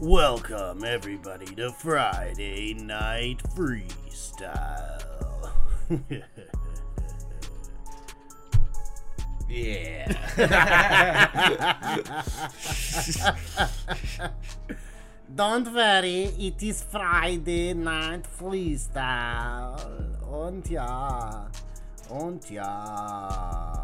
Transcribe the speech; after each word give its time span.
Welcome, 0.00 0.84
everybody, 0.84 1.46
to 1.56 1.72
Friday 1.72 2.72
Night 2.74 3.42
Freestyle. 3.56 5.02
Yeah. 9.50 10.12
Don't 15.34 15.72
worry, 15.72 16.24
it 16.38 16.62
is 16.62 16.82
Friday 16.82 17.72
Night 17.72 18.26
Freestyle. 18.26 19.80
Und 20.30 20.68
ja, 20.68 21.48
und 22.10 22.50
ja, 22.50 23.74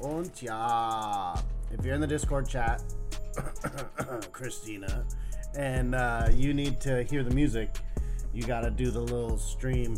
und 0.00 0.40
ja. 0.40 1.34
If 1.70 1.84
you're 1.84 1.94
in 1.94 2.00
the 2.00 2.06
Discord 2.06 2.48
chat, 2.48 2.82
Christina, 4.32 5.04
and 5.56 5.94
uh, 5.94 6.28
you 6.32 6.54
need 6.54 6.80
to 6.80 7.02
hear 7.04 7.22
the 7.22 7.34
music, 7.34 7.76
you 8.32 8.42
gotta 8.42 8.70
do 8.70 8.90
the 8.90 9.00
little 9.00 9.38
stream. 9.38 9.96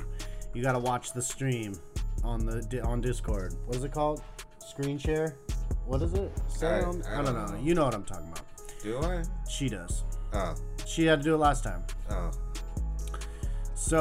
You 0.55 0.63
gotta 0.63 0.79
watch 0.79 1.13
the 1.13 1.23
stream 1.23 1.75
on 2.25 2.45
the 2.45 2.83
on 2.85 3.01
Discord. 3.01 3.55
What 3.67 3.77
is 3.77 3.85
it 3.85 3.93
called? 3.93 4.23
Screen 4.59 4.99
share? 4.99 5.37
What 5.87 6.03
is 6.03 6.15
it? 6.15 6.33
Sound? 6.49 7.05
I 7.09 7.13
I, 7.13 7.17
don't, 7.17 7.25
don't 7.27 7.35
know. 7.35 7.47
know. 7.57 7.63
You 7.63 7.75
know 7.75 7.85
what 7.85 7.95
I'm 7.95 8.05
talking 8.05 8.29
about. 8.29 8.45
Do 8.83 8.99
I? 8.99 9.23
She 9.49 9.69
does. 9.69 10.05
Oh. 10.33 10.55
She 10.87 11.05
had 11.07 11.21
to 11.21 11.25
do 11.25 11.35
it 11.35 11.39
last 11.39 11.65
time. 11.65 11.85
Oh. 12.11 12.31
So, 13.75 13.99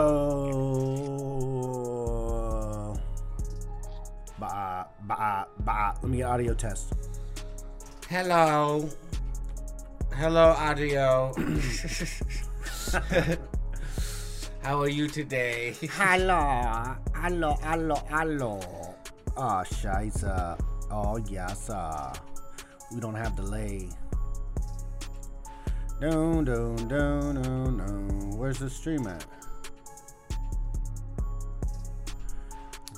bah, 4.40 4.86
bah, 5.02 5.46
bah. 5.60 5.94
Let 6.02 6.10
me 6.10 6.18
get 6.18 6.28
audio 6.28 6.54
test. 6.54 6.94
Hello. 8.10 8.90
Hello, 10.14 10.50
audio. 10.50 11.34
How 14.62 14.80
are 14.82 14.90
you 14.90 15.08
today? 15.08 15.74
Hello, 15.94 16.96
hello, 17.16 17.56
hello, 17.64 17.96
hello. 18.10 18.60
Oh, 19.36 19.64
scheiße. 19.66 20.60
Oh, 20.92 21.18
yes, 21.30 21.70
uh. 21.70 22.14
We 22.94 23.00
don't 23.00 23.16
have 23.16 23.36
delay. 23.36 23.90
No, 26.02 26.42
no, 26.42 26.76
no, 26.76 27.32
no, 27.32 27.66
no. 27.70 27.86
Where's 28.38 28.60
the 28.60 28.70
stream 28.70 29.08
at? 29.08 29.26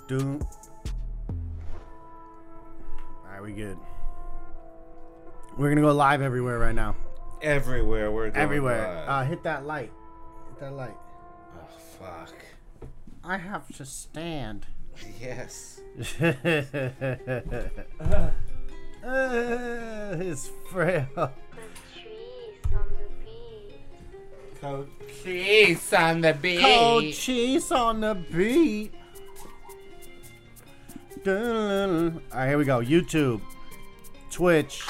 Do. 0.07 0.39
Alright, 3.25 3.41
we 3.41 3.53
good. 3.53 3.77
We're 5.57 5.69
gonna 5.69 5.81
go 5.81 5.93
live 5.93 6.21
everywhere 6.21 6.57
right 6.59 6.75
now. 6.75 6.95
Everywhere 7.43 8.09
we're 8.09 8.27
Everywhere. 8.27 9.05
Uh, 9.05 9.25
hit 9.25 9.43
that 9.43 9.65
light. 9.65 9.91
Hit 10.47 10.59
that 10.61 10.73
light. 10.73 10.95
oh 11.53 11.67
fuck. 11.99 12.33
I 13.21 13.37
have 13.37 13.67
to 13.75 13.85
stand. 13.85 14.65
Yes. 15.19 15.81
uh, 19.03 20.15
his 20.15 20.51
frail. 20.71 21.05
The 21.15 21.31
trees 22.41 22.53
on 22.71 22.71
the 23.01 23.11
beach. 23.21 23.81
Cold 24.61 25.03
cheese 25.11 25.91
on 25.91 26.21
the 26.21 26.33
beach. 26.33 26.61
Cold 26.61 27.13
cheese 27.13 27.71
on 27.71 27.99
the 27.99 28.15
beat. 28.31 28.93
All 31.25 31.33
right, 32.33 32.47
here 32.47 32.57
we 32.57 32.63
go. 32.63 32.79
YouTube, 32.79 33.41
Twitch. 34.29 34.81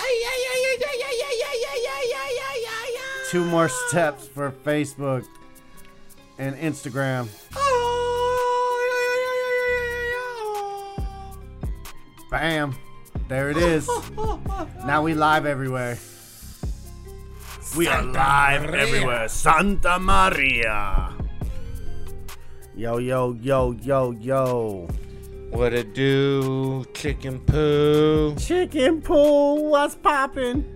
Two 3.33 3.45
more 3.45 3.67
steps 3.67 4.27
for 4.27 4.51
Facebook 4.51 5.25
and 6.37 6.55
Instagram. 6.55 7.27
Bam. 12.29 12.75
There 13.27 13.49
it 13.49 13.57
is. 13.57 13.89
Now 14.85 15.01
we 15.01 15.15
live 15.15 15.47
everywhere. 15.47 15.97
We 17.75 17.87
are 17.87 18.03
live 18.03 18.65
everywhere. 18.65 19.27
Santa 19.29 19.97
Maria. 19.97 21.11
Yo, 22.75 22.99
yo, 22.99 23.35
yo, 23.41 23.71
yo, 23.81 24.11
yo. 24.11 24.87
What 25.49 25.73
it 25.73 25.95
do? 25.95 26.85
Chicken 26.93 27.39
poo. 27.39 28.35
Chicken 28.35 29.01
pool, 29.01 29.71
what's 29.71 29.95
poppin'? 29.95 30.69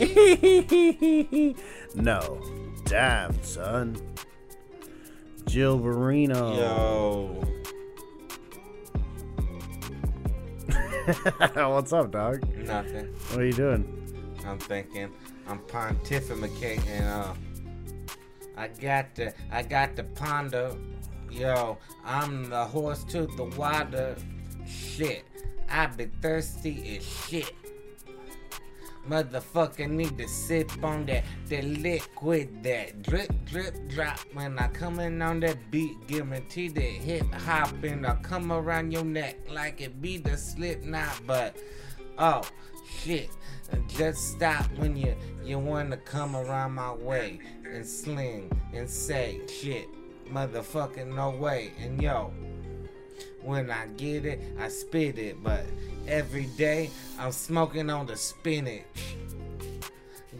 no. 1.94 2.40
Damn, 2.84 3.42
son. 3.42 4.00
Jill 5.44 5.78
Verino. 5.78 6.56
Yo. 6.56 7.44
What's 11.68 11.92
up, 11.92 12.10
dog? 12.12 12.48
Nothing. 12.56 13.14
What 13.28 13.40
are 13.40 13.44
you 13.44 13.52
doing? 13.52 14.36
I'm 14.46 14.58
thinking. 14.58 15.12
I'm 15.46 15.58
pontificating. 15.58 17.06
Uh, 17.06 17.34
I 18.56 18.68
got 18.68 19.14
the. 19.14 19.34
I 19.52 19.62
got 19.62 19.96
the 19.96 20.04
ponder. 20.04 20.74
Yo, 21.30 21.76
I'm 22.06 22.48
the 22.48 22.64
horse 22.64 23.04
to 23.04 23.26
the 23.26 23.44
water. 23.44 24.16
Shit, 24.66 25.24
I 25.68 25.88
be 25.88 26.06
thirsty 26.22 26.96
as 26.96 27.06
shit. 27.06 27.52
Motherfucker 29.08 29.88
need 29.88 30.18
to 30.18 30.28
sip 30.28 30.70
on 30.84 31.06
that, 31.06 31.24
that 31.48 31.64
liquid, 31.64 32.62
that 32.62 33.02
drip, 33.02 33.32
drip, 33.46 33.74
drop. 33.88 34.18
When 34.34 34.58
I 34.58 34.68
come 34.68 35.00
in 35.00 35.22
on 35.22 35.40
that 35.40 35.70
beat, 35.70 36.06
guarantee 36.06 36.68
that 36.68 36.80
hip 36.80 37.32
hop 37.32 37.82
and 37.82 38.06
I 38.06 38.16
come 38.16 38.52
around 38.52 38.92
your 38.92 39.04
neck 39.04 39.36
like 39.50 39.80
it 39.80 40.00
be 40.02 40.18
the 40.18 40.36
slip 40.36 40.84
knot. 40.84 41.20
But 41.26 41.56
oh 42.18 42.42
shit, 42.98 43.30
just 43.88 44.32
stop 44.32 44.66
when 44.76 44.96
you 44.96 45.16
you 45.42 45.58
wanna 45.58 45.96
come 45.96 46.36
around 46.36 46.72
my 46.72 46.92
way 46.92 47.40
and 47.64 47.86
sling 47.86 48.50
and 48.74 48.88
say 48.88 49.40
shit, 49.48 49.88
motherfucking 50.30 51.14
no 51.14 51.30
way. 51.30 51.72
And 51.80 52.00
yo, 52.02 52.32
when 53.42 53.70
I 53.70 53.86
get 53.96 54.24
it, 54.24 54.40
I 54.58 54.68
spit 54.68 55.18
it. 55.18 55.42
But 55.42 55.64
every 56.06 56.46
day, 56.56 56.90
I'm 57.18 57.32
smoking 57.32 57.90
on 57.90 58.06
the 58.06 58.16
spinach. 58.16 58.84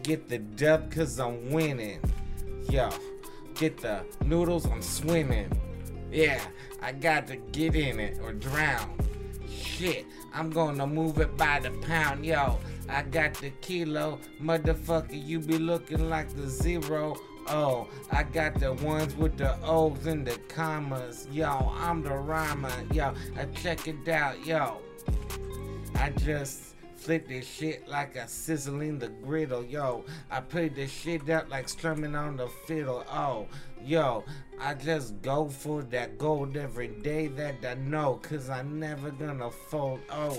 Get 0.03 0.29
the 0.29 0.39
dub 0.39 0.91
cause 0.91 1.19
I'm 1.19 1.51
winning. 1.51 1.99
Yo, 2.69 2.89
get 3.55 3.77
the 3.81 4.03
noodles, 4.25 4.65
I'm 4.65 4.81
swimming. 4.81 5.51
Yeah, 6.11 6.41
I 6.81 6.91
got 6.91 7.27
to 7.27 7.35
get 7.35 7.75
in 7.75 7.99
it 7.99 8.19
or 8.21 8.33
drown. 8.33 8.97
Shit, 9.49 10.05
I'm 10.33 10.49
gonna 10.49 10.87
move 10.87 11.19
it 11.19 11.35
by 11.37 11.59
the 11.59 11.71
pound. 11.71 12.25
Yo, 12.25 12.57
I 12.89 13.03
got 13.03 13.33
the 13.35 13.51
kilo. 13.61 14.19
Motherfucker, 14.41 15.25
you 15.25 15.39
be 15.39 15.57
looking 15.57 16.09
like 16.09 16.29
the 16.35 16.47
zero. 16.47 17.15
Oh, 17.47 17.87
I 18.11 18.23
got 18.23 18.59
the 18.59 18.73
ones 18.73 19.15
with 19.15 19.37
the 19.37 19.57
O's 19.63 20.05
and 20.05 20.25
the 20.25 20.37
commas. 20.47 21.27
Yo, 21.31 21.73
I'm 21.77 22.03
the 22.03 22.13
rhymer. 22.13 22.71
Yo, 22.93 23.13
I 23.37 23.45
check 23.45 23.87
it 23.87 24.07
out. 24.07 24.45
Yo, 24.45 24.77
I 25.95 26.11
just 26.11 26.75
flip 26.95 27.27
this 27.27 27.47
shit 27.47 27.87
like 27.87 28.15
a 28.15 28.27
sizzling 28.27 28.99
the 28.99 29.09
griddle. 29.09 29.65
Yo, 29.65 30.05
I 30.29 30.39
put 30.39 30.75
this 30.75 30.91
shit 30.91 31.29
up 31.29 31.49
like 31.49 31.67
strumming 31.67 32.15
on 32.15 32.37
the 32.37 32.47
fiddle. 32.67 33.03
Oh, 33.11 33.47
yo, 33.83 34.23
I 34.59 34.75
just 34.75 35.19
go 35.21 35.49
for 35.49 35.81
that 35.83 36.17
gold 36.17 36.55
every 36.55 36.89
day 36.89 37.27
that 37.27 37.55
I 37.65 37.73
know, 37.73 38.19
cause 38.21 38.49
I'm 38.49 38.79
never 38.79 39.09
gonna 39.09 39.49
fold. 39.49 40.01
Oh, 40.11 40.37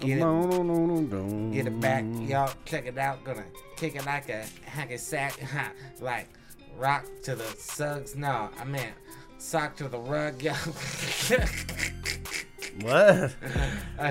get 0.00 0.18
it, 0.18 1.52
get 1.52 1.66
it 1.66 1.80
back, 1.80 2.04
y'all. 2.20 2.50
Check 2.64 2.86
it 2.86 2.98
out. 2.98 3.22
Gonna 3.24 3.44
kick 3.76 3.94
it 3.96 4.04
like 4.06 4.28
a 4.28 4.44
hacky 4.66 4.98
sack, 4.98 5.38
ha, 5.40 5.70
like 6.00 6.28
rock 6.76 7.04
to 7.24 7.34
the 7.34 7.44
sugs. 7.44 8.16
No, 8.16 8.50
I 8.60 8.64
meant 8.64 8.92
sock 9.38 9.76
to 9.76 9.88
the 9.88 9.98
rug, 9.98 10.42
yo. 10.42 10.52
What? 12.82 13.34
I 13.98 14.08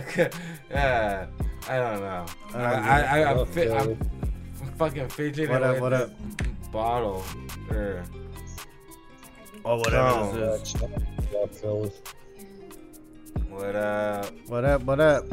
uh, 0.73 1.27
I 1.69 1.77
don't 1.77 2.01
know. 2.01 2.25
I, 2.53 2.63
Um, 2.73 2.83
I, 2.83 3.03
I, 3.23 3.31
I'm, 3.31 3.37
oh, 3.39 3.45
fi- 3.45 3.69
I'm 3.71 3.97
fucking 4.77 5.09
fidgeting 5.09 5.49
What 5.49 5.63
up, 5.63 5.73
with 5.75 5.81
what 5.81 5.93
up? 5.93 6.11
bottle. 6.71 7.23
Er, 7.71 8.03
Oh, 9.65 9.77
whatever 9.77 10.07
Oh. 10.07 10.31
this 10.33 10.73
is. 10.75 10.81
Yeah, 11.31 11.89
what 13.49 13.75
up? 13.75 14.31
What 14.47 14.63
up? 14.65 14.83
What 14.83 14.99
up? 14.99 15.25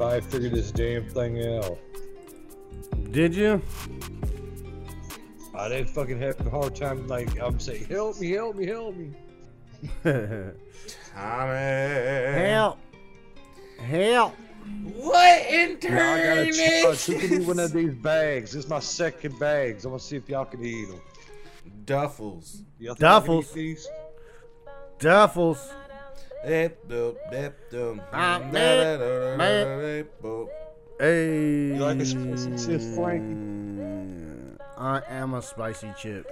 I 0.00 0.16
I 0.16 0.20
figured 0.20 0.52
this 0.52 0.70
damn 0.70 1.08
thing 1.08 1.42
out. 1.56 1.78
Did 3.10 3.34
you? 3.34 3.62
I 5.54 5.68
didn't 5.68 5.88
fucking 5.88 6.20
have 6.20 6.46
a 6.46 6.50
hard 6.50 6.76
time. 6.76 7.08
Like 7.08 7.40
I'm 7.40 7.58
saying, 7.58 7.86
help 7.86 8.20
me, 8.20 8.30
help 8.30 8.56
me, 8.56 8.66
help 8.66 8.94
me. 8.94 9.10
Tommy. 11.14 11.52
Help! 12.38 12.78
Help! 13.78 14.34
What 14.94 15.46
intern. 15.46 15.94
Now 15.94 16.14
I 16.14 16.22
got 16.24 16.38
a 16.38 16.52
challenge. 16.52 17.04
Who 17.06 17.18
can 17.18 17.42
eat 17.42 17.46
one 17.46 17.58
of 17.58 17.72
these 17.72 17.94
bags? 17.94 18.52
This 18.52 18.64
is 18.64 18.70
my 18.70 18.80
second 18.80 19.38
bags. 19.38 19.84
I'm 19.84 19.92
gonna 19.92 20.00
see 20.00 20.16
if 20.16 20.28
y'all 20.28 20.44
can 20.44 20.64
eat 20.64 20.88
them. 20.88 21.00
Duffels. 21.84 22.62
Y'all 22.78 22.94
think 22.94 23.04
I 23.04 23.20
can 23.20 23.58
eat 23.58 23.78
Duffels. 24.98 25.58
Duffels. 25.58 25.72
Hey. 30.98 31.68
You 31.68 31.76
like 31.76 31.98
a 32.00 32.04
spicy 32.06 32.56
chip, 32.56 32.80
I 34.76 35.02
am 35.08 35.34
a 35.34 35.42
spicy 35.42 35.92
chip. 35.98 36.30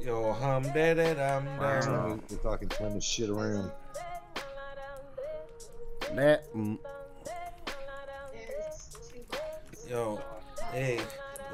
Yo, 0.00 0.32
hum, 0.32 0.62
da, 0.74 0.94
da, 0.94 1.14
dum, 1.14 1.46
Tell 1.58 1.80
dum. 1.82 2.16
me 2.16 2.22
if 2.30 2.46
I 2.46 2.56
can 2.56 2.68
turn 2.68 2.94
this 2.94 3.04
shit 3.04 3.28
around. 3.28 3.70
That. 6.14 6.52
mm, 6.54 6.78
Yo, 9.88 10.20
hey, 10.72 11.00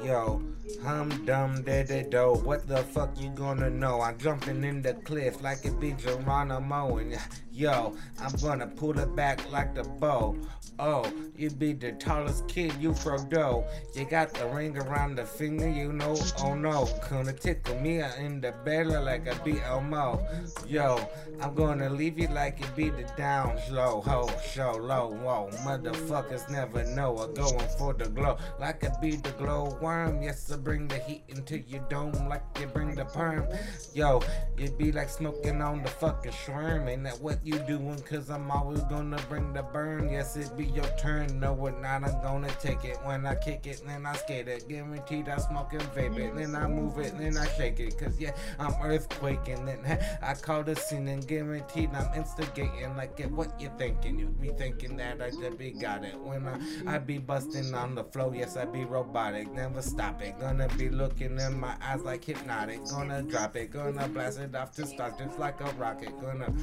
yo, 0.03 0.41
hum 0.83 1.25
dum 1.25 1.63
da 1.63 1.83
do. 1.83 2.33
What 2.43 2.67
the 2.67 2.77
fuck 2.77 3.19
you 3.19 3.29
gonna 3.29 3.69
know? 3.69 4.01
I'm 4.01 4.17
jumping 4.17 4.63
in 4.63 4.81
the 4.81 4.93
cliff 4.93 5.41
like 5.41 5.65
it 5.65 5.79
be 5.79 5.93
Geronimo, 5.93 6.97
and 6.97 7.15
uh, 7.15 7.19
yo, 7.51 7.95
I'm 8.19 8.33
gonna 8.41 8.67
pull 8.67 8.99
it 8.99 9.15
back 9.15 9.51
like 9.51 9.73
the 9.75 9.83
bow. 9.83 10.35
Oh, 10.79 11.11
you 11.35 11.49
be 11.49 11.73
the 11.73 11.93
tallest 11.93 12.47
kid, 12.47 12.71
you 12.79 12.91
Frodo. 12.91 13.65
You 13.95 14.05
got 14.05 14.31
the 14.35 14.45
ring 14.47 14.77
around 14.77 15.15
the 15.15 15.25
finger, 15.25 15.67
you 15.67 15.91
know. 15.91 16.15
Oh 16.39 16.53
no, 16.53 16.87
gonna 17.09 17.33
tickle 17.33 17.79
me 17.79 17.99
in 18.19 18.41
the 18.41 18.53
belly 18.63 18.95
like 18.97 19.43
be 19.43 19.59
Elmo. 19.61 20.23
Yo, 20.67 20.99
I'm 21.41 21.55
gonna 21.55 21.89
leave 21.89 22.19
you 22.19 22.27
like 22.27 22.61
it 22.61 22.75
be 22.75 22.89
the 22.89 23.09
down 23.17 23.57
slow, 23.67 24.01
ho, 24.01 24.29
show 24.53 24.73
low, 24.73 25.07
whoa. 25.07 25.49
Motherfuckers 25.65 26.47
never 26.51 26.83
know. 26.95 27.17
I'm 27.17 27.33
going 27.33 27.69
for 27.79 27.93
the 27.93 28.09
glow 28.09 28.37
like 28.59 28.83
I 28.83 28.91
be 29.01 29.15
the 29.15 29.31
glow 29.31 29.75
worm. 29.81 30.21
Yes, 30.21 30.51
I 30.51 30.57
bring 30.57 30.87
the 30.87 30.99
heat 30.99 31.23
into 31.29 31.57
your 31.57 31.81
dome 31.89 32.29
like 32.29 32.43
you 32.59 32.67
bring 32.67 32.93
the 32.93 33.05
perm. 33.05 33.47
Yo, 33.95 34.21
it 34.57 34.77
be 34.77 34.91
like 34.91 35.09
smoking 35.09 35.59
on 35.59 35.81
the 35.81 35.89
fucking 35.89 36.33
shrimp. 36.33 36.87
Ain't 36.87 37.03
that 37.05 37.19
what 37.19 37.43
you 37.43 37.57
doing? 37.59 37.99
Cause 38.01 38.29
I'm 38.29 38.51
always 38.51 38.81
gonna 38.81 39.19
bring 39.27 39.53
the 39.53 39.63
burn. 39.63 40.09
Yes, 40.09 40.37
it 40.37 40.55
be 40.55 40.66
your 40.73 40.87
turn. 40.97 41.39
No, 41.39 41.65
it 41.67 41.79
not. 41.81 42.03
I'm 42.03 42.21
gonna 42.21 42.49
take 42.59 42.83
it. 42.85 42.97
When 43.03 43.25
I 43.25 43.35
kick 43.35 43.65
it, 43.67 43.81
then 43.85 44.05
I 44.05 44.13
skate 44.13 44.47
it. 44.47 44.67
Guaranteed 44.67 45.29
I 45.29 45.37
smoke 45.37 45.73
and 45.73 45.81
vape 45.93 46.17
it. 46.17 46.35
Then 46.35 46.55
I 46.55 46.67
move 46.67 46.97
it, 46.99 47.17
then 47.17 47.37
I 47.37 47.47
shake 47.49 47.79
it. 47.79 47.97
Cause 47.97 48.19
yeah, 48.19 48.31
I'm 48.59 48.73
earthquaking. 48.73 49.65
Then 49.65 49.99
I 50.21 50.33
call 50.33 50.63
the 50.63 50.75
scene 50.75 51.07
and 51.07 51.25
guaranteed 51.27 51.89
I'm 51.93 52.13
instigating. 52.13 52.95
Like 52.95 53.19
it, 53.19 53.31
what 53.31 53.59
you 53.59 53.71
thinking? 53.77 54.19
You 54.19 54.27
be 54.27 54.49
thinking 54.49 54.97
that 54.97 55.21
I 55.21 55.29
just 55.29 55.57
be 55.57 55.71
got 55.71 56.03
it. 56.03 56.19
When 56.19 56.47
I, 56.47 56.95
I 56.95 56.97
be 56.97 57.17
busting 57.17 57.73
on 57.73 57.95
the 57.95 58.03
flow. 58.03 58.33
Yes, 58.33 58.57
I 58.57 58.65
be 58.65 58.85
robotic. 58.85 59.51
Never 59.53 59.81
stop 59.81 60.21
it. 60.21 60.39
Gonna 60.39 60.67
be 60.77 60.89
looking 60.89 61.39
in 61.39 61.59
my 61.59 61.75
eyes 61.81 62.01
like 62.01 62.23
hypnotic. 62.23 62.83
Gonna 62.89 63.23
drop 63.23 63.55
it. 63.55 63.71
Gonna 63.71 64.07
blast 64.07 64.39
it 64.39 64.55
off 64.55 64.75
to 64.75 64.85
start 64.85 65.17
just 65.17 65.39
like 65.39 65.59
a 65.61 65.71
rocket. 65.73 66.13
Gonna, 66.21 66.53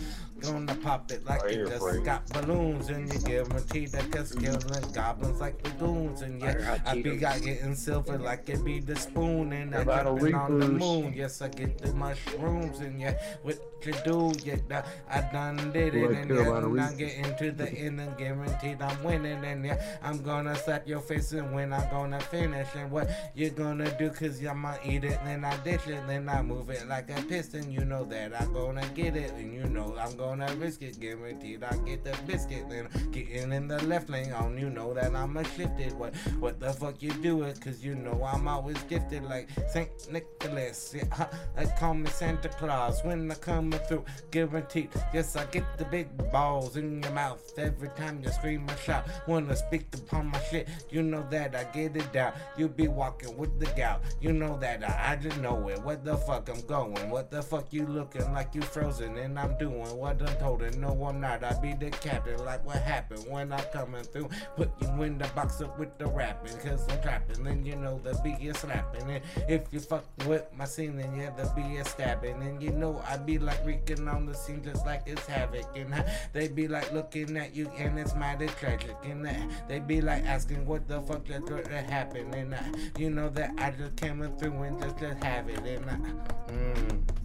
gonna 0.41 0.75
pop 0.77 1.11
it 1.11 1.25
like 1.25 1.43
it 1.45 1.69
just 1.69 2.05
got 2.05 2.29
balloons. 2.31 2.89
And 2.89 3.12
you 3.12 3.19
guaranteed 3.21 3.94
that 3.94 4.11
cause 4.11 4.32
killing 4.32 4.93
goblins 4.93 5.41
like 5.41 5.56
lagoons. 5.64 6.23
And 6.23 6.41
yeah, 6.41 6.79
I 6.87 7.00
be 7.00 7.17
got 7.17 7.41
getting 7.43 7.75
silver 7.75 8.19
like 8.19 8.49
it 8.49 8.64
be 8.64 8.81
the 8.81 8.96
spoon. 8.96 9.52
And 9.52 9.75
I 9.75 9.85
jumping 9.85 10.35
on 10.35 10.58
the 10.58 10.69
moon. 10.69 11.14
Yes, 11.14 11.41
I 11.43 11.49
get 11.49 11.79
the 11.79 11.93
mushrooms. 11.94 12.81
And 12.81 13.00
yeah, 13.00 13.14
what 13.43 13.58
you 13.85 13.93
do, 14.05 14.32
yeah, 14.44 14.85
I 15.08 15.20
done 15.32 15.56
did 15.73 15.94
it. 15.94 16.11
And 16.11 16.31
yeah, 16.31 16.50
I 16.50 16.61
Reapers. 16.61 16.94
get 16.94 17.14
into 17.17 17.52
the 17.52 17.70
end 17.70 18.00
and 18.00 18.17
guaranteed 18.17 18.82
I'm 18.82 19.02
winning. 19.05 19.44
And 19.44 19.64
yeah, 19.64 19.99
I'm 20.02 20.23
gonna 20.23 20.56
slap 20.56 20.87
your 20.88 21.00
face 21.00 21.32
and 21.32 21.55
when 21.55 21.73
I'm 21.73 21.88
gonna 21.91 22.20
finish. 22.20 22.69
And 22.75 22.91
what 22.91 23.08
you 23.35 23.50
gonna 23.50 23.96
do, 23.99 24.11
cause 24.11 24.44
I'ma 24.44 24.75
eat 24.85 25.05
it, 25.05 25.19
then 25.25 25.44
I 25.44 25.56
dish 25.58 25.87
it, 25.87 26.06
then 26.06 26.29
I 26.29 26.43
move 26.43 26.70
it 26.70 26.88
like 26.88 27.11
a 27.11 27.23
piston. 27.23 27.70
You 27.70 27.85
know 27.85 28.05
that 28.05 28.41
I'm 28.41 28.52
gonna 28.52 28.87
get 28.94 29.17
it, 29.17 29.32
and 29.32 29.52
you 29.55 29.64
know 29.64 29.94
I'm 29.99 30.17
gonna 30.17 30.52
risk 30.56 30.82
it. 30.82 30.99
Guaranteed 31.00 31.62
I 31.62 31.76
get 31.79 32.05
the 32.05 32.17
biscuit, 32.26 32.69
then 32.69 32.88
getting 33.11 33.52
in 33.52 33.69
the 33.69 33.84
left 33.85 34.11
lane 34.11 34.33
on. 34.33 34.59
You 34.59 34.71
know 34.71 34.95
that 34.95 35.15
I'm 35.15 35.37
a 35.37 35.45
shifted. 35.45 35.93
What 35.93 36.15
what 36.41 36.61
the 36.61 36.73
fuck 36.73 37.03
you 37.03 37.13
do 37.13 37.43
it, 37.43 37.61
cause 37.61 37.85
you 37.85 37.95
know 37.95 38.25
I'm 38.25 38.49
always 38.49 38.83
gifted 38.85 39.25
like 39.25 39.49
Saint 39.73 39.91
Nicholas. 40.11 40.95
Yeah, 40.95 41.05
huh, 41.11 41.29
they 41.57 41.67
call 41.79 41.95
me 41.95 42.11
Santa 42.11 42.49
Claus 42.49 43.03
when 43.05 43.31
I 43.31 43.35
come 43.35 43.73
through. 43.73 44.05
Guaranteed, 44.31 44.91
yes, 45.13 45.37
I 45.37 45.45
get 45.47 45.65
the 45.79 45.85
big 45.85 46.09
balls 46.33 46.77
in 46.77 47.03
your 47.03 47.13
mouth 47.13 47.53
every 47.59 47.89
time 47.91 48.23
you 48.23 48.31
scream 48.31 48.69
or 48.69 48.77
shout. 48.77 49.07
Wanna 49.27 49.57
speak 49.57 49.87
upon 49.95 50.27
my 50.29 50.41
shit, 50.51 50.69
you 50.91 51.03
know 51.03 51.27
that 51.31 51.55
I 51.55 51.65
get 51.65 51.97
it 51.97 52.13
down. 52.13 52.33
You 52.57 52.69
be 52.69 52.89
walking 52.89 53.37
with 53.37 53.59
the 53.59 53.67
gout, 53.77 54.03
you 54.21 54.33
know 54.33 54.59
that 54.59 54.83
I, 54.89 55.13
I 55.13 55.17
just 55.17 55.39
know 55.41 55.69
it. 55.69 55.83
What 55.83 56.05
the 56.05 56.17
fuck 56.17 56.49
I'm 56.49 56.61
going? 56.67 57.11
What 57.11 57.31
the 57.31 57.43
fuck 57.43 57.73
you 57.73 57.87
looking 57.87 58.33
like 58.33 58.55
you 58.55 58.63
frozen? 58.63 59.17
And 59.19 59.39
I'm 59.39 59.57
doing 59.59 59.97
what 59.97 60.21
I'm 60.23 60.37
told, 60.39 60.63
and 60.63 60.81
no, 60.81 60.91
I'm 61.05 61.21
not. 61.21 61.45
I 61.45 61.59
be 61.61 61.75
the 61.75 61.91
captain, 61.91 62.45
like 62.45 62.65
what 62.65 62.77
happened 62.77 63.25
when 63.29 63.53
I 63.53 63.61
coming 63.73 64.05
through. 64.05 64.29
Put 64.57 64.71
you 64.81 65.03
in 65.03 65.19
the 65.19 65.27
box 65.29 65.61
up 65.61 65.79
with 65.79 65.97
the 65.99 66.07
rapping, 66.07 66.57
cause 66.59 66.87
I'm 66.91 67.01
trapping, 67.03 67.45
then 67.45 67.65
you 67.65 67.77
know 67.77 68.01
the 68.03 68.19
beat 68.23 68.41
is 68.41 68.59
slapping. 68.59 69.11
And 69.11 69.23
if 69.49 69.73
you 69.73 69.81
fuck 69.81 70.05
with 70.27 70.47
my 70.57 70.65
scene, 70.65 70.97
then 70.97 71.15
yeah, 71.17 71.31
the 71.31 71.51
beat 71.55 71.79
is 71.79 71.89
stabbing. 71.89 72.43
And 72.43 72.63
you 72.63 72.71
know 72.71 73.03
I 73.07 73.17
be 73.17 73.39
like 73.39 73.65
reeking 73.65 74.09
on 74.09 74.27
the 74.27 74.35
scene 74.35 74.63
just 74.63 74.87
like 74.87 75.03
it's 75.07 75.27
havoc. 75.27 75.67
And 75.77 75.95
I, 75.95 76.05
they 76.33 76.49
be 76.49 76.69
like 76.69 76.93
looking 76.93 77.37
at 77.37 77.55
you, 77.55 77.69
and 77.77 77.99
it's 77.99 78.15
mighty 78.15 78.47
tragic. 78.49 78.97
And 79.05 79.27
I, 79.27 79.47
they 79.69 79.81
be 79.81 80.01
like 80.01 80.25
asking 80.25 80.67
what 80.67 80.89
the 80.89 81.01
fuck 81.03 81.25
just 81.25 81.47
to 81.47 81.63
happen. 81.83 82.33
And 82.35 82.55
I, 82.55 82.65
you 82.99 83.11
know 83.11 83.29
that 83.31 83.53
I 83.59 83.71
just 83.71 83.97
came 83.97 84.21
through 84.39 84.63
and 84.63 84.81
just, 84.81 84.99
just 84.99 85.23
have 85.23 85.49
it. 85.49 85.59
And 85.61 85.91
I, 85.91 86.53
mm. 86.53 87.24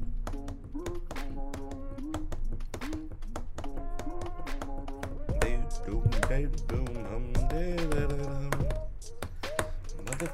Mother- 10.06 10.32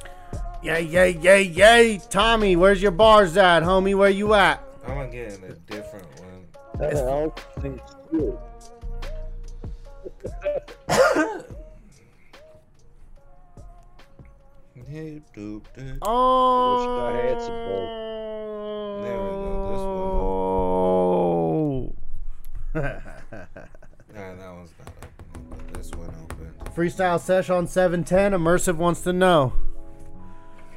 Yay, 0.62 0.82
yay, 0.82 1.12
yay, 1.12 1.42
yay. 1.44 2.02
Tommy, 2.10 2.58
where's 2.58 2.82
your 2.82 2.92
bars 2.92 3.38
at, 3.38 3.64
homie? 3.64 3.96
Where 3.96 4.10
you 4.10 4.34
at? 4.34 4.62
I'm 4.86 4.96
gonna 4.96 5.08
get 5.10 5.40
a 5.42 5.54
different 5.72 6.08
one. 6.20 6.48
That 6.80 6.96
all 7.08 7.34
seems 7.62 7.80
good. 8.12 8.38
Hey, 14.88 15.22
doop, 15.36 15.64
doop. 15.78 15.98
Oh. 16.02 17.08
I 17.08 17.12
had 17.28 17.42
some. 17.42 17.56
There 19.04 19.20
we 19.24 19.30
go. 19.32 19.46
Nah, 22.76 23.00
Freestyle 26.76 27.20
sesh 27.20 27.50
on 27.50 27.68
710. 27.68 28.34
Immersive 28.34 28.76
wants 28.76 29.02
to 29.02 29.14
know. 29.14 29.54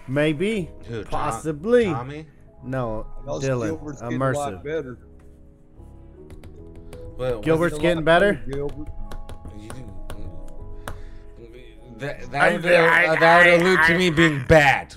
Maybe. 0.06 0.70
Who, 0.86 1.02
Tom- 1.04 1.10
Possibly. 1.10 1.84
Tommy? 1.86 2.26
No, 2.62 3.06
Y'all's 3.26 3.44
Dylan. 3.44 3.68
Gilbert's 3.68 4.00
getting 4.02 4.16
a 4.16 4.20
Immersive. 4.24 4.64
better. 4.64 4.98
Well, 7.16 7.40
Gilbert's 7.40 7.78
getting 7.78 8.04
better? 8.04 8.34
Gilbert. 8.50 8.88
You- 9.58 9.68
That, 11.98 12.30
that, 12.30 12.52
would, 12.52 12.64
uh, 12.64 13.16
that 13.18 13.44
would 13.46 13.60
allude 13.60 13.80
to 13.88 13.98
me 13.98 14.10
being 14.10 14.44
bad 14.46 14.90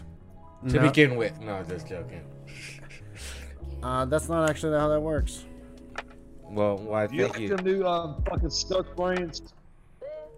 to 0.70 0.76
No. 0.76 0.82
begin 0.84 1.16
with. 1.16 1.40
No, 1.42 1.64
just 1.64 1.88
joking. 1.88 2.22
Uh, 3.82 4.06
that's 4.06 4.30
not 4.30 4.48
actually 4.48 4.78
how 4.78 4.88
that 4.90 5.00
works. 5.02 5.46
Well, 6.44 6.78
why? 6.78 7.08
Do 7.08 7.16
you 7.16 7.24
Thank 7.24 7.34
like 7.34 7.42
you. 7.42 7.56
the 7.58 7.64
new 7.64 7.84
um, 7.88 8.24
fucking 8.30 8.52
stuck 8.52 8.96
brains? 8.96 9.42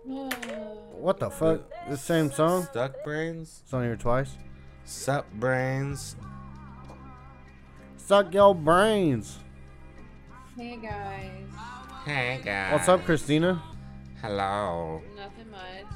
What 0.05 1.19
the 1.19 1.29
fuck? 1.29 1.61
The 1.89 1.97
same 1.97 2.31
song? 2.31 2.63
Stuck 2.71 3.03
brains, 3.03 3.61
It's 3.63 3.73
on 3.73 3.83
here 3.83 3.95
twice. 3.95 4.31
sup 4.85 5.25
brains. 5.33 6.15
Suck 7.97 8.33
your 8.33 8.53
brains. 8.53 9.39
Hey 10.57 10.77
guys, 10.81 11.31
Hey 12.05 12.41
guys. 12.43 12.73
What's 12.73 12.89
up, 12.89 13.05
Christina? 13.05 13.61
Hello. 14.21 15.01
nothing 15.15 15.49
much. 15.51 15.95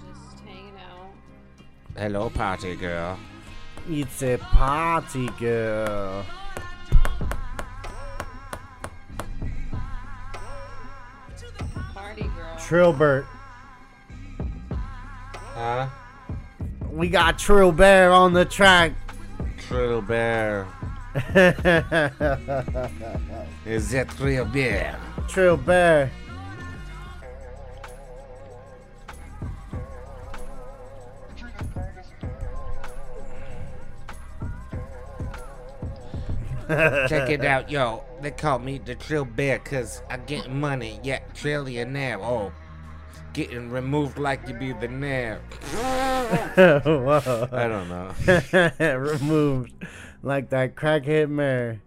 Just 0.00 0.40
hanging 0.44 0.72
out. 0.90 1.12
Hello, 1.96 2.30
party 2.30 2.74
girl. 2.76 3.18
It's 3.88 4.22
a 4.22 4.38
party, 4.38 5.28
girl. 5.38 6.24
Party 11.94 12.22
girl. 12.22 12.56
Trillbert. 12.58 13.26
Huh? 15.62 15.86
We 16.90 17.08
got 17.08 17.38
Trill 17.38 17.70
Bear 17.70 18.10
on 18.10 18.32
the 18.32 18.44
track. 18.44 18.94
Trill 19.68 20.02
Bear. 20.02 20.66
Is 23.64 23.92
that 23.92 24.08
Trill 24.08 24.44
Bear? 24.46 24.98
Trill 25.28 25.56
Bear. 25.56 26.10
Check 37.08 37.30
it 37.30 37.44
out, 37.44 37.70
yo. 37.70 38.02
They 38.20 38.32
call 38.32 38.58
me 38.58 38.78
the 38.78 38.96
Trill 38.96 39.26
Bear 39.26 39.60
because 39.60 40.02
I 40.10 40.16
get 40.16 40.50
money, 40.50 40.98
yeah, 41.04 41.20
trillionaire. 41.34 42.18
Oh, 42.20 42.50
getting 43.32 43.70
removed 43.70 44.18
like 44.18 44.46
you 44.48 44.54
be 44.54 44.72
the 44.72 44.88
nair. 44.88 45.38
Whoa. 45.72 47.48
I 47.52 47.68
don't 47.68 47.88
know. 47.88 48.12
Removed 48.98 49.72
like 50.22 50.50
that 50.50 50.74
crackhead 50.76 51.28
mayor 51.28 51.80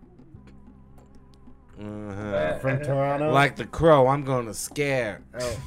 Uh-huh. 1.80 2.60
from 2.60 2.80
Toronto. 2.84 3.32
Like 3.32 3.56
the 3.56 3.66
crow, 3.66 4.08
I'm 4.08 4.24
gonna 4.24 4.54
scare. 4.54 5.22
Oh. 5.40 5.58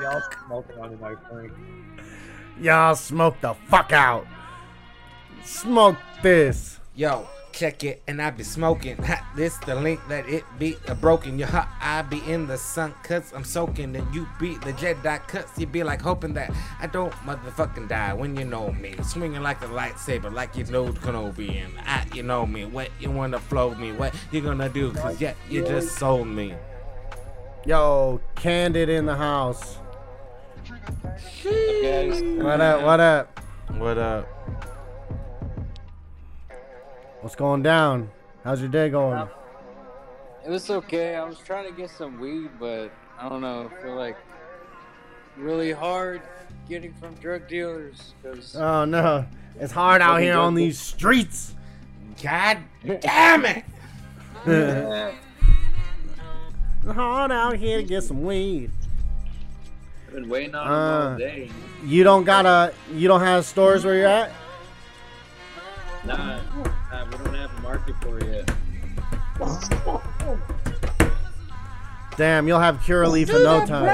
Y'all 0.00 0.22
smoking 0.46 0.78
on 0.78 0.90
tonight, 0.90 1.16
Frank. 1.30 1.52
Y'all 2.60 2.94
smoke 2.94 3.36
the 3.40 3.54
fuck 3.68 3.92
out. 3.92 4.26
Smoke 5.44 5.96
this. 6.22 6.78
Yo, 6.94 7.26
check 7.52 7.84
it, 7.84 8.02
and 8.06 8.20
I 8.20 8.30
be 8.30 8.42
smoking. 8.42 8.96
Ha, 9.02 9.32
this 9.36 9.56
the 9.58 9.74
link 9.74 10.00
that 10.08 10.28
it 10.28 10.44
be 10.58 10.76
a 10.88 10.94
broken. 10.94 11.38
Your 11.38 11.48
hot, 11.48 11.68
I 11.80 12.02
be 12.02 12.22
in 12.30 12.46
the 12.46 12.56
sun, 12.56 12.94
cause 13.02 13.32
I'm 13.34 13.44
soaking, 13.44 13.94
and 13.96 14.14
you 14.14 14.26
be 14.38 14.54
the 14.58 14.72
Jedi 14.72 15.26
cuts. 15.28 15.58
You 15.58 15.66
be 15.66 15.82
like 15.82 16.00
hoping 16.00 16.34
that 16.34 16.52
I 16.80 16.86
don't 16.86 17.12
motherfucking 17.24 17.88
die 17.88 18.14
when 18.14 18.36
you 18.36 18.44
know 18.44 18.72
me. 18.72 18.94
Swinging 19.02 19.42
like 19.42 19.62
a 19.62 19.68
lightsaber, 19.68 20.32
like 20.32 20.56
you 20.56 20.64
know 20.64 20.86
Kenobi, 20.86 21.64
and 21.64 21.72
I, 21.80 22.06
you 22.14 22.22
know 22.22 22.46
me. 22.46 22.64
What 22.64 22.90
you 23.00 23.10
wanna 23.10 23.38
flow 23.38 23.74
me? 23.74 23.92
What 23.92 24.14
you 24.32 24.40
gonna 24.40 24.68
do? 24.68 24.92
Cause 24.92 25.20
yeah, 25.20 25.34
you 25.48 25.64
just 25.64 25.96
sold 25.96 26.28
me. 26.28 26.54
Yo, 27.66 28.20
Candid 28.36 28.88
in 28.88 29.06
the 29.06 29.16
house. 29.16 29.76
What 31.44 32.60
up? 32.60 32.82
What 32.82 33.00
up? 33.00 33.40
What 33.76 33.98
up? 33.98 34.69
What's 37.20 37.36
going 37.36 37.62
down? 37.62 38.10
How's 38.44 38.60
your 38.60 38.70
day 38.70 38.88
going? 38.88 39.18
Uh, 39.18 39.28
it 40.46 40.48
was 40.48 40.70
okay. 40.70 41.16
I 41.16 41.24
was 41.24 41.38
trying 41.38 41.66
to 41.66 41.72
get 41.72 41.90
some 41.90 42.18
weed, 42.18 42.48
but 42.58 42.90
I 43.18 43.28
don't 43.28 43.42
know. 43.42 43.70
I 43.70 43.82
feel 43.82 43.94
like 43.94 44.16
really 45.36 45.70
hard 45.70 46.22
getting 46.66 46.94
from 46.94 47.14
drug 47.16 47.46
dealers 47.46 48.14
because 48.22 48.56
Oh 48.56 48.86
no, 48.86 49.26
it's 49.58 49.72
hard 49.72 50.00
out 50.00 50.22
here 50.22 50.38
on 50.38 50.54
these 50.54 50.78
streets. 50.78 51.54
God 52.22 52.58
damn 53.00 53.44
it! 53.44 53.64
It's 54.46 55.16
hard 56.94 57.30
out 57.30 57.56
here 57.56 57.78
to 57.78 57.84
get 57.84 58.02
some 58.02 58.22
weed. 58.22 58.70
I've 60.06 60.14
been 60.14 60.28
waiting 60.30 60.54
on 60.54 60.66
all 60.66 61.08
all 61.10 61.18
day. 61.18 61.50
You 61.84 62.02
don't 62.02 62.24
got 62.24 62.46
a, 62.46 62.72
you 62.94 63.08
don't 63.08 63.20
have 63.20 63.44
stores 63.44 63.84
where 63.84 63.94
you're 63.94 64.06
at. 64.06 64.32
Nah, 66.04 66.40
nah, 66.92 67.04
we 67.04 67.10
don't 67.12 67.34
have 67.34 67.58
a 67.58 67.60
market 67.60 67.94
for 68.00 68.18
it 68.18 68.26
yet. 68.26 68.50
Damn, 72.16 72.46
you'll 72.46 72.60
have 72.60 72.76
Curaleaf 72.78 73.30
in 73.30 73.42
no 73.42 73.64
time. 73.64 73.84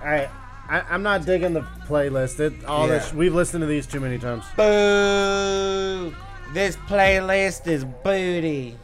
Alright, 0.00 0.28
I, 0.68 0.80
I'm 0.90 1.02
not 1.02 1.24
digging 1.24 1.54
the 1.54 1.62
playlist. 1.86 2.38
It 2.40 2.64
all 2.64 2.86
this 2.86 3.12
we've 3.12 3.34
listened 3.34 3.62
to 3.62 3.66
these 3.66 3.86
too 3.86 4.00
many 4.00 4.18
times. 4.18 4.44
Boo! 4.56 6.14
This 6.52 6.76
playlist 6.76 7.66
is 7.66 7.84
booty. 7.84 8.76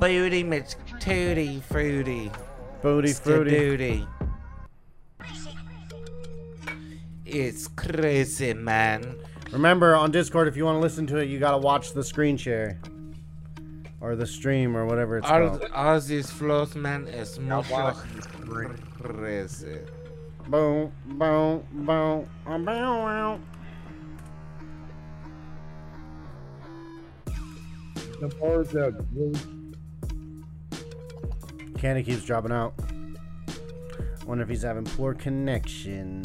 Booty 0.00 0.42
Mitch 0.42 0.74
Tooty 1.00 1.62
Fruity. 1.70 2.30
Booty 2.82 3.12
fruity. 3.12 4.06
It's 7.32 7.66
crazy, 7.68 8.52
man. 8.52 9.16
Remember 9.52 9.96
on 9.96 10.10
Discord, 10.10 10.48
if 10.48 10.56
you 10.56 10.64
want 10.66 10.76
to 10.76 10.80
listen 10.80 11.06
to 11.08 11.16
it, 11.16 11.28
you 11.28 11.38
gotta 11.38 11.56
watch 11.58 11.92
the 11.92 12.04
screen 12.04 12.36
share 12.36 12.78
or 14.00 14.16
the 14.16 14.26
stream 14.26 14.76
or 14.76 14.84
whatever 14.84 15.16
it's 15.18 15.26
All, 15.28 15.48
called. 15.48 15.64
all 15.74 16.00
these 16.00 16.30
flows, 16.30 16.74
man, 16.74 17.06
is 17.08 17.38
mucho 17.38 17.72
watching 17.72 18.16
the 18.16 18.22
screen. 18.22 18.78
crazy. 19.00 19.78
Boom, 20.48 20.92
boom, 21.06 21.64
boom, 21.72 22.28
boom, 22.44 22.64
bow, 22.64 23.04
wow. 23.04 23.40
The 28.20 28.28
birds 28.28 28.74
are 28.76 28.92
really 29.14 29.40
Candy 31.78 32.02
keeps 32.02 32.24
dropping 32.24 32.52
out. 32.52 32.74
Wonder 34.26 34.44
if 34.44 34.50
he's 34.50 34.62
having 34.62 34.84
poor 34.84 35.14
connection. 35.14 36.22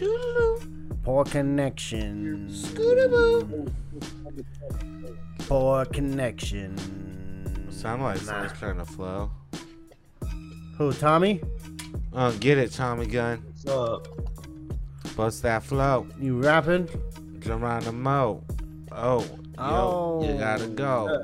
Poor 0.00 1.24
connection. 1.24 2.48
Scootaboo. 2.50 3.70
Poor 5.40 5.84
connection. 5.84 6.76
Sound 7.70 8.02
like 8.02 8.18
someone's 8.18 8.52
trying 8.52 8.78
to 8.78 8.86
flow. 8.86 9.30
Who, 10.78 10.92
Tommy? 10.94 11.42
Uh, 12.14 12.32
get 12.40 12.56
it, 12.56 12.72
Tommy 12.72 13.06
Gun. 13.06 13.42
what's 13.44 13.66
up? 13.66 14.08
Bust 15.16 15.42
that 15.42 15.62
flow. 15.62 16.06
You 16.18 16.40
rapping? 16.40 16.88
Geronimo. 17.40 18.42
Oh, 18.92 19.26
yo, 19.58 20.22
you 20.26 20.38
gotta 20.38 20.66
go. 20.68 21.22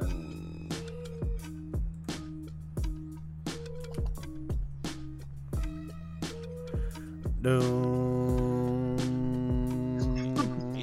Doom. 7.40 8.25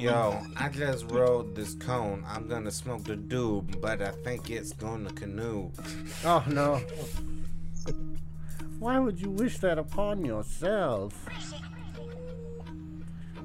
Yo, 0.04 0.38
I 0.58 0.68
just 0.68 1.10
rolled 1.10 1.54
this 1.56 1.72
cone. 1.76 2.24
I'm 2.28 2.46
gonna 2.46 2.70
smoke 2.70 3.04
the 3.04 3.16
doob, 3.16 3.80
but 3.80 4.02
I 4.02 4.10
think 4.10 4.50
it's 4.50 4.74
gonna 4.74 5.10
canoe. 5.12 5.70
Oh 6.26 6.44
no. 6.46 6.82
Why 8.78 8.98
would 8.98 9.18
you 9.18 9.30
wish 9.30 9.56
that 9.60 9.78
upon 9.78 10.22
yourself? 10.22 11.14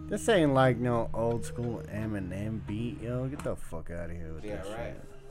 This 0.09 0.27
ain't 0.27 0.53
like 0.53 0.77
no 0.77 1.09
old 1.13 1.45
school 1.45 1.81
Eminem 1.93 2.59
beat, 2.67 3.01
yo. 3.01 3.27
Get 3.27 3.41
the 3.45 3.55
fuck 3.55 3.89
out 3.91 4.09
of 4.09 4.17
here 4.17 4.33
with 4.33 4.43
Yeah, 4.43 4.57
that 4.57 4.67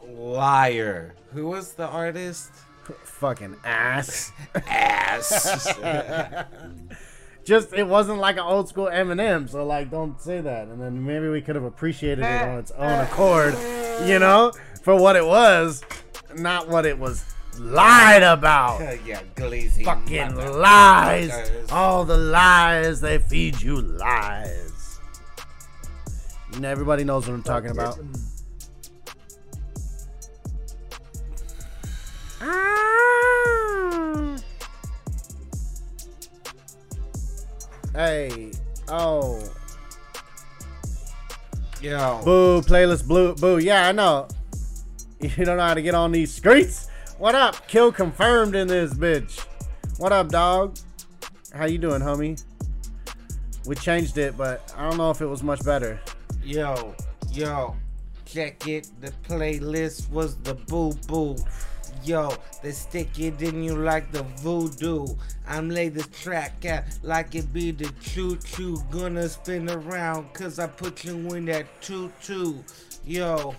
right. 0.06 0.18
Liar. 0.18 1.14
Who 1.34 1.48
was 1.48 1.74
the 1.74 1.88
artist? 1.88 2.52
shit. 2.86 2.96
Fucking 3.04 3.54
ass. 3.64 4.32
Ass. 4.66 5.74
Just 7.48 7.72
it 7.72 7.88
wasn't 7.88 8.18
like 8.18 8.36
an 8.36 8.42
old 8.42 8.68
school 8.68 8.88
Eminem, 8.88 9.48
so 9.48 9.64
like 9.64 9.90
don't 9.90 10.20
say 10.20 10.42
that. 10.42 10.68
And 10.68 10.78
then 10.78 11.02
maybe 11.02 11.30
we 11.30 11.40
could 11.40 11.54
have 11.54 11.64
appreciated 11.64 12.22
it 12.22 12.42
on 12.42 12.58
its 12.58 12.70
own 12.72 13.00
accord, 13.00 13.54
you 14.06 14.18
know, 14.18 14.52
for 14.82 14.94
what 14.94 15.16
it 15.16 15.24
was, 15.24 15.82
not 16.36 16.68
what 16.68 16.84
it 16.84 16.98
was 16.98 17.24
lied 17.58 18.22
about. 18.22 18.80
yeah, 19.06 19.22
glazing. 19.34 19.86
Fucking 19.86 20.34
lies. 20.36 21.30
motherfuckers. 21.30 21.72
All 21.72 22.04
the 22.04 22.18
lies 22.18 23.00
they 23.00 23.16
feed 23.16 23.62
you 23.62 23.80
lies. 23.80 24.98
You 26.52 26.60
know, 26.60 26.68
everybody 26.68 27.02
knows 27.02 27.26
what 27.26 27.32
I'm 27.32 27.42
talking 27.42 27.70
about. 27.70 27.98
Ah. 32.42 33.17
Hey, 37.98 38.52
oh, 38.86 39.42
Yo. 41.80 42.20
boo, 42.24 42.60
playlist 42.60 43.08
blue, 43.08 43.34
boo. 43.34 43.58
Yeah, 43.58 43.88
I 43.88 43.90
know. 43.90 44.28
You 45.20 45.44
don't 45.44 45.56
know 45.56 45.64
how 45.64 45.74
to 45.74 45.82
get 45.82 45.96
on 45.96 46.12
these 46.12 46.32
streets. 46.32 46.86
What 47.18 47.34
up? 47.34 47.66
Kill 47.66 47.90
confirmed 47.90 48.54
in 48.54 48.68
this 48.68 48.94
bitch. 48.94 49.44
What 49.96 50.12
up, 50.12 50.28
dog? 50.28 50.76
How 51.52 51.66
you 51.66 51.78
doing, 51.78 52.00
homie? 52.00 52.40
We 53.66 53.74
changed 53.74 54.16
it, 54.16 54.36
but 54.38 54.72
I 54.76 54.88
don't 54.88 54.96
know 54.96 55.10
if 55.10 55.20
it 55.20 55.26
was 55.26 55.42
much 55.42 55.64
better. 55.64 55.98
Yo, 56.44 56.94
yo, 57.32 57.74
check 58.24 58.68
it. 58.68 58.88
The 59.00 59.10
playlist 59.28 60.08
was 60.10 60.36
the 60.36 60.54
boo 60.54 60.92
boo. 61.08 61.34
Yo, 62.04 62.34
they 62.62 62.72
stick 62.72 63.18
it 63.18 63.40
in 63.42 63.62
you 63.62 63.76
like 63.76 64.10
the 64.12 64.22
voodoo. 64.22 65.06
I'm 65.46 65.70
lay 65.70 65.88
this 65.88 66.06
track 66.08 66.64
out 66.64 66.84
like 67.02 67.34
it 67.34 67.52
be 67.52 67.70
the 67.70 67.92
choo 68.00 68.36
choo. 68.36 68.82
Gonna 68.90 69.28
spin 69.28 69.70
around 69.70 70.32
cause 70.34 70.58
I 70.58 70.66
put 70.66 71.04
you 71.04 71.16
in 71.34 71.46
that 71.46 71.66
tutu. 71.80 72.54
Yo, 73.04 73.54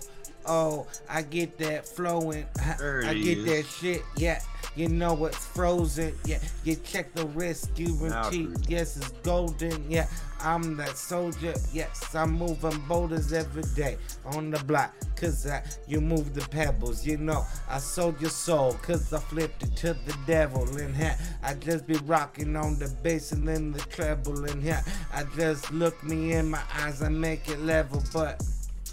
oh, 0.45 0.87
I 1.09 1.21
get 1.21 1.57
that 1.59 1.87
flowing. 1.87 2.45
I, 2.59 2.75
I 3.05 3.13
get 3.13 3.39
is. 3.39 3.45
that 3.45 3.65
shit, 3.65 4.03
yeah. 4.17 4.41
You 4.75 4.87
know 4.87 5.25
it's 5.25 5.45
frozen. 5.45 6.13
Yeah, 6.25 6.39
you 6.63 6.75
check 6.75 7.13
the 7.13 7.25
risk 7.27 7.73
guaranteed. 7.75 8.69
Yes, 8.69 8.97
it's 8.97 9.09
golden. 9.23 9.89
Yeah, 9.89 10.07
I'm 10.41 10.77
that 10.77 10.97
soldier. 10.97 11.53
Yes, 11.73 12.15
I'm 12.15 12.31
moving 12.31 12.77
boulders 12.87 13.33
every 13.33 13.63
day 13.75 13.97
on 14.25 14.51
the 14.51 14.59
block. 14.63 14.93
Cause 15.15 15.45
I, 15.45 15.63
you 15.87 15.99
move 15.99 16.33
the 16.33 16.47
pebbles. 16.47 17.05
You 17.05 17.17
know, 17.17 17.45
I 17.69 17.79
sold 17.79 18.19
your 18.21 18.29
soul. 18.29 18.73
Cause 18.81 19.11
I 19.11 19.19
flipped 19.19 19.63
it 19.63 19.75
to 19.77 19.93
the 19.93 20.15
devil. 20.25 20.63
And 20.77 20.95
here, 20.95 21.17
I 21.43 21.55
just 21.55 21.87
be 21.87 21.97
rocking 22.05 22.55
on 22.55 22.79
the 22.79 22.87
bass 23.03 23.31
and 23.31 23.47
then 23.47 23.71
the 23.71 23.79
treble. 23.81 24.45
And 24.45 24.63
here, 24.63 24.81
I 25.13 25.23
just 25.35 25.71
look 25.71 26.01
me 26.03 26.33
in 26.33 26.49
my 26.49 26.61
eyes 26.73 27.01
and 27.01 27.19
make 27.19 27.49
it 27.49 27.59
level. 27.59 28.01
But 28.13 28.41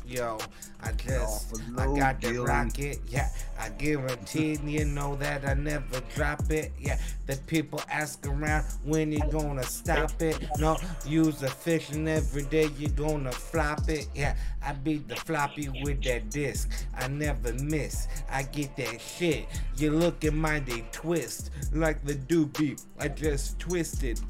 Yo, 0.07 0.39
I 0.81 0.93
just, 0.93 1.53
I 1.77 1.93
got 1.97 2.21
the 2.21 2.39
rocket, 2.39 3.01
yeah. 3.09 3.29
I 3.59 3.71
guarantee 3.71 4.57
you 4.65 4.85
know 4.85 5.17
that 5.17 5.45
I 5.45 5.55
never 5.55 6.01
drop 6.15 6.49
it, 6.49 6.73
yeah. 6.79 6.99
The 7.27 7.37
people 7.49 7.81
ask 7.91 8.25
around 8.25 8.67
when 8.85 9.11
you 9.11 9.19
gonna 9.33 9.65
stop 9.65 10.23
it. 10.23 10.47
No, 10.61 10.77
use 11.05 11.43
a 11.43 11.49
fiction 11.49 12.07
every 12.07 12.45
day, 12.45 12.69
you 12.79 12.89
gonna 12.89 13.33
flop 13.33 13.89
it, 13.89 14.07
yeah. 14.15 14.37
I 14.65 14.75
beat 14.75 15.09
the 15.09 15.17
floppy 15.17 15.71
with 15.83 16.05
that 16.05 16.31
disc, 16.31 16.71
I 16.97 17.09
never 17.09 17.53
miss. 17.55 18.07
I 18.31 18.45
get 18.45 18.77
that 18.77 19.01
shit. 19.01 19.47
You 19.77 19.91
look 19.91 20.25
at 20.25 20.35
my 20.35 20.61
they 20.61 20.85
twist 20.93 21.51
like 21.73 22.05
the 22.05 22.15
doobie. 22.15 22.81
I 23.01 23.09
just 23.09 23.59
twisted. 23.59 24.21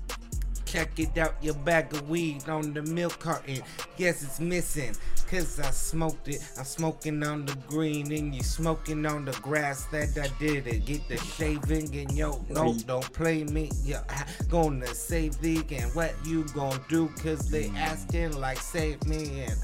Check 0.77 0.99
it 0.99 1.17
out, 1.17 1.37
your 1.41 1.55
bag 1.55 1.91
of 1.95 2.07
weed 2.11 2.47
on 2.51 2.75
the 2.75 2.83
milk 2.83 3.19
carton. 3.19 3.63
Yes, 3.97 4.23
it's 4.23 4.41
missing, 4.41 4.95
cause 5.27 5.59
I 5.59 5.71
smoked 5.71 6.29
it. 6.29 6.47
I'm 6.59 6.67
smoking 6.67 7.23
on 7.23 7.47
the 7.47 7.55
green, 7.67 8.13
and 8.13 8.35
you 8.35 8.43
smoking 8.43 9.07
on 9.07 9.25
the 9.25 9.33
grass 9.41 9.87
that 9.87 10.19
I 10.19 10.29
did 10.39 10.67
it. 10.67 10.85
Get 10.85 11.09
the 11.09 11.17
shaving, 11.17 11.97
and 11.97 12.13
yo, 12.13 12.45
no, 12.51 12.75
don't 12.87 13.11
play 13.15 13.45
me. 13.45 13.71
Yeah, 13.85 14.03
gonna 14.51 14.89
save 14.89 15.41
thee, 15.41 15.65
and 15.71 15.95
what 15.95 16.15
you 16.27 16.45
gonna 16.49 16.79
do? 16.91 17.09
Cause 17.23 17.49
they 17.49 17.71
asking, 17.71 18.39
like, 18.39 18.59
save 18.59 19.03
me, 19.07 19.45
and 19.49 19.57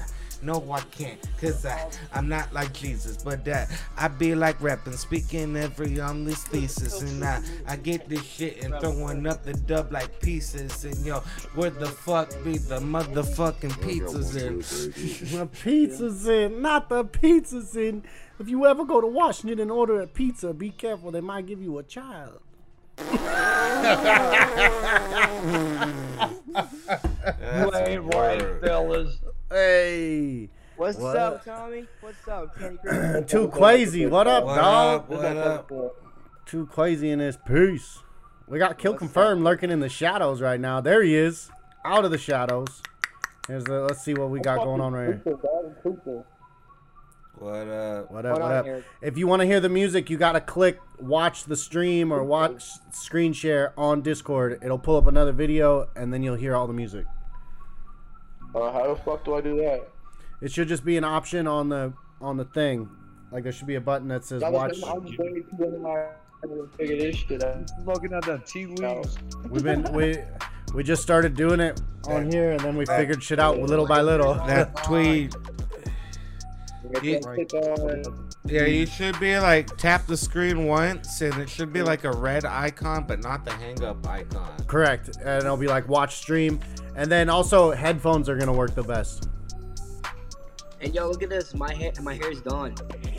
no, 0.43 0.71
I 0.71 0.81
can't, 0.81 1.19
cause 1.39 1.65
I, 1.65 1.89
I'm 2.13 2.27
not 2.27 2.53
like 2.53 2.73
Jesus, 2.73 3.23
but 3.23 3.45
that 3.45 3.69
I 3.97 4.09
be 4.09 4.35
like 4.35 4.61
rapping, 4.61 4.93
speaking 4.93 5.55
every 5.55 5.99
on 5.99 6.25
this 6.25 6.43
thesis, 6.43 7.01
and 7.01 7.23
I, 7.23 7.41
I 7.67 7.77
get 7.77 8.09
this 8.09 8.23
shit 8.23 8.63
and 8.63 8.75
throwing 8.79 9.25
up 9.25 9.43
the 9.43 9.53
dub 9.53 9.91
like 9.91 10.21
pieces, 10.21 10.85
and 10.85 11.05
yo, 11.05 11.19
where 11.55 11.69
the 11.69 11.87
fuck 11.87 12.29
be 12.43 12.57
the 12.57 12.79
motherfucking 12.79 13.71
pizzas 13.81 14.35
in? 14.35 14.59
The 15.37 15.45
pizza's 15.63 16.27
in, 16.27 16.61
not 16.61 16.89
the 16.89 17.05
pizza's 17.05 17.75
in. 17.75 18.03
If 18.39 18.49
you 18.49 18.65
ever 18.65 18.83
go 18.83 18.99
to 18.99 19.07
Washington 19.07 19.59
and 19.59 19.71
order 19.71 20.01
a 20.01 20.07
pizza, 20.07 20.53
be 20.53 20.71
careful. 20.71 21.11
They 21.11 21.21
might 21.21 21.45
give 21.45 21.61
you 21.61 21.77
a 21.77 21.83
child. 21.83 22.39
You 27.53 27.71
ain't 27.75 28.13
right, 28.13 28.61
fellas. 28.61 29.19
Hey, 29.53 30.49
What's 30.77 30.97
What? 30.97 31.15
up, 31.15 31.45
Tommy? 31.45 31.85
What's 32.01 32.27
up, 32.27 32.57
Kenny 32.57 33.23
too 33.27 33.49
crazy. 33.49 34.07
What 34.07 34.25
up, 34.25 34.45
What 34.45 34.55
dog? 34.55 35.01
up? 35.01 35.09
What 35.11 35.25
up? 35.25 35.71
Too 36.47 36.65
crazy 36.65 37.11
in 37.11 37.19
this 37.19 37.37
piece. 37.37 37.99
We 38.47 38.57
got 38.57 38.79
kill 38.79 38.95
confirmed 38.95 39.43
lurking 39.43 39.69
in 39.69 39.79
the 39.79 39.89
shadows 39.89 40.41
right 40.41 40.59
now. 40.59 40.81
There 40.81 41.03
he 41.03 41.15
is, 41.15 41.51
out 41.85 42.03
of 42.03 42.09
the 42.09 42.17
shadows. 42.17 42.81
Here's 43.47 43.63
the. 43.65 43.81
Let's 43.81 44.03
see 44.03 44.15
what 44.15 44.31
we 44.31 44.39
got 44.39 44.63
going 44.63 44.81
on 44.81 44.93
right 44.93 45.21
here. 45.23 45.35
What 47.35 47.67
up? 47.67 48.11
What 48.11 48.25
up? 48.25 48.39
What 48.39 48.41
up? 48.41 48.65
Eric. 48.65 48.85
If 49.03 49.19
you 49.19 49.27
want 49.27 49.41
to 49.41 49.45
hear 49.45 49.59
the 49.59 49.69
music, 49.69 50.09
you 50.09 50.17
gotta 50.17 50.41
click 50.41 50.79
watch 50.99 51.43
the 51.43 51.55
stream 51.55 52.11
or 52.11 52.23
watch 52.23 52.63
screen 52.91 53.33
share 53.33 53.71
on 53.77 54.01
Discord. 54.01 54.59
It'll 54.63 54.79
pull 54.79 54.97
up 54.97 55.05
another 55.05 55.31
video, 55.31 55.89
and 55.95 56.11
then 56.11 56.23
you'll 56.23 56.37
hear 56.37 56.55
all 56.55 56.65
the 56.65 56.73
music. 56.73 57.05
Uh, 58.55 58.71
how 58.71 58.93
the 58.93 58.99
fuck 59.01 59.25
do 59.25 59.35
I 59.35 59.41
do 59.41 59.55
that? 59.57 59.87
It 60.41 60.51
should 60.51 60.67
just 60.67 60.85
be 60.85 60.97
an 60.97 61.03
option 61.03 61.47
on 61.47 61.69
the 61.69 61.93
on 62.21 62.37
the 62.37 62.45
thing. 62.45 62.89
Like 63.31 63.43
there 63.43 63.51
should 63.51 63.67
be 63.67 63.75
a 63.75 63.81
button 63.81 64.07
that 64.09 64.23
says 64.25 64.43
watch. 64.43 64.77
I'm 64.85 65.03
waiting 65.03 65.43
for 65.57 65.65
one 65.65 65.81
my 65.81 66.07
to 66.43 66.67
this 66.77 67.15
shit 67.15 67.43
out. 67.43 67.69
Smoking 67.81 68.13
out 68.13 68.25
that 68.25 68.45
tea 68.45 68.65
leaves. 68.65 69.17
We've 69.49 69.63
been 69.63 69.83
we 69.93 70.17
we 70.73 70.83
just 70.83 71.01
started 71.01 71.35
doing 71.35 71.59
it 71.59 71.81
on 72.07 72.29
here, 72.29 72.51
and 72.51 72.59
then 72.59 72.75
we 72.75 72.85
figured 72.85 73.23
shit 73.23 73.39
out 73.39 73.59
little 73.59 73.87
by 73.87 74.01
little. 74.01 74.33
That 74.33 74.75
tweet. 74.83 75.35
Yeah, 77.01 77.19
Right. 77.25 78.05
Click 78.47 78.61
on- 78.61 78.67
Yeah, 78.67 78.73
you 78.73 78.85
should 78.85 79.19
be 79.19 79.37
like 79.39 79.75
tap 79.77 80.05
the 80.07 80.17
screen 80.17 80.67
once, 80.67 81.21
and 81.21 81.33
it 81.41 81.49
should 81.49 81.71
be 81.73 81.81
like 81.81 82.03
a 82.03 82.11
red 82.11 82.45
icon, 82.45 83.05
but 83.07 83.21
not 83.21 83.45
the 83.45 83.51
hang 83.51 83.83
up 83.83 84.05
icon. 84.07 84.51
Correct, 84.67 85.17
and 85.23 85.43
it'll 85.43 85.57
be 85.57 85.67
like 85.67 85.87
watch 85.87 86.15
stream, 86.15 86.59
and 86.95 87.11
then 87.11 87.29
also 87.29 87.71
headphones 87.71 88.27
are 88.29 88.37
gonna 88.37 88.53
work 88.53 88.75
the 88.75 88.83
best. 88.83 89.29
And 90.81 90.93
yo, 90.93 91.07
look 91.09 91.23
at 91.23 91.29
this. 91.29 91.53
My 91.55 91.73
hair, 91.73 91.93
my 92.01 92.13
hair's 92.15 92.41
done. 92.41 92.75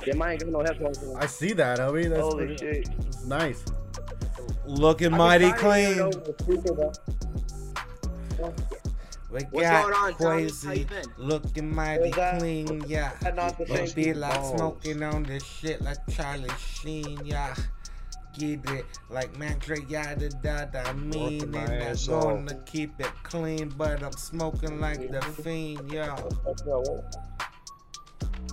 Yeah, 0.07 0.15
mine 0.17 0.33
ain't 0.33 0.41
got 0.43 0.51
no 0.51 0.61
headphones 0.61 0.99
on. 1.03 1.17
I 1.17 1.25
see 1.27 1.55
that, 1.55 1.81
Obi. 1.81 2.09
That's 2.09 2.21
Holy 2.21 2.47
pretty, 2.49 2.83
shit. 2.83 2.89
that's 3.01 3.25
nice. 3.25 3.65
Looking 4.67 5.13
mighty 5.13 5.51
trying 5.53 5.99
to 6.11 6.11
get 6.11 6.39
clean. 8.39 8.53
We 9.35 9.41
What's 9.51 9.69
got 9.69 9.83
going 9.83 9.95
on, 9.95 10.15
Tommy? 10.15 10.43
How 10.45 10.49
crazy. 10.61 10.87
Looking 11.19 11.75
mighty 11.75 12.05
Is 12.11 12.15
that- 12.15 12.39
clean, 12.39 12.85
yeah. 12.87 13.11
That 13.21 13.35
not 13.35 13.59
the 13.59 13.65
Don't 13.65 13.93
be 13.95 14.15
like 14.15 14.33
balls. 14.35 14.57
smoking 14.57 15.03
on 15.03 15.25
this 15.25 15.43
shit 15.45 15.83
like 15.83 15.99
Charlie 16.09 16.49
Sheen, 16.57 17.19
yeah. 17.25 17.53
Get 18.39 18.69
it 18.71 18.85
like 19.11 19.37
man, 19.37 19.59
Dre, 19.59 19.79
yada 19.89 20.31
yada. 20.45 20.85
I 20.87 20.93
mean, 20.93 21.53
and 21.55 21.83
I'm 21.83 21.97
gonna 22.47 22.55
keep 22.65 22.99
it 23.01 23.11
clean, 23.25 23.73
but 23.77 24.03
I'm 24.05 24.13
smoking 24.13 24.81
like 24.81 25.11
the 25.11 25.21
fiend, 25.23 25.91
yeah. 25.93 26.17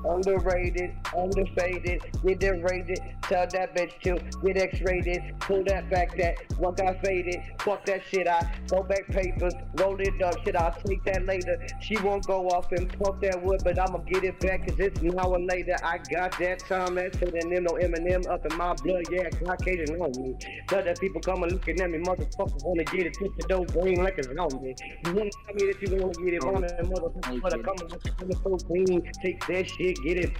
Underrated, 0.03 0.91
underfaded, 1.13 2.01
get 2.23 2.43
it 2.43 2.63
rated. 2.63 2.99
Tell 3.23 3.47
that 3.47 3.75
bitch 3.75 3.99
to 4.01 4.19
get 4.45 4.57
X-rated. 4.57 5.39
Pull 5.39 5.63
that 5.65 5.89
back, 5.89 6.17
that 6.17 6.37
one 6.57 6.73
got 6.75 7.03
faded. 7.05 7.41
Fuck 7.59 7.85
that 7.85 8.01
shit, 8.09 8.27
I 8.27 8.51
go 8.67 8.83
back 8.83 9.07
papers, 9.07 9.53
roll 9.75 9.99
it 9.99 10.21
up. 10.21 10.35
Shit, 10.43 10.55
I'll 10.55 10.73
take 10.85 11.03
that 11.05 11.25
later. 11.25 11.57
She 11.79 11.97
won't 11.97 12.25
go 12.25 12.47
off 12.49 12.71
and 12.71 12.91
pump 12.99 13.21
that 13.21 13.41
wood, 13.41 13.61
but 13.63 13.79
I'ma 13.79 13.99
get 13.99 14.23
it 14.23 14.39
back, 14.39 14.67
cause 14.67 14.79
it's 14.79 15.01
now 15.01 15.25
or 15.25 15.39
later. 15.39 15.75
I 15.83 15.99
got 16.11 16.37
that 16.39 16.59
time, 16.59 16.95
that 16.95 17.15
shit, 17.17 17.33
and 17.33 17.51
them 17.51 17.63
no 17.63 17.71
Eminem 17.71 18.27
up 18.29 18.45
in 18.45 18.57
my 18.57 18.73
blood, 18.73 19.03
yeah, 19.11 19.29
Caucasian 19.29 20.01
on 20.01 20.11
me. 20.21 20.35
Tell 20.67 20.83
that 20.83 20.99
people 20.99 21.21
coming 21.21 21.49
looking 21.49 21.79
at 21.81 21.89
me, 21.89 21.99
motherfuckers 21.99 22.63
wanna 22.63 22.83
get 22.85 23.07
it, 23.07 23.17
the 23.19 23.45
dope 23.47 23.71
green 23.73 24.03
like 24.03 24.19
on 24.19 24.61
me. 24.61 24.75
You 25.05 25.13
wanna 25.13 25.29
tell 25.45 25.55
me 25.55 25.71
that 25.71 25.81
you 25.81 25.95
wanna 25.97 26.13
get 26.13 26.33
it, 26.33 26.43
oh, 26.43 26.51
wanna 26.51 26.67
motherfuckers 26.67 27.41
wanna 27.41 27.63
come 27.63 27.75
and 27.81 27.91
look 27.91 28.07
at 28.07 28.27
me 28.27 28.35
so 28.43 28.57
clean, 28.65 29.11
take 29.21 29.47
that 29.47 29.69
shit, 29.69 29.90
get 29.93 30.17
it. 30.17 30.31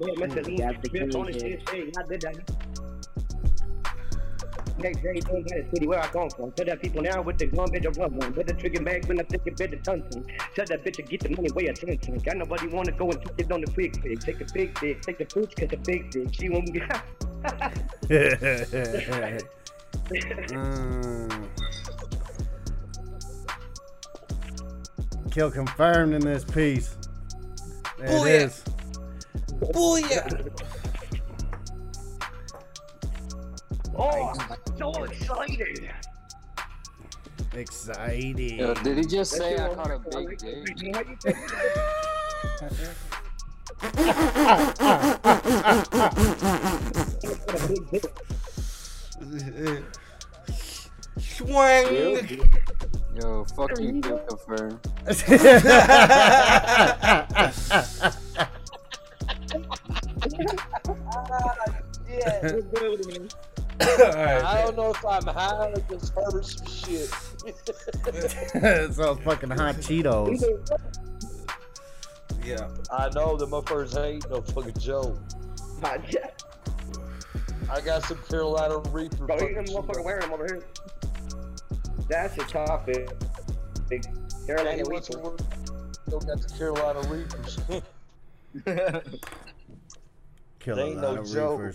Mr. 0.00 0.58
Got 0.58 0.82
the 0.82 0.88
the 0.88 1.06
green 1.06 1.38
shit, 1.38 1.68
hey, 1.68 1.92
I 1.98 2.02
did 2.08 2.22
that. 2.22 2.36
Next 4.78 5.02
day, 5.02 5.20
don't 5.20 5.46
get 5.46 5.58
a 5.58 5.70
city 5.70 5.86
where 5.86 6.00
I 6.00 6.06
come 6.06 6.30
from. 6.30 6.52
Tell 6.52 6.64
that 6.64 6.80
people 6.80 7.02
now 7.02 7.20
with 7.20 7.36
the 7.36 7.46
gun, 7.46 7.68
bitch, 7.68 7.84
I 7.84 7.90
run 8.00 8.16
one. 8.16 8.34
With 8.34 8.46
the 8.46 8.54
trigger 8.54 8.82
back 8.82 9.06
when 9.06 9.20
I 9.20 9.24
think 9.24 9.42
it 9.46 9.58
better 9.58 9.76
tongue 9.76 10.08
to. 10.10 10.22
Tell 10.54 10.64
that 10.64 10.82
bitch 10.82 10.94
to 10.94 11.02
get 11.02 11.20
the 11.20 11.28
money 11.28 11.50
way 11.54 11.66
attention. 11.66 12.16
Got 12.16 12.38
nobody 12.38 12.68
wanna 12.68 12.92
go 12.92 13.10
and 13.10 13.20
take 13.22 13.40
it 13.46 13.52
on 13.52 13.60
the 13.60 13.70
big 13.72 14.02
pig. 14.02 14.20
Take 14.20 14.38
the 14.38 14.50
big 14.54 14.80
dick, 14.80 15.02
take 15.02 15.18
the 15.18 15.26
fruits, 15.26 15.54
cause 15.54 15.68
the 15.68 15.76
big 15.76 16.10
dick. 16.10 16.28
She 16.32 16.48
won't 16.48 16.72
get. 16.72 17.02
Mm. 20.10 21.48
Kill 25.30 25.50
confirmed 25.50 26.14
in 26.14 26.20
this 26.20 26.44
piece. 26.44 26.96
There 28.00 28.08
Booyah. 28.08 28.26
it 28.26 28.42
is. 28.42 28.64
Booyah! 29.60 30.26
oh, 33.96 34.32
so 34.78 35.04
excited. 35.04 35.90
Exciting. 37.52 38.58
Yo, 38.58 38.74
did 38.74 38.96
he 38.98 39.04
just 39.04 39.32
say 39.32 39.54
I 39.58 39.74
caught 39.74 39.88
a 39.88 40.00
your- 40.12 40.28
big 40.28 40.38
dick? 40.38 40.82
You 40.82 40.92
know 40.92 40.98
how 40.98 41.10
you 41.10 41.16
think? 41.20 41.36
A 47.52 47.68
big 47.68 47.90
dick. 48.00 49.84
Swing! 51.18 52.40
Yo, 53.20 53.44
fuck 53.56 53.78
you, 53.78 54.00
kill 54.00 54.18
confirm. 54.20 54.80
Yeah, 62.08 62.42
what's 62.42 62.66
good 62.66 62.90
with 62.90 63.08
it, 63.08 63.20
man? 63.20 63.28
I 63.80 64.62
don't 64.64 64.76
know 64.76 64.90
if 64.90 65.04
I'm 65.04 65.24
high 65.24 65.70
or 65.70 65.80
just 65.90 66.14
heard 66.14 66.44
some 66.44 66.66
shit. 66.66 67.10
it's 68.54 68.98
all 68.98 69.16
fucking 69.16 69.50
hot 69.50 69.76
Cheetos. 69.76 70.42
Yeah. 72.44 72.68
I 72.90 73.10
know 73.10 73.36
that 73.36 73.48
my 73.48 73.60
first 73.66 73.96
ain't 73.96 74.28
no 74.30 74.40
fucking 74.40 74.78
joke. 74.78 75.18
Hot 75.82 76.00
shit. 76.08 76.42
I 77.70 77.80
got 77.80 78.02
some 78.04 78.18
Carolina 78.28 78.78
Reaper. 78.90 79.26
Bro, 79.26 79.36
you 79.36 79.40
fucking 79.40 79.54
them 79.56 79.64
motherfucker 79.66 79.94
Cheetos. 79.96 80.04
wearing 80.04 80.20
them 80.22 80.32
over 80.32 80.44
here. 80.46 80.62
That's 82.10 82.36
your 82.36 82.46
topic. 82.46 83.08
Big 83.88 84.04
Carolina 84.44 84.76
he 84.78 84.82
wants 84.82 85.08
to 85.08 85.16
Reaper. 85.16 85.28
work. 85.30 85.40
Still 86.08 86.20
got 86.20 86.40
the 86.42 86.48
Carolina 86.58 87.00
Reapers. 87.08 87.58
Kill 90.58 90.78
a 90.78 90.84
ain't 90.84 90.96
lot 91.00 91.14
no 91.14 91.20
of 91.22 91.30
joke. 91.32 91.72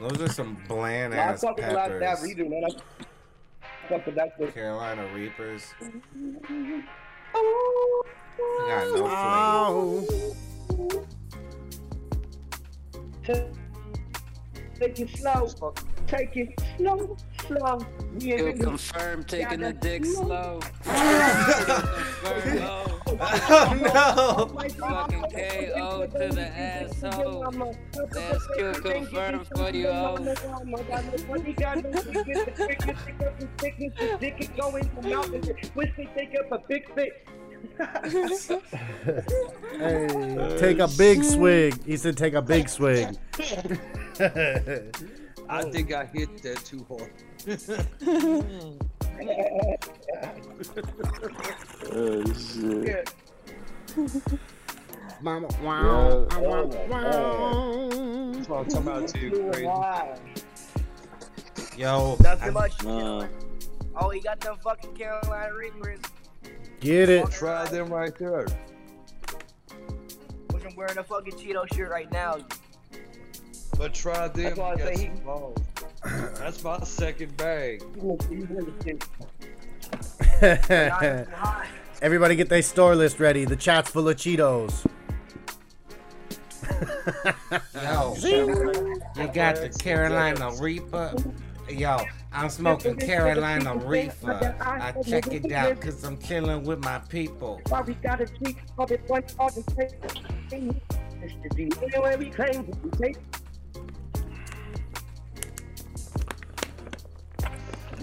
Those 0.00 0.20
are 0.22 0.28
some 0.32 0.56
bland 0.66 1.12
Nah, 1.12 1.20
ass 1.20 1.42
talking 1.42 1.64
about 1.64 1.90
that 2.00 2.00
peppers. 2.00 2.36
man. 2.48 2.62
That's 2.62 2.76
something 3.90 4.14
that's. 4.14 4.54
Carolina 4.54 5.06
Reapers. 5.14 5.64
Oh. 7.34 8.04
Got 8.68 8.86
no 8.94 10.02
flavor. 13.24 13.46
Take 14.78 15.00
it 15.00 15.10
slow. 15.10 15.74
Take 16.08 16.36
it 16.36 16.60
slow, 16.76 17.16
slow. 17.46 17.78
We 18.14 18.20
Kill 18.20 18.48
ain't 18.48 18.58
gonna- 18.58 18.70
confirm 18.70 19.24
taking 19.24 19.60
the 19.60 19.72
dick 19.74 20.04
slow. 20.06 20.60
slow. 20.82 20.94
confirm 22.20 22.64
low. 22.64 22.84
Oh 23.20 24.46
Fucking 24.78 25.22
KO 25.22 26.06
to 26.06 26.28
the 26.34 26.48
asshole. 26.56 27.52
That's 28.12 28.46
kill 28.56 28.74
confirm 28.74 29.44
for 29.44 29.70
you, 29.70 29.88
oh. 29.88 30.16
Hey, 39.78 40.56
take 40.58 40.78
a 40.78 40.88
big 40.88 41.24
swig. 41.24 41.84
He 41.84 41.96
said, 41.96 42.16
take 42.16 42.34
a 42.34 42.42
big 42.42 42.68
swig. 42.68 43.16
I 45.48 45.62
think 45.62 45.92
I 45.92 46.04
hit 46.04 46.42
that 46.42 46.64
too 46.64 46.84
hard. 46.88 47.12
Oh 51.92 52.24
shit. 52.34 53.14
Mama, 55.20 55.48
Yeah. 55.50 55.62
wow, 55.62 56.26
Oh 56.30 56.40
wow, 56.40 56.64
my 56.88 56.88
wow. 56.88 57.88
That's 58.32 58.48
what 58.48 58.58
I'm 58.60 58.66
talking 58.66 58.76
about 58.76 59.08
too. 59.08 59.30
Crazy. 59.52 59.66
Yo, 61.80 62.16
Not 62.20 62.40
I- 62.42 62.46
too 62.46 62.52
much. 62.52 62.84
Uh, 62.84 63.26
Oh, 64.00 64.10
he 64.10 64.20
got 64.20 64.38
them 64.38 64.54
fucking 64.62 64.94
Carolina 64.94 65.52
Reapers. 65.56 65.98
Get 66.78 67.08
it. 67.08 67.28
Try 67.32 67.64
them 67.66 67.88
right 67.92 68.16
there. 68.16 68.46
Which 70.52 70.64
I'm 70.64 70.76
wearing 70.76 70.96
a 70.98 71.02
fucking 71.02 71.32
Cheeto 71.32 71.66
shirt 71.74 71.90
right 71.90 72.08
now. 72.12 72.36
But 73.78 73.94
try 73.94 74.26
them. 74.28 74.42
That's 74.42 74.58
why 74.58 74.72
I 74.72 74.76
say 74.76 75.02
he- 75.04 75.20
balls. 75.20 75.56
That's 76.34 76.62
my 76.64 76.80
second 76.80 77.36
bag. 77.36 77.82
Everybody 82.02 82.36
get 82.36 82.48
their 82.48 82.62
store 82.62 82.96
list 82.96 83.20
ready. 83.20 83.44
The 83.44 83.56
chat's 83.56 83.90
full 83.90 84.08
of 84.08 84.16
Cheetos. 84.16 84.84
yo, 87.74 88.14
you 89.16 89.28
got 89.32 89.56
the 89.56 89.68
Carolina 89.78 90.50
Reaper. 90.60 91.14
Yo, 91.68 92.04
I'm 92.32 92.50
smoking 92.50 92.96
Carolina 92.96 93.76
Reefer. 93.76 94.56
I 94.60 94.92
check 95.02 95.26
it 95.28 95.52
out 95.52 95.80
cause 95.80 96.02
I'm 96.04 96.18
chilling 96.18 96.64
with 96.64 96.82
my 96.84 96.98
people. 96.98 97.60
We 97.86 97.94
gotta 97.94 98.26
tweak 98.26 98.58
all 98.76 98.86
the 98.86 98.98
one 99.06 99.24
all 99.38 99.50
the. 99.50 99.62
Mr. 101.20 101.56
D, 101.56 101.70
anyway, 101.82 102.16
we 102.16 102.30
claim 102.30 102.70
we 102.82 102.90
take. 102.90 103.16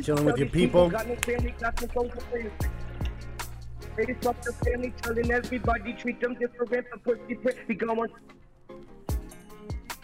Chilling 0.05 0.25
with 0.25 0.37
your 0.37 0.49
people. 0.49 0.87
Got 0.87 1.07
no 1.07 1.15
family, 1.15 1.55
got 1.59 1.81
no 1.81 1.87
social 1.87 2.21
friends. 2.29 2.51
Greatest 3.95 4.23
fuck 4.23 4.39
the 4.43 4.53
family, 4.53 4.93
telling 5.01 5.31
everybody 5.31 5.93
treat 5.93 6.21
them 6.21 6.35
different. 6.35 6.85
The 6.91 6.97
pussy 6.99 7.33
print, 7.33 7.57
we 7.67 7.73
going 7.73 8.09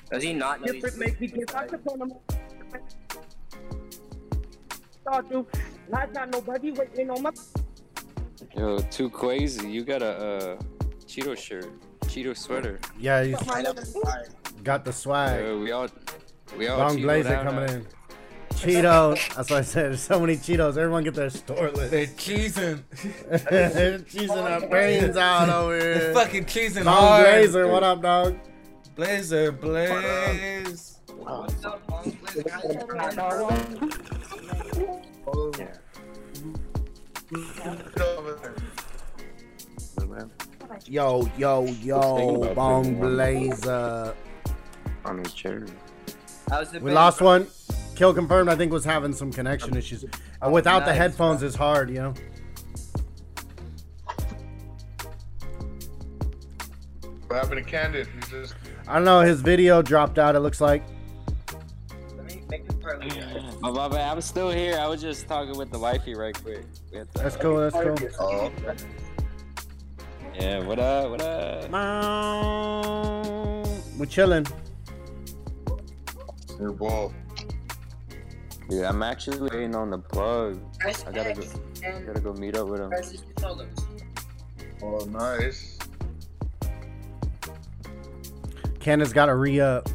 Does 0.10 0.24
he 0.24 0.34
not 0.34 0.62
know 0.62 0.74
different, 0.74 0.98
make 0.98 1.22
me 1.22 1.28
give 1.28 1.54
out 1.54 1.70
the 1.70 1.78
phone. 1.78 2.12
Start 5.02 5.30
to, 5.30 5.46
not 5.92 6.12
got 6.16 6.32
nobody 6.32 6.72
waiting 6.72 7.12
on 7.12 7.22
my. 7.22 7.32
yo, 8.58 8.80
too 8.80 9.08
crazy. 9.08 9.70
You 9.70 9.84
got 9.84 10.02
a 10.02 10.58
uh, 10.58 10.62
Cheeto 11.06 11.38
shirt, 11.38 11.70
Cheeto 12.06 12.36
sweater. 12.36 12.80
Yeah, 12.98 13.24
he's 13.24 13.36
I 13.48 13.62
got 14.64 14.84
the 14.84 14.94
swag. 14.94 15.46
Uh, 15.46 15.58
we 15.58 15.72
all, 15.72 15.88
we 16.58 16.68
all. 16.70 16.80
Long 16.80 16.98
Cheetoed 16.98 17.02
blazer 17.04 17.44
coming 17.44 17.68
huh? 17.68 17.76
in. 17.76 17.88
Cheetos. 18.62 19.36
That's 19.36 19.50
what 19.50 19.60
I 19.60 19.62
said. 19.62 19.86
There's 19.86 20.02
so 20.02 20.20
many 20.20 20.36
Cheetos. 20.38 20.78
Everyone 20.78 21.04
get 21.04 21.16
their 21.16 21.30
store 21.30 21.72
list. 21.72 21.92
They're 21.92 22.06
cheesing. 22.06 22.84
They're 23.50 24.00
cheesing 24.00 24.30
our 24.62 24.68
brains 24.68 25.18
out 25.18 25.50
over 25.50 25.74
here. 25.80 25.94
They're 25.96 26.04
here. 26.04 26.14
fucking 26.14 26.46
cheesing 26.46 26.86
Long 26.86 26.96
hard. 26.96 27.26
Blazer, 27.26 27.68
what 27.68 27.84
up, 27.84 28.02
dog? 28.02 28.38
Blazer, 28.96 29.52
blaze. 29.52 31.00
What's 31.18 31.66
up, 31.66 31.82
Long 31.90 32.18
Blazer? 32.34 33.52
Yo, 40.88 41.30
yo, 41.38 41.66
Thinking 41.66 41.86
yo, 41.86 42.44
about 42.44 42.56
Bong 42.56 42.84
putting 42.84 43.00
one. 43.00 43.10
Blazer. 43.12 44.14
on 45.06 45.24
the 45.24 45.30
chair. 45.30 45.66
How's 46.50 46.74
We 46.74 46.92
lost 46.92 47.22
one. 47.22 47.48
Kill 48.02 48.16
confirmed. 48.16 48.50
I 48.50 48.56
think 48.56 48.72
was 48.74 48.84
having 48.84 49.14
some 49.14 49.32
connection 49.32 49.78
issues. 49.78 50.04
Uh, 50.44 50.50
without 50.50 50.86
the 50.86 50.92
headphones, 50.92 51.44
it's 51.44 51.56
hard, 51.56 51.88
you 51.88 51.98
know. 51.98 52.16
What 57.28 57.44
happened 57.44 57.64
to 57.64 57.72
Candid? 57.72 58.08
He's 58.08 58.28
just 58.28 58.56
I 58.88 58.96
don't 58.96 59.04
know. 59.04 59.20
His 59.20 59.42
video 59.42 59.84
dropped 59.84 60.18
out. 60.18 60.36
It 60.36 60.40
looks 60.40 60.60
like. 60.60 60.82
Let 62.18 62.26
me 62.26 62.42
make 62.50 62.66
this 62.68 62.76
part 62.78 63.02
later. 63.02 63.40
Oh, 63.64 63.72
my 63.72 63.88
bad. 63.88 64.14
I'm 64.14 64.22
still 64.22 64.50
here. 64.50 64.80
I 64.80 64.88
was 64.88 65.00
just 65.00 65.28
talking 65.28 65.56
with 65.56 65.70
the 65.70 65.78
wifey 65.78 66.16
right 66.16 66.34
quick. 66.42 66.66
We 66.92 66.98
had 66.98 67.14
to- 67.14 67.22
That's 67.22 67.36
cool. 67.36 67.60
That's 67.60 67.76
cool. 67.76 67.96
oh, 68.20 68.52
Yeah, 70.40 70.66
what 70.66 70.80
up? 70.80 71.12
What 71.12 71.22
up? 71.22 71.70
We're 74.00 74.08
chilling. 74.08 74.48
your 76.60 76.72
ball. 76.72 77.14
Dude, 78.72 78.86
I'm 78.86 79.04
actually 79.04 79.50
waiting 79.50 79.76
on 79.76 79.90
the 79.90 79.98
plug. 79.98 80.58
Press 80.80 81.06
I 81.06 81.12
gotta 81.12 81.34
go. 81.34 81.42
X 81.42 81.60
I 81.84 82.00
gotta 82.04 82.22
go 82.22 82.32
meet 82.32 82.56
up 82.56 82.70
with 82.70 82.80
him. 82.80 82.90
press 82.90 83.12
his 83.12 83.20
controllers. 83.20 83.74
Oh, 84.82 85.04
nice. 85.10 85.78
Candid's 88.80 89.12
got 89.12 89.28
a 89.28 89.36
re 89.36 89.60
up. 89.60 89.90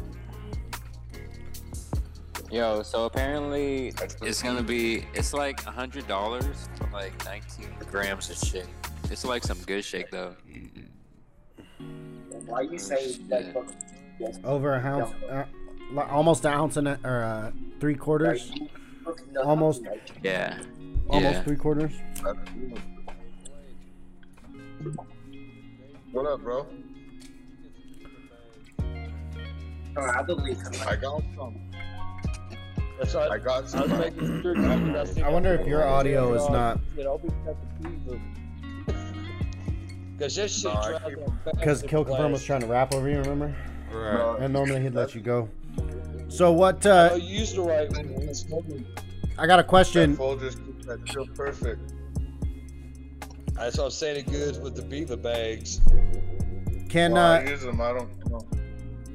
Yo, 2.51 2.83
so 2.83 3.05
apparently 3.05 3.95
it's 4.21 4.43
gonna 4.43 4.61
be 4.61 5.07
it's 5.15 5.33
like 5.33 5.65
a 5.65 5.71
hundred 5.71 6.07
dollars 6.07 6.69
for 6.75 6.87
like 6.93 7.25
19 7.25 7.73
grams 7.89 8.29
of 8.29 8.37
shake. 8.37 8.65
It's 9.09 9.25
like 9.25 9.43
some 9.43 9.57
good 9.65 9.83
shake 9.83 10.11
though. 10.11 10.35
Why 12.45 12.61
you 12.61 12.77
say 12.77 13.13
that? 13.29 13.55
Over 14.43 14.75
a 14.75 14.79
house. 14.79 15.11
uh, 15.27 15.45
li- 15.91 16.03
almost 16.09 16.45
an 16.45 16.53
ounce 16.53 16.77
and 16.77 16.87
a, 16.87 16.99
or 17.03 17.23
uh, 17.23 17.51
three 17.79 17.95
quarters, 17.95 18.51
Almost. 19.43 19.83
Yeah. 20.23 20.57
almost 21.09 21.35
Yeah. 21.35 21.43
three 21.43 21.55
quarters. 21.55 21.91
What 26.11 26.25
up, 26.25 26.41
bro? 26.41 26.65
I 29.97 30.21
believe. 30.23 30.57
I 30.87 30.95
got 30.95 31.23
some. 31.35 31.55
That's 32.99 33.13
right. 33.15 33.31
I 33.31 33.37
got 33.37 33.69
some. 33.69 33.89
making 33.97 34.41
sure 34.41 34.55
I 35.25 35.29
wonder 35.29 35.53
if 35.53 35.67
your 35.67 35.87
audio 35.87 36.33
is 36.33 36.47
not 36.49 36.79
Because 40.17 40.35
that 40.35 40.49
shit 40.51 40.63
No, 40.65 40.71
I 40.71 40.89
drives 40.89 41.05
keep- 41.05 41.17
that 41.19 41.43
fast 41.43 41.59
because 41.59 41.83
as 41.83 41.89
Kill 41.89 42.05
Confirm 42.05 42.31
was 42.31 42.43
trying 42.43 42.61
to 42.61 42.67
rap 42.67 42.93
over 42.93 43.07
you. 43.09 43.17
Remember? 43.19 43.55
Right. 43.91 44.37
And 44.41 44.53
normally 44.53 44.81
he'd 44.81 44.93
let 44.95 45.13
you 45.15 45.21
go. 45.21 45.49
So 46.29 46.51
what? 46.51 46.85
Oh, 46.85 46.91
Uh, 46.91 47.15
you 47.15 47.39
used 47.39 47.55
to 47.55 47.61
write 47.61 47.91
when 47.91 48.09
you 48.21 48.27
was 48.27 48.39
smoking. 48.39 48.85
I 49.37 49.47
got 49.47 49.59
a 49.59 49.63
question. 49.63 50.15
fool 50.15 50.35
just 50.35 50.57
that 50.87 51.05
chill 51.05 51.27
perfect. 51.27 51.93
That's 53.53 53.77
what 53.77 53.85
I'm 53.85 53.91
saying. 53.91 54.17
It 54.17 54.31
good 54.31 54.61
with 54.61 54.75
the 54.75 54.81
beaver 54.83 55.15
bags. 55.17 55.81
Can 56.89 57.13
Well, 57.13 57.23
I 57.23 57.43
uh, 57.45 57.49
use 57.49 57.63
them. 57.63 57.81
I 57.81 57.91
don't 57.93 58.29
know. 58.29 58.39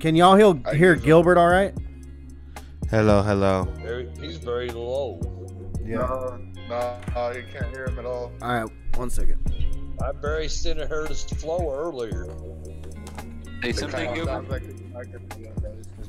can 0.00 0.16
y'all 0.16 0.36
hear, 0.36 0.60
I 0.66 0.74
hear 0.74 0.92
use 0.92 1.00
them. 1.00 1.06
Gilbert? 1.06 1.38
All 1.38 1.48
right? 1.48 1.74
Hello, 2.90 3.22
hello. 3.22 3.68
Very, 3.78 4.10
he's 4.20 4.36
very 4.36 4.68
low. 4.70 5.20
No, 5.80 6.38
no, 6.68 6.98
no, 7.14 7.32
you 7.32 7.44
can't 7.52 7.74
hear 7.74 7.86
him 7.86 7.98
at 7.98 8.04
all. 8.06 8.32
All 8.42 8.54
right. 8.62 8.70
One 8.96 9.10
second. 9.10 9.38
I 10.02 10.12
barely 10.12 10.48
sent 10.48 10.80
heard 10.80 11.08
his 11.08 11.22
flow 11.24 11.72
earlier. 11.72 12.26
Say 13.62 13.70
It 13.70 13.76
something, 13.78 14.06
kinda 14.14 14.24
Gilbert. 14.24 14.62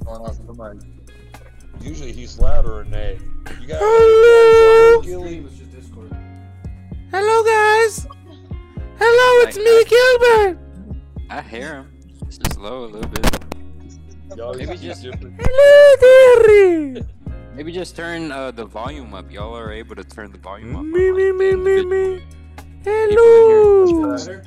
Sounds 0.05 0.19
like 0.19 0.29
it's 0.29 0.39
a 0.39 0.53
microphone 0.53 0.55
that 0.55 0.75
is 0.75 0.75
just 0.75 0.75
going 0.75 0.77
off 0.77 0.81
the 0.81 1.79
mic. 1.79 1.83
Usually 1.83 2.11
he's 2.11 2.39
louder 2.39 2.83
than 2.83 2.91
that. 2.91 3.19
You 3.61 3.67
got 3.67 3.79
Hello. 3.81 5.01
Gilly. 5.01 5.45
Hello, 7.11 7.43
guys. 7.43 8.07
Hello, 8.97 9.47
it's 9.47 9.57
me, 9.57 9.83
Gilbert. 9.85 10.59
I 11.29 11.41
hear 11.41 11.75
him. 11.75 11.93
It's 12.27 12.37
just 12.37 12.59
low 12.59 12.85
a 12.85 12.87
little 12.87 13.09
bit. 13.09 13.43
Y'all 14.35 14.53
Maybe 14.53 14.77
just 14.77 15.03
different. 15.03 15.39
Hello, 15.39 16.43
dearie. 16.43 17.05
maybe 17.55 17.71
just 17.71 17.95
turn 17.95 18.31
uh, 18.31 18.49
the 18.51 18.65
volume 18.65 19.13
up. 19.13 19.31
Y'all 19.31 19.55
are 19.55 19.71
able 19.71 19.95
to 19.95 20.03
turn 20.03 20.31
the 20.31 20.39
volume 20.39 20.75
up. 20.75 20.85
Me, 20.85 21.11
me, 21.11 21.31
me, 21.31 21.55
me, 21.55 21.85
me. 21.85 22.23
People 22.83 22.91
Hello. 22.91 24.15
I 24.15 24.41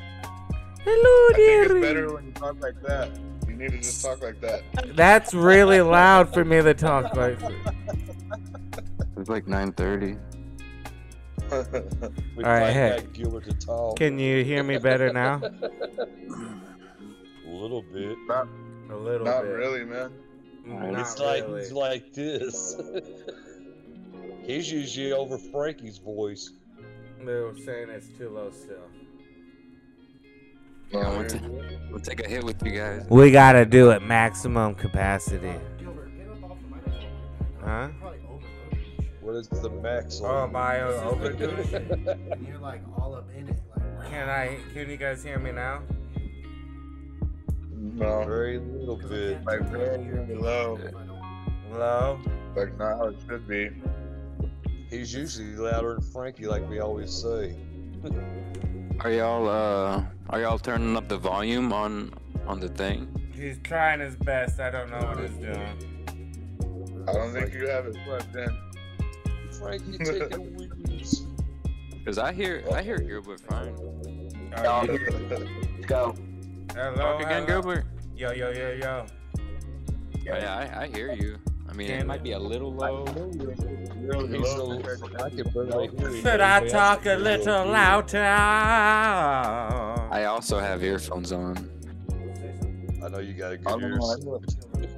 Hello, 0.84 1.28
it's 1.34 1.72
better 1.74 2.14
when 2.14 2.26
you 2.26 2.32
talk 2.32 2.60
like 2.60 2.80
that. 2.82 3.10
You 3.56 3.62
need 3.62 3.70
to 3.70 3.78
just 3.78 4.04
talk 4.04 4.22
like 4.22 4.38
that. 4.42 4.62
That's 4.94 5.32
really 5.32 5.80
loud 5.80 6.34
for 6.34 6.44
me 6.44 6.60
to 6.60 6.74
talk 6.74 7.16
like. 7.16 7.38
It's 9.16 9.30
like 9.30 9.46
9.30. 9.46 10.18
All 12.36 12.42
right, 12.42 12.70
hey. 12.70 13.06
Gilbert 13.14 13.44
to 13.44 13.54
talk. 13.54 13.96
Can 13.96 14.18
you 14.18 14.44
hear 14.44 14.62
me 14.62 14.76
better 14.76 15.10
now? 15.10 15.40
A 17.46 17.48
little 17.48 17.80
bit. 17.94 18.18
not 18.28 18.46
A 18.90 18.96
little 18.96 19.24
not 19.24 19.44
bit. 19.44 19.48
really, 19.48 19.84
man. 19.86 20.12
Not 20.66 21.00
it's 21.00 21.18
like 21.18 21.44
really. 21.44 21.62
it's 21.62 21.72
like 21.72 22.12
this. 22.12 22.78
He's 24.42 24.70
usually 24.70 25.12
over 25.12 25.38
Frankie's 25.38 25.96
voice. 25.96 26.50
They 27.24 27.32
were 27.32 27.56
saying 27.64 27.88
it's 27.88 28.08
too 28.18 28.28
low 28.28 28.50
still. 28.50 28.84
Yeah, 30.92 31.18
we'll, 31.18 31.28
ta- 31.28 31.40
we'll 31.90 32.00
take 32.00 32.24
a 32.24 32.28
hit 32.28 32.44
with 32.44 32.62
you 32.64 32.72
guys. 32.72 33.06
We 33.10 33.30
gotta 33.30 33.64
do 33.66 33.90
it 33.90 34.02
maximum 34.02 34.74
capacity. 34.74 35.52
Huh? 37.64 37.88
What 39.20 39.34
is 39.34 39.48
the 39.48 39.70
max? 39.70 40.20
Oh, 40.22 40.26
on? 40.26 40.52
by 40.52 40.80
overdose. 40.80 41.72
And 41.72 42.46
you're 42.46 42.58
like 42.58 42.82
all 42.96 43.14
up 43.16 43.28
in 43.36 43.48
it. 43.48 43.58
Like, 43.76 44.08
Can 44.10 44.28
I? 44.28 44.56
Can 44.72 44.88
you 44.88 44.96
guys 44.96 45.24
hear 45.24 45.38
me 45.40 45.50
now? 45.50 45.82
No, 47.72 48.24
Very 48.24 48.58
little 48.58 48.96
bit. 48.96 49.42
like 49.44 49.60
very 49.70 50.34
low, 50.36 50.78
Hello. 51.70 52.20
like 52.54 52.76
not 52.78 52.98
how 52.98 53.06
it 53.08 53.16
should 53.28 53.46
be. 53.48 53.70
He's 54.90 55.12
usually 55.14 55.56
louder 55.56 55.94
than 55.94 56.02
Frankie, 56.02 56.46
like 56.46 56.68
we 56.68 56.78
always 56.80 57.10
say. 57.12 57.56
Are 59.00 59.10
y'all 59.10 59.48
uh 59.48 60.02
are 60.30 60.40
y'all 60.40 60.58
turning 60.58 60.96
up 60.96 61.08
the 61.08 61.18
volume 61.18 61.72
on 61.72 62.12
on 62.46 62.60
the 62.60 62.68
thing? 62.68 63.08
He's 63.34 63.58
trying 63.62 64.00
his 64.00 64.16
best. 64.16 64.60
I 64.60 64.70
don't 64.70 64.90
know 64.90 64.98
what 64.98 65.18
he's 65.20 65.36
doing. 65.36 67.04
I 67.08 67.12
don't 67.12 67.32
think 67.32 67.52
you 67.52 67.68
have 67.68 67.86
it 67.86 67.96
plugged 68.04 68.34
in. 68.36 68.48
Frankie 69.58 69.98
taking 69.98 70.56
weeds. 70.56 71.26
Cause 72.04 72.18
I 72.18 72.32
hear 72.32 72.62
I 72.72 72.82
hear 72.82 72.98
Gilbert 72.98 73.40
fine. 73.40 73.74
Oh, 74.58 74.82
you- 74.84 75.82
Go. 75.86 76.14
hello, 76.74 76.94
Talk 76.94 77.20
again, 77.22 77.44
hello. 77.44 77.46
Gilbert. 77.46 77.84
Yo, 78.16 78.32
yo, 78.32 78.50
yo, 78.50 78.72
yo. 78.80 79.06
Oh, 79.38 79.42
yeah, 80.24 80.70
I, 80.74 80.82
I 80.84 80.86
hear 80.88 81.12
you. 81.12 81.38
I 81.76 81.78
mean, 81.78 81.90
it 81.90 82.06
might 82.06 82.22
be 82.22 82.32
a 82.32 82.38
little 82.38 82.72
low. 82.72 83.04
Really 83.04 84.38
low 84.38 84.44
so, 84.44 84.66
compared 84.76 84.98
to 84.98 85.22
I 85.22 85.28
can 85.28 85.44
barely 85.50 85.88
hear 85.88 86.08
him. 86.08 86.22
Should 86.22 86.40
I 86.40 86.66
talk 86.66 87.04
a 87.04 87.16
little 87.16 87.66
louder? 87.66 88.24
I 90.10 90.24
also 90.24 90.58
have 90.58 90.82
earphones 90.82 91.32
on. 91.32 91.70
I 93.04 93.10
know 93.10 93.18
you 93.18 93.34
got 93.34 93.52
a 93.52 93.58
good 93.58 93.66
don't 93.66 93.82
know. 93.82 94.40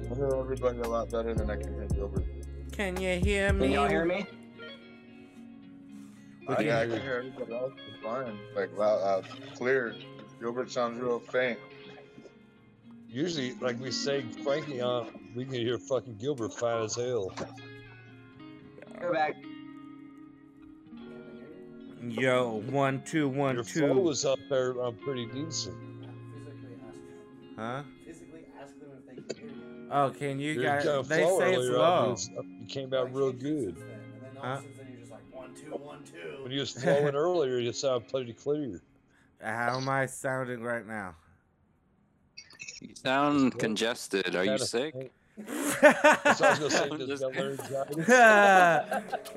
I 0.09 0.15
hear- 0.15 0.35
everybody 0.39 0.79
a 0.79 0.87
lot 0.87 1.11
better 1.11 1.33
than 1.33 1.49
I 1.49 1.57
can 1.57 1.73
hear 1.73 1.87
Gilbert. 1.87 2.23
Can 2.71 2.95
you 2.95 3.19
hear 3.19 3.51
me? 3.51 3.65
Can 3.65 3.71
y'all 3.73 3.89
hear 3.89 4.05
me? 4.05 4.25
We 6.47 6.53
I, 6.53 6.55
can 6.55 6.65
yeah, 6.65 6.79
I 6.79 6.85
hear 6.85 6.93
can 6.95 7.01
hear 7.01 7.15
everybody 7.17 7.53
else 7.55 7.73
fine. 8.01 8.39
Like 8.55 8.77
loud, 8.77 9.01
uh, 9.01 9.21
clear. 9.57 9.95
Gilbert 10.39 10.71
sounds 10.71 10.97
real 11.01 11.19
faint. 11.19 11.59
Usually, 13.11 13.53
like 13.55 13.79
we 13.79 13.91
say, 13.91 14.21
Frankie 14.43 14.81
on, 14.81 15.07
we 15.35 15.43
can 15.45 15.55
hear 15.55 15.77
fucking 15.79 16.17
Gilbert 16.17 16.53
fine 16.53 16.83
as 16.83 16.95
hell. 16.95 17.31
Go 19.01 19.13
back. 19.13 19.35
Yo, 22.07 22.61
one, 22.69 23.01
two, 23.03 23.27
one, 23.27 23.55
Your 23.55 23.63
flow 23.63 23.93
two. 23.95 23.99
was 23.99 24.25
up 24.25 24.39
there 24.49 24.81
um, 24.81 24.95
pretty 25.03 25.25
decent. 25.27 25.75
Huh? 27.57 27.83
physically 28.05 28.45
ask 28.61 28.79
them 28.79 28.89
if 28.97 29.05
they 29.05 29.33
can 29.33 29.37
hear 29.37 29.49
you. 29.55 29.87
Oh, 29.91 30.09
can 30.17 30.39
you 30.39 30.53
Your 30.53 30.63
guys? 30.63 30.85
uh, 30.85 31.01
They 31.01 31.23
flow 31.23 31.39
say 31.39 31.49
it's 31.55 31.57
earlier 31.65 31.77
low. 31.77 32.15
You 32.61 32.67
came 32.67 32.93
out 32.93 33.13
real 33.13 33.33
good. 33.33 33.75
And 33.75 33.77
then 34.21 34.37
all 34.37 34.43
Huh? 34.45 34.51
of 34.59 34.59
a 34.65 34.77
sudden 34.77 34.91
you're 34.91 34.99
just 34.99 35.11
like 35.11 35.21
one, 35.33 35.49
two, 35.55 35.71
one, 35.71 36.03
two. 36.05 36.43
When 36.43 36.51
you 36.53 36.59
was 36.61 36.71
flowing 36.83 37.15
earlier, 37.15 37.57
you 37.59 37.73
sounded 37.73 38.07
pretty 38.09 38.33
clear. 38.33 38.81
How 39.41 39.75
am 39.77 39.89
I 39.89 40.05
sounding 40.05 40.61
right 40.61 40.87
now? 40.87 41.15
You 42.81 42.95
sound 42.95 43.57
congested. 43.59 44.35
Are 44.35 44.43
you 44.45 44.57
sick? 44.57 44.93
faint. 44.93 45.11
That's 45.81 46.41
what 46.41 46.43
I 46.43 46.59
was 46.59 46.59
gonna 46.59 46.69
say. 46.69 46.83
I'm 46.89 46.97
Just 46.97 47.07
just- 47.07 47.21
got 47.21 47.35
laryngitis. 47.35 48.09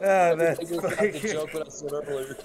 oh, 0.03 0.37
that's 0.37 0.61
I 0.61 0.65
got 0.65 0.83
the 0.83 0.91
funny. 0.97 1.33
joke 1.33 1.55
what 1.55 1.67
I 1.67 1.71
said 1.71 1.93
earlier. 1.93 2.37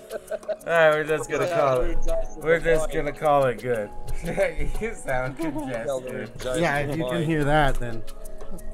Alright, 0.67 0.93
we're 0.93 1.03
just 1.05 1.29
gonna 1.29 1.47
call 1.55 1.81
it. 1.81 1.97
We're 2.37 2.59
just 2.59 2.91
gonna 2.91 3.11
call 3.11 3.45
it 3.45 3.61
good. 3.61 3.89
you 4.81 4.93
sound 4.93 5.37
congested. 5.39 6.29
Yeah, 6.61 6.77
if 6.79 6.97
you 6.97 7.05
can 7.05 7.23
hear 7.23 7.43
that, 7.43 7.75
then. 7.79 8.03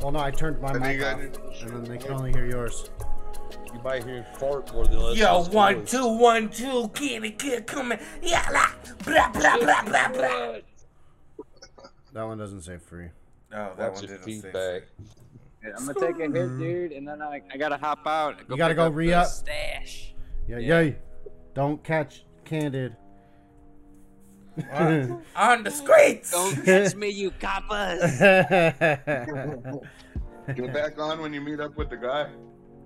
Well, 0.02 0.12
no, 0.12 0.20
I 0.20 0.32
turned 0.32 0.62
my 0.62 0.74
mic 0.78 1.00
you 1.00 1.06
off, 1.06 1.20
and 1.20 1.70
then 1.72 1.84
they 1.86 1.98
can 1.98 2.12
only 2.12 2.32
hear 2.34 2.46
yours. 2.46 2.90
You 3.74 3.80
might 3.84 4.04
hear 4.04 4.18
him 4.18 4.26
fart 4.38 4.72
more 4.74 4.86
than 4.86 5.00
less. 5.00 5.18
Yo, 5.18 5.44
one, 5.46 5.86
two, 5.86 6.08
one, 6.18 6.50
two, 6.50 6.90
kitty 6.94 7.32
kid 7.32 7.66
coming. 7.68 8.00
Yeah, 8.22 8.48
la, 8.52 8.66
blah, 9.06 9.30
blah, 9.32 9.58
blah, 9.58 9.82
blah, 9.84 10.08
blah. 10.10 10.56
That 12.14 12.24
one 12.24 12.38
doesn't 12.38 12.62
say 12.62 12.78
free. 12.78 13.08
Oh, 13.52 13.72
that 13.78 13.80
Watch 13.92 13.94
one 14.02 14.02
didn't 14.02 14.24
say 14.24 14.42
feedback. 14.42 14.84
I'm 15.66 15.86
gonna 15.88 16.00
take 16.00 16.16
a 16.20 16.24
hit, 16.24 16.32
mm. 16.34 16.60
dude, 16.60 16.92
and 16.92 17.08
then 17.08 17.22
I, 17.22 17.42
I 17.52 17.58
gotta 17.58 17.78
hop 17.78 18.06
out. 18.06 18.36
You 18.50 18.58
gotta 18.58 18.76
go 18.76 18.90
re-up. 18.90 19.28
Stash. 19.28 20.14
Yeah, 20.48 20.58
Yeah. 20.58 20.82
yeah. 20.82 20.92
Don't 21.54 21.84
catch 21.84 22.26
Candid. 22.46 22.96
On, 24.72 25.24
on 25.36 25.64
the 25.64 25.72
streets. 25.72 26.32
Don't 26.32 26.64
catch 26.66 26.96
me, 26.96 27.10
you 27.10 27.32
coppers. 27.40 28.20
Get 30.56 30.74
back 30.74 31.00
on 31.00 31.22
when 31.22 31.34
you 31.34 31.42
meet 31.42 31.60
up 31.60 31.76
with 31.78 31.90
the 31.90 31.98
guy. 31.98 32.30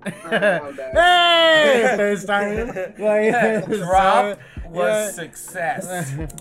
hey! 0.05 0.11
FaceTime. 1.97 2.99
Yeah, 2.99 3.61
Drop 3.61 4.39
was 4.69 4.87
Yeah. 4.87 5.11
success. 5.11 6.33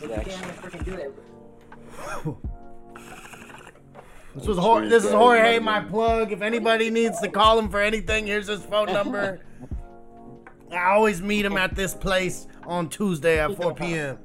Can't 0.00 0.56
freaking 0.60 0.84
do. 0.84 2.38
This 4.34 4.46
was 4.46 4.58
Jorge. 4.58 4.88
This 4.88 5.04
is 5.04 5.12
Jorge, 5.12 5.60
my 5.60 5.80
plug. 5.80 6.32
If 6.32 6.42
anybody 6.42 6.90
needs 6.90 7.20
to 7.20 7.28
call 7.28 7.58
him 7.58 7.68
for 7.68 7.80
anything, 7.80 8.26
here's 8.26 8.48
his 8.48 8.64
phone 8.64 8.92
number. 8.92 9.40
I 10.72 10.90
always 10.94 11.22
meet 11.22 11.44
him 11.44 11.56
at 11.56 11.76
this 11.76 11.94
place 11.94 12.48
on 12.66 12.88
Tuesday 12.88 13.38
at 13.38 13.56
4 13.56 13.74
p.m. 13.74 14.18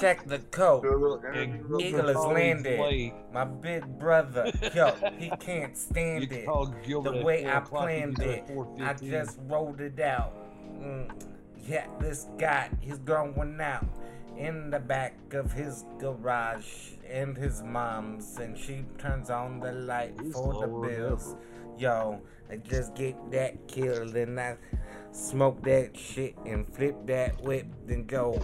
Check 0.00 0.26
the 0.26 0.38
code. 0.50 0.82
Do 0.82 0.90
a 0.90 0.96
little 0.96 1.22
interview 1.24 1.62
real 1.66 1.80
Eagle 1.80 2.02
quick. 2.02 2.16
is 2.16 2.24
landed. 2.24 3.12
My 3.32 3.44
big 3.44 3.98
brother, 3.98 4.52
yo, 4.74 4.94
he 5.18 5.30
can't 5.40 5.76
stand 5.76 6.32
it. 6.32 6.46
The 6.46 7.22
way 7.24 7.46
I 7.46 7.60
planned 7.60 8.20
it, 8.20 8.44
I 8.80 8.94
just 8.94 9.38
rolled 9.46 9.80
it 9.80 10.00
out. 10.00 10.32
Mm. 10.80 11.10
Yeah, 11.66 11.86
this 11.98 12.26
guy, 12.38 12.70
he's 12.80 12.98
going 12.98 13.60
out 13.60 13.86
in 14.36 14.70
the 14.70 14.78
back 14.78 15.14
of 15.32 15.52
his 15.52 15.84
garage 15.98 16.92
and 17.08 17.36
his 17.36 17.62
mom's, 17.62 18.38
and 18.38 18.56
she 18.56 18.84
turns 18.98 19.30
on 19.30 19.60
the 19.60 19.72
light 19.72 20.14
He's 20.22 20.32
for 20.32 20.52
the 20.52 20.66
lower 20.66 20.88
than 20.88 20.96
bills. 20.96 21.36
Yo, 21.78 22.20
I 22.50 22.56
just 22.56 22.94
get 22.94 23.16
that 23.32 23.66
killed 23.68 24.14
and 24.16 24.38
I 24.38 24.56
smoke 25.16 25.62
that 25.62 25.96
shit 25.96 26.36
and 26.44 26.68
flip 26.74 26.94
that 27.06 27.40
whip, 27.42 27.66
then 27.86 28.04
go. 28.06 28.40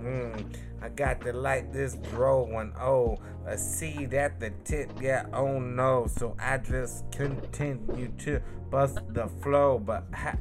Mm, 0.00 0.54
I 0.80 0.88
got 0.88 1.20
to 1.22 1.32
light 1.32 1.72
this 1.72 1.94
draw 2.10 2.44
one. 2.44 2.72
Oh, 2.80 3.18
a 3.46 3.58
seed 3.58 4.14
at 4.14 4.40
the 4.40 4.50
tip. 4.64 4.90
Yeah, 5.00 5.26
oh 5.32 5.58
no. 5.58 6.06
So 6.06 6.36
I 6.38 6.58
just 6.58 7.10
continue 7.10 8.12
to 8.18 8.40
bust 8.70 8.98
the 9.10 9.28
flow, 9.42 9.78
but 9.78 10.04
ha- 10.14 10.38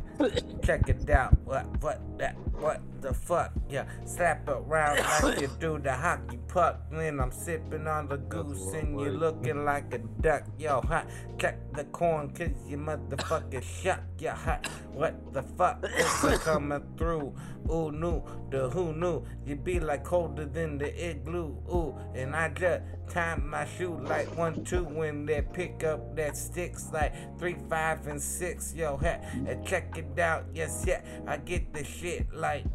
check 0.64 0.88
it 0.88 1.10
out. 1.10 1.38
What, 1.44 1.66
what, 1.84 2.00
that, 2.18 2.36
what 2.54 2.82
the 3.02 3.14
fuck? 3.14 3.52
Yeah, 3.70 3.86
slap 4.06 4.48
around 4.48 5.00
like 5.22 5.42
you 5.42 5.50
do 5.60 5.78
the 5.78 5.94
hockey 5.94 6.40
puck 6.48 6.80
when 6.90 7.20
I'm 7.20 7.32
sipping 7.32 7.88
on 7.88 8.08
the 8.08 8.18
goose 8.18 8.74
and 8.74 9.00
you 9.00 9.10
looking 9.10 9.66
like 9.66 9.94
a 9.94 10.00
duck. 10.22 10.44
Yo, 10.58 10.82
hot, 10.82 11.08
check 11.38 11.58
the 11.74 11.84
corn 11.86 12.30
cause 12.32 12.50
you 12.68 12.78
motherfucking 12.78 13.64
shuck. 13.64 14.00
Yeah, 14.18 14.36
hot, 14.36 14.66
what 14.94 15.34
the 15.34 15.44
fuck 15.44 15.71
is 15.84 16.24
a 16.24 16.38
coming 16.38 16.84
through? 16.98 17.34
Ooh, 17.72 17.92
new, 17.92 18.24
the 18.50 18.70
who 18.70 18.94
knew? 18.94 19.24
You 19.46 19.56
be 19.56 19.80
like 19.80 20.04
colder 20.04 20.46
than 20.46 20.78
the 20.78 20.90
igloo. 21.10 21.56
Ooh, 21.70 21.96
and 22.16 22.36
I 22.36 22.50
just 22.50 22.84
time 23.10 23.50
my 23.50 23.66
shoe 23.66 24.00
like 24.04 24.36
one, 24.38 24.64
two 24.64 24.84
when 24.84 25.26
they 25.26 25.42
pick 25.42 25.84
up 25.84 26.16
that 26.16 26.36
sticks 26.38 26.90
like 26.92 27.14
three, 27.40 27.56
five, 27.70 28.08
and 28.08 28.22
six. 28.22 28.74
Yo, 28.74 28.98
hat, 28.98 29.24
and 29.48 29.66
check 29.66 29.98
it 29.98 30.20
out. 30.20 30.46
Yes, 30.54 30.84
yeah, 30.88 31.02
I 31.28 31.38
get 31.38 31.74
the 31.74 31.84
shit 31.84 32.34
like. 32.34 32.66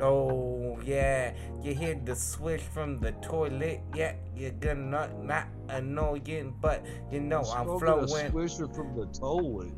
Oh 0.00 0.80
yeah, 0.84 1.32
you 1.62 1.72
hear 1.72 1.94
the 1.94 2.16
swish 2.16 2.62
from 2.62 2.98
the 2.98 3.12
toilet. 3.22 3.80
Yeah, 3.94 4.14
you're 4.34 4.50
gonna 4.50 4.80
not, 4.80 5.22
not 5.22 5.46
annoying, 5.68 6.54
but 6.60 6.84
you 7.12 7.20
know 7.20 7.44
I'm 7.44 7.64
Smoking 7.78 7.78
flowing. 8.08 8.26
a 8.26 8.30
swisher 8.30 8.74
from 8.74 8.96
the 8.96 9.06
toilet. 9.16 9.72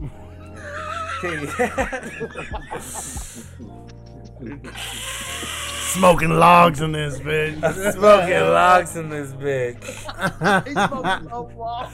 Smoking 5.92 6.30
logs 6.30 6.80
in 6.80 6.90
this 6.90 7.20
bitch. 7.20 7.60
Smoking 7.92 8.40
logs 8.40 8.96
in 8.96 9.08
this 9.08 9.30
bitch. 9.34 9.84
He's 10.64 10.74
smoking 10.74 11.28
no 11.28 11.48
logs. 11.56 11.92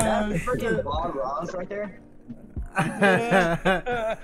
That's 0.00 0.42
freaking 0.44 0.82
Bob 0.82 1.14
Ross 1.14 1.52
right 1.52 1.68
there. 1.68 2.00
That's 2.76 4.22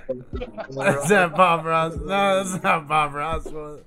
that 1.09 1.35
Bob 1.37 1.67
Ross. 1.67 1.97
No, 1.97 2.45
that's 2.45 2.63
not 2.63 2.89
Bob 2.89 3.13
Ross. 3.13 3.45
one. 3.47 3.81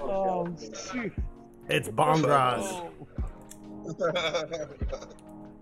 Oh 0.00 0.46
shit. 0.92 1.12
It's 1.68 1.88
Bong 1.88 2.22
Ross. 2.22 2.82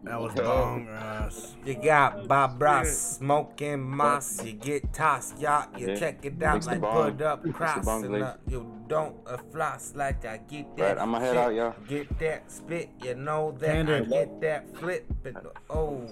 That 0.04 0.20
was 0.20 0.34
Bong 0.34 0.86
Ross. 0.88 1.54
You 1.64 1.74
got 1.74 2.26
Bob 2.26 2.60
Ross 2.60 2.90
smoking 3.18 3.80
moss. 3.80 4.42
You 4.44 4.52
get 4.52 4.92
tossed, 4.92 5.38
y'all. 5.38 5.68
You 5.78 5.90
Yeah. 5.90 5.96
check 5.96 6.24
it 6.24 6.42
out 6.42 6.54
Mix 6.54 6.66
like 6.66 6.80
bong. 6.80 7.12
put 7.12 7.22
up 7.22 7.44
Mix 7.44 7.56
cross 7.56 7.84
bong, 7.84 8.04
and 8.04 8.12
please. 8.14 8.22
up. 8.22 8.40
You 8.48 8.66
don't 8.88 9.16
uh, 9.26 9.36
floss 9.52 9.92
like 9.94 10.24
I 10.24 10.38
get 10.38 10.76
that. 10.76 10.96
Right, 10.96 10.98
I'ma 10.98 11.20
head 11.20 11.28
shit. 11.28 11.36
out, 11.36 11.54
y'all. 11.54 11.74
Get 11.86 12.18
that 12.18 12.50
spit, 12.50 12.90
you 13.00 13.14
know 13.14 13.54
that 13.60 13.68
Hand 13.70 13.90
I 13.90 13.92
it. 13.98 14.08
get 14.10 14.40
that 14.40 14.76
flip. 14.76 15.06
And, 15.24 15.38
oh, 15.70 16.08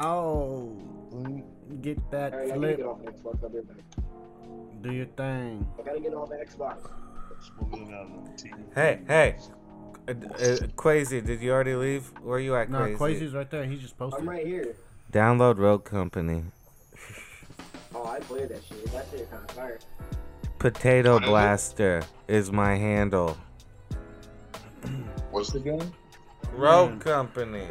Oh, 0.00 0.76
get 1.80 1.98
that 2.10 2.32
Alright, 2.32 2.52
flip. 2.54 2.76
get 2.76 2.86
off 2.86 2.98
Xbox. 3.02 3.42
I'll 3.42 3.48
be 3.50 3.58
right 3.58 3.68
back. 3.68 4.82
Do 4.82 4.92
your 4.92 5.06
thing. 5.06 5.66
I 5.78 5.82
gotta 5.82 6.00
get 6.00 6.14
off 6.14 6.30
Xbox. 6.30 6.90
hey, 8.74 9.00
hey. 9.06 9.36
Uh, 10.08 10.12
uh, 10.42 10.56
Quasi, 10.74 11.20
did 11.20 11.42
you 11.42 11.52
already 11.52 11.74
leave? 11.74 12.10
Where 12.22 12.38
you 12.38 12.56
at, 12.56 12.70
No, 12.70 12.78
Quasi's 12.96 13.34
right 13.34 13.50
there. 13.50 13.64
He 13.64 13.76
just 13.76 13.98
posted. 13.98 14.22
I'm 14.22 14.28
right 14.28 14.46
here. 14.46 14.74
Download 15.12 15.58
Rogue 15.58 15.84
Company. 15.84 16.44
Oh, 17.94 18.06
I 18.06 18.20
played 18.20 18.50
that 18.50 18.62
shit. 18.62 18.84
That 18.92 19.06
shit 19.10 19.30
kind 19.30 19.42
of 19.48 19.56
fire. 19.56 19.78
Potato 20.58 21.14
What 21.14 21.22
is? 21.22 21.28
Blaster 21.28 22.02
is 22.28 22.52
my 22.52 22.76
handle. 22.76 23.36
What's 25.30 25.50
the 25.50 25.58
game? 25.58 25.90
Rogue 26.52 27.00
Company. 27.00 27.66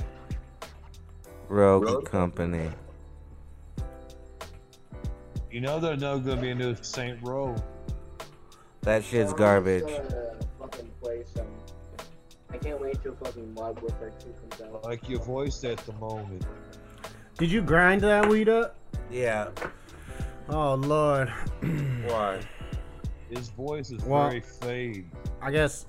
Rogue 1.47 1.84
Road 1.86 2.06
Company. 2.06 2.71
You 5.52 5.62
know 5.62 5.80
there's 5.80 6.02
no 6.02 6.19
gonna 6.19 6.41
be 6.41 6.50
a 6.50 6.56
new 6.56 6.76
Saint 6.82 7.19
Row. 7.21 7.56
That 8.82 9.04
shit's 9.04 9.30
So 9.30 9.36
I'm 9.36 9.39
garbage. 9.39 9.84
I 12.51 12.57
can't 12.57 12.79
wait 12.81 13.01
till 13.03 13.15
fucking 13.15 13.53
Modern 13.53 13.81
Warfare 13.81 14.13
2 14.19 14.33
comes 14.57 14.62
out. 14.73 14.83
Like 14.86 15.07
your 15.10 15.19
voice 15.19 15.63
at 15.63 15.77
the 15.79 15.93
moment. 15.93 16.45
Did 17.38 17.51
you 17.51 17.62
grind 17.62 18.01
that 18.01 18.27
weed 18.27 18.49
up? 18.49 18.75
Yeah. 19.12 19.49
Oh 20.49 20.75
Lord. 20.75 21.29
Why? 22.05 22.39
His 23.29 23.49
voice 23.49 23.91
is 23.91 24.03
Well- 24.03 24.29
very 24.29 24.41
fade. 24.41 25.10
I 25.41 25.51
guess. 25.51 25.86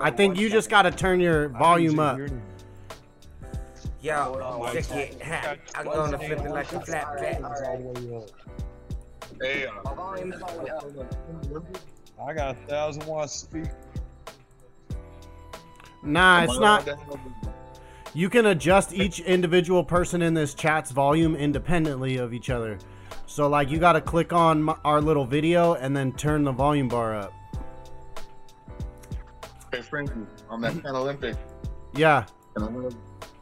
I 0.00 0.10
think 0.10 0.36
you 0.38 0.50
just 0.50 0.68
gotta 0.68 0.90
turn 0.90 1.20
your 1.20 1.48
volume 1.48 1.98
up. 1.98 2.18
Yo, 4.02 4.70
check 4.72 4.90
it. 4.92 5.22
Ha, 5.22 5.54
I'm 5.74 5.84
gonna 5.84 6.18
flip 6.18 6.40
it 6.40 6.50
like 6.50 6.72
a 6.72 6.80
flat 6.80 7.18
flat. 7.18 8.30
Hey, 9.40 9.66
uh, 9.66 9.72
My 9.84 9.94
volume 9.94 10.32
is 10.32 10.42
all 10.42 10.56
the 10.58 10.64
way 10.64 10.70
up. 10.70 11.76
I 12.26 12.32
got 12.34 12.56
a 12.56 12.58
thousand 12.66 13.04
watt 13.06 13.30
speaker. 13.30 13.70
Nah, 16.02 16.42
it's 16.44 16.58
not. 16.58 16.86
allowed 16.86 16.96
to 16.98 17.04
have- 17.04 17.54
You 18.14 18.28
can 18.28 18.46
adjust 18.46 18.92
each 18.92 19.20
individual 19.20 19.84
person 19.84 20.20
in 20.22 20.34
this 20.34 20.54
chat's 20.54 20.90
volume 20.90 21.36
independently 21.36 22.16
of 22.16 22.32
each 22.34 22.50
other. 22.50 22.78
So, 23.26 23.48
like, 23.48 23.70
you 23.70 23.78
got 23.78 23.92
to 23.92 24.00
click 24.00 24.32
on 24.32 24.68
our 24.84 25.00
little 25.00 25.24
video 25.24 25.74
and 25.74 25.96
then 25.96 26.12
turn 26.12 26.42
the 26.42 26.50
volume 26.52 26.88
bar 26.88 27.14
up. 27.14 27.32
Hey, 29.72 29.82
Frankie, 29.82 30.14
on 30.48 30.60
that 30.62 30.82
Pan 30.82 30.96
Olympic, 30.96 31.36
Yeah. 31.94 32.24
can 32.56 32.64
I 32.64 32.72
have, 32.82 32.96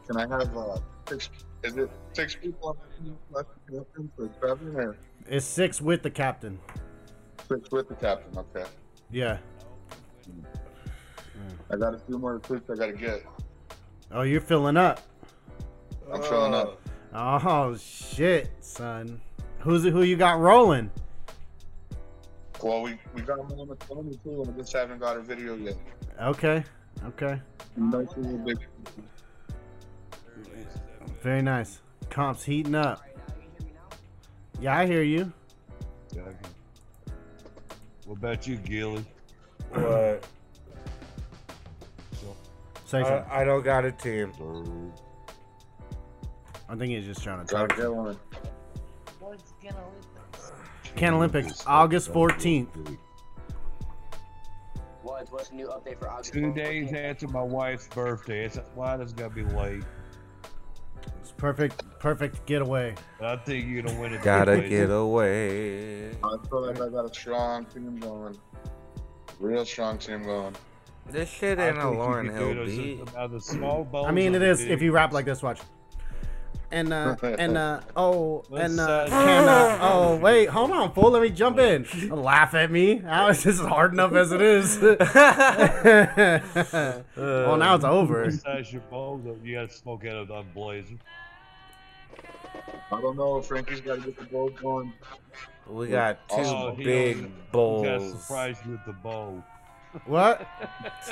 can 0.05 0.17
I 0.17 0.21
have 0.37 0.55
uh, 0.55 0.77
six, 1.07 1.29
is 1.63 1.75
it 1.77 1.89
six 2.13 2.35
people 2.35 2.77
on 3.03 3.17
the 3.71 3.85
for 4.15 4.27
traveling 4.39 4.75
or 4.75 4.95
It's 5.27 5.45
six 5.47 5.81
with 5.81 6.03
the 6.03 6.11
captain. 6.11 6.59
six 7.47 7.71
with 7.71 7.87
the 7.89 7.95
captain? 7.95 8.37
Okay. 8.37 8.69
Yeah. 9.09 9.39
I 11.71 11.75
got 11.75 11.93
a 11.93 11.99
few 11.99 12.17
more 12.17 12.39
clicks 12.39 12.69
I 12.69 12.75
gotta 12.75 12.93
get. 12.93 13.25
Oh, 14.11 14.21
you're 14.23 14.41
filling 14.41 14.77
up. 14.77 15.01
I'm 16.11 16.21
filling 16.23 16.53
up. 16.53 16.81
Oh, 17.13 17.75
shit, 17.77 18.51
son. 18.61 19.21
Who's 19.59 19.85
it, 19.85 19.91
who 19.91 20.03
you 20.03 20.15
got 20.15 20.39
rolling? 20.39 20.89
Well, 22.61 22.81
we, 22.81 22.99
we 23.13 23.21
got 23.21 23.47
them 23.47 23.59
on 23.59 23.67
the 23.67 23.75
phone 23.85 24.17
too, 24.23 24.41
and 24.41 24.53
I 24.53 24.57
just 24.57 24.73
haven't 24.73 24.99
got 24.99 25.17
a 25.17 25.21
video 25.21 25.55
yet. 25.55 25.75
Okay. 26.21 26.63
Okay. 27.05 27.39
Nice 27.77 28.07
little 28.17 28.37
big. 28.39 28.57
Very 31.21 31.41
nice. 31.41 31.81
Comps 32.09 32.43
heating 32.43 32.75
up. 32.75 33.03
Yeah, 34.59 34.77
I 34.77 34.85
hear 34.85 35.03
you. 35.03 35.31
What 38.05 38.17
about 38.17 38.47
you, 38.47 38.55
Gilly? 38.57 39.05
What? 39.71 40.25
Say 42.89 43.03
something. 43.03 43.31
I, 43.31 43.41
I 43.41 43.43
don't 43.43 43.63
got 43.63 43.85
a 43.85 43.91
team. 43.91 44.33
I 46.67 46.75
think 46.75 46.91
he's 46.91 47.05
just 47.05 47.23
trying 47.23 47.45
to 47.45 47.53
Gotta 47.53 47.67
talk. 47.67 47.77
get 47.77 47.93
one. 47.93 48.17
Can 50.95 51.13
Olympics, 51.13 51.63
August 51.67 52.11
14th. 52.11 52.97
What? 55.03 55.31
What's 55.31 55.49
the 55.49 55.55
new 55.55 55.67
update 55.67 55.99
for 55.99 56.09
August? 56.09 56.33
Two 56.33 56.41
14th? 56.41 56.55
days 56.55 56.93
after 56.93 57.27
my 57.27 57.43
wife's 57.43 57.87
birthday. 57.89 58.45
It's 58.45 58.57
why 58.73 58.97
does 58.97 59.11
it 59.11 59.17
gotta 59.17 59.35
be 59.35 59.43
late? 59.43 59.83
It's 61.21 61.31
perfect, 61.31 61.83
perfect 61.99 62.43
getaway. 62.47 62.95
I 63.21 63.35
think 63.35 63.67
you're 63.67 63.83
gonna 63.83 64.01
win 64.01 64.13
it. 64.15 64.23
Gotta 64.23 64.67
get 64.67 64.89
away. 64.89 66.09
I 66.09 66.37
feel 66.49 66.65
like 66.65 66.81
I 66.81 66.89
got 66.89 67.05
a 67.05 67.13
strong 67.13 67.65
team 67.65 67.97
going. 67.97 68.35
Real 69.39 69.63
strong 69.63 69.99
team 69.99 70.23
going. 70.23 70.55
This 71.11 71.29
shit 71.29 71.59
I 71.59 71.69
ain't 71.69 71.77
a 71.77 71.81
think 71.81 71.95
Lauryn 71.97 72.31
Hill 72.33 72.53
do 72.53 72.61
it 72.61 72.67
as 72.69 72.77
beat. 72.77 72.99
a- 73.15 73.19
out 73.19 73.33
of 73.33 73.43
small 73.43 73.83
bones 73.83 74.07
I 74.07 74.11
mean, 74.11 74.35
of 74.35 74.41
it 74.41 74.45
the 74.45 74.51
is 74.51 74.61
if 74.61 74.81
you 74.81 74.91
rap 74.91 75.11
like 75.13 75.25
this. 75.25 75.41
Watch. 75.41 75.59
And 76.71 76.93
uh, 76.93 77.15
and 77.23 77.57
uh, 77.57 77.79
oh, 77.95 78.43
and 78.55 78.79
uh, 78.79 79.07
can 79.07 79.47
uh, 79.49 79.79
oh 79.81 80.17
wait, 80.17 80.49
hold 80.49 80.69
on, 80.69 80.93
fool, 80.93 81.09
let 81.09 81.21
me 81.23 81.31
jump 81.31 81.57
in. 81.57 81.87
Laugh 82.09 82.53
at 82.53 82.69
me. 82.69 82.97
How 82.97 83.29
is 83.29 83.43
this 83.43 83.59
hard 83.59 83.93
enough 83.93 84.13
as 84.13 84.31
it 84.31 84.39
is? 84.41 84.79
well, 87.15 87.57
now 87.57 87.73
it's 87.75 87.83
over. 87.83 88.29
Size 88.31 88.71
your 88.71 88.81
balls 88.83 89.25
up, 89.27 89.37
you 89.43 89.55
gotta 89.55 89.69
smoke 89.73 90.05
out 90.05 90.17
of 90.17 90.27
that 90.27 90.53
blazer. 90.53 90.95
I 92.91 93.01
don't 93.01 93.17
know. 93.17 93.41
Frankie's 93.41 93.81
got 93.81 93.95
to 93.99 94.01
get 94.01 94.17
the 94.17 94.25
ball 94.25 94.49
going. 94.49 94.91
We 95.67 95.87
got 95.89 96.27
two 96.29 96.35
Oh, 96.37 96.71
big 96.75 97.17
don't- 97.17 97.23
He 97.25 97.29
got 97.29 97.51
bowls. 97.51 98.11
surprised 98.21 98.65
you 98.65 98.71
with 98.71 98.85
the 98.85 98.93
bowl. 98.93 99.43
What? 100.05 100.45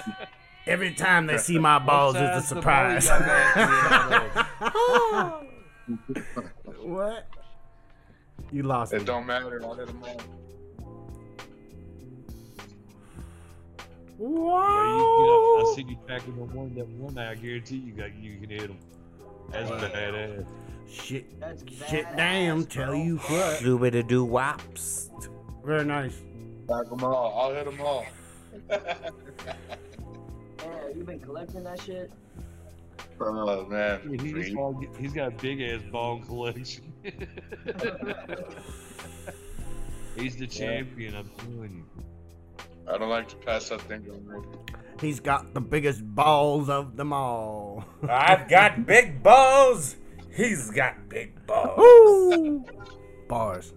Every 0.67 0.93
time 0.93 1.28
they 1.28 1.38
see 1.38 1.57
my 1.57 1.80
balls, 1.80 2.15
it's 2.17 2.23
a 2.23 2.41
size 2.41 2.49
the 2.49 2.55
bowl 2.55 2.61
surprise. 2.61 3.09
what? 6.82 7.28
You 8.51 8.63
lost 8.63 8.93
It 8.93 8.99
me. 8.99 9.05
don't 9.05 9.25
matter. 9.25 9.61
I'll 9.63 9.75
hit 9.75 9.89
him 9.89 10.03
all. 10.03 10.21
Well, 14.19 14.88
you, 14.88 14.97
you 14.97 15.28
know, 15.28 15.71
I 15.71 15.75
see 15.75 15.84
you 15.88 15.97
packing 16.07 16.36
the 16.36 16.43
one 16.43 16.73
that 16.75 16.88
one. 16.88 17.17
I 17.17 17.36
guarantee 17.36 17.78
you 17.78 17.93
got 17.93 18.15
you 18.15 18.38
can 18.39 18.49
hit 18.49 18.67
them. 18.67 18.78
That's 19.51 19.69
badass. 19.69 20.45
Shit, 20.89 21.39
That's 21.39 21.61
shit, 21.88 22.05
badass, 22.05 22.17
damn. 22.17 22.65
Tell 22.65 22.95
you 22.95 23.17
what. 23.17 23.59
Doobity 23.59 24.07
doo 24.07 24.25
wops. 24.25 25.09
Very 25.63 25.86
nice. 25.86 26.15
Back 26.67 26.89
them 26.89 27.03
all. 27.03 27.39
I'll 27.39 27.53
hit 27.53 27.65
them 27.65 27.80
all. 27.80 28.05
Man, 28.70 28.82
you 30.95 31.03
been 31.03 31.20
collecting 31.20 31.64
that 31.64 31.82
shit? 31.82 32.12
oh 33.20 33.66
man. 33.66 34.18
He's, 34.20 34.32
Free. 34.32 34.55
all- 34.55 34.82
he's 34.99 35.14
got 35.14 35.28
a 35.30 35.32
big 35.32 35.62
ass 35.62 35.82
ball 35.91 36.20
collection. 36.20 36.93
he's 40.16 40.36
the 40.36 40.47
champion, 40.47 41.16
I'm 41.16 41.30
telling 41.38 41.74
you. 41.78 41.86
I 42.91 42.97
don't 42.97 43.10
like 43.10 43.28
to 43.30 43.36
pass 43.38 43.70
that 43.70 43.82
thing 43.82 44.05
on. 44.10 44.45
He's 45.01 45.20
got 45.20 45.53
the 45.53 45.62
biggest 45.62 46.03
balls 46.16 46.70
of 46.70 46.95
them 46.95 47.14
all. 47.14 47.86
I've 48.10 48.49
got 48.49 48.86
big 48.86 49.22
balls. 49.22 49.95
He's 50.34 50.72
got 50.72 51.10
big 51.10 51.45
balls. 51.45 51.78
Woo! 51.78 52.66
Bars. 53.28 53.74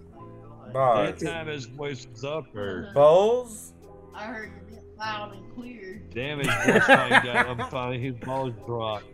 That 0.72 1.18
time 1.18 1.49
his 1.49 1.66
voice 1.66 2.07
was 2.11 2.24
up 2.24 2.53
there. 2.55 2.93
Balls? 2.95 3.72
I 4.14 4.24
heard 4.24 4.53
it 4.57 4.70
loud 5.01 5.34
and 5.34 5.55
clear. 5.55 6.03
Damn, 6.12 6.38
his 6.38 6.46
voice 6.46 6.84
finally 6.86 7.32
got 7.32 7.46
I'm 7.48 7.70
finally 7.70 8.01
his 8.01 8.14
balls 8.16 8.53
dropped. 8.66 9.07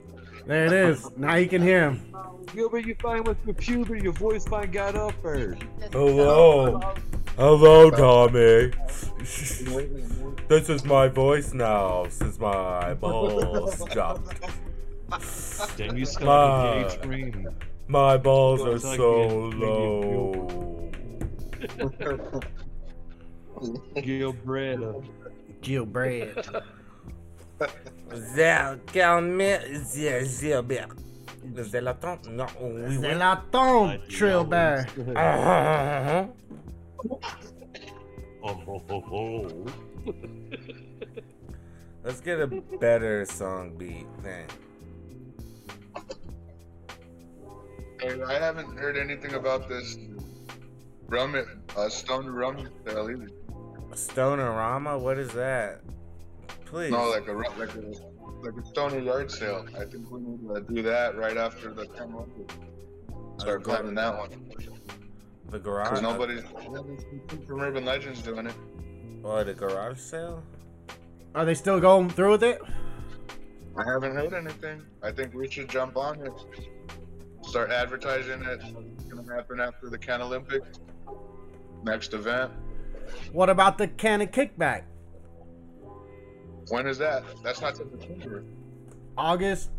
There 0.46 0.66
it 0.66 0.72
is. 0.72 1.08
Now 1.16 1.36
you 1.36 1.48
can 1.48 1.62
hear 1.62 1.90
him. 1.90 2.14
Gilbert, 2.54 2.86
you 2.86 2.94
finally 3.00 3.22
went 3.22 3.42
through 3.42 3.54
puberty, 3.54 4.02
your 4.02 4.12
voice 4.12 4.44
finally 4.46 4.68
got 4.68 4.94
up 4.96 5.14
there. 5.22 5.56
Hello. 5.92 6.94
Hello, 7.36 7.90
Tommy. 7.90 8.72
This 10.48 10.68
is 10.68 10.84
my 10.84 11.08
voice 11.08 11.52
now 11.52 12.06
since 12.08 12.38
my 12.38 12.94
balls 12.94 13.84
dropped. 13.92 14.40
Damn, 15.76 15.96
you 15.96 16.06
sound 16.06 16.26
like 16.26 17.04
a 17.04 17.06
gay. 17.06 17.46
My 17.88 18.16
balls 18.16 18.62
are 18.62 18.78
like 18.78 18.96
so 18.96 19.28
low. 19.28 20.90
Gilbert. 24.02 25.04
Jill 25.62 25.86
Bread. 25.86 26.34
Zé, 28.14 28.78
calme, 28.92 29.58
Zé, 29.84 30.24
Gilbert. 30.24 30.88
Zélaton? 31.54 32.18
Non, 32.30 32.46
oui, 32.60 32.82
oui. 32.88 32.96
Zelaton, 32.98 34.00
Trill 34.08 34.44
Bear. 34.44 34.86
Ah, 35.16 36.26
Oh, 38.42 38.54
ho, 38.64 38.82
ho, 38.88 39.00
ho. 39.00 39.66
Let's 42.04 42.20
get 42.20 42.40
a 42.40 42.46
better 42.46 43.24
song 43.24 43.76
beat. 43.76 44.06
Man. 44.22 44.46
I 48.28 48.34
haven't 48.34 48.76
heard 48.78 48.96
anything 48.96 49.34
about 49.34 49.68
this 49.68 49.96
rum, 51.08 51.34
uh, 51.76 51.88
stone 51.88 52.26
rum 52.28 52.68
sale 52.86 53.10
either. 53.10 53.30
Stonerama? 53.92 55.00
What 55.00 55.18
is 55.18 55.30
that? 55.32 55.80
Please. 56.66 56.90
No, 56.90 57.10
like 57.10 57.28
a 57.28 57.32
like 57.32 57.74
a 57.74 57.80
like 58.42 58.54
a 58.62 58.66
stoner 58.66 58.98
yard 58.98 59.30
sale. 59.30 59.66
I 59.78 59.84
think 59.84 60.10
we 60.10 60.20
need 60.20 60.40
to 60.54 60.60
do 60.74 60.82
that 60.82 61.16
right 61.16 61.36
after 61.36 61.72
the 61.72 61.86
come 61.86 62.16
up. 62.16 62.28
Start 63.38 63.62
oh, 63.66 63.70
Okay. 63.70 63.82
planning 63.82 63.94
that 63.94 64.18
one 64.18 64.30
the 65.50 65.58
garage. 65.58 65.88
because 65.88 66.02
nobody's 66.02 66.42
from 67.46 67.60
Urban 67.60 67.84
Legends 67.84 68.22
doing 68.22 68.46
it. 68.46 68.54
Or 69.22 69.44
the 69.44 69.54
garage 69.54 69.98
sale? 69.98 70.42
Are 71.34 71.44
they 71.44 71.54
still 71.54 71.80
going 71.80 72.10
through 72.10 72.32
with 72.32 72.44
it? 72.44 72.60
I 73.76 73.84
haven't 73.84 74.14
heard 74.14 74.32
anything. 74.32 74.82
I 75.02 75.12
think 75.12 75.34
we 75.34 75.50
should 75.50 75.68
jump 75.68 75.96
on 75.96 76.20
it. 76.22 76.32
Start 77.42 77.70
advertising 77.70 78.42
it. 78.42 78.60
It's 78.94 79.04
gonna 79.04 79.34
happen 79.34 79.60
after 79.60 79.88
the 79.90 79.98
Can 79.98 80.22
Olympics. 80.22 80.80
Next 81.84 82.14
event. 82.14 82.52
What 83.32 83.50
about 83.50 83.78
the 83.78 83.88
can 83.88 84.20
of 84.22 84.30
kickback? 84.30 84.82
When 86.68 86.86
is 86.86 86.98
that? 86.98 87.22
That's 87.42 87.60
not 87.60 87.74
till 87.76 87.88
September. 87.90 88.44
August, 89.16 89.70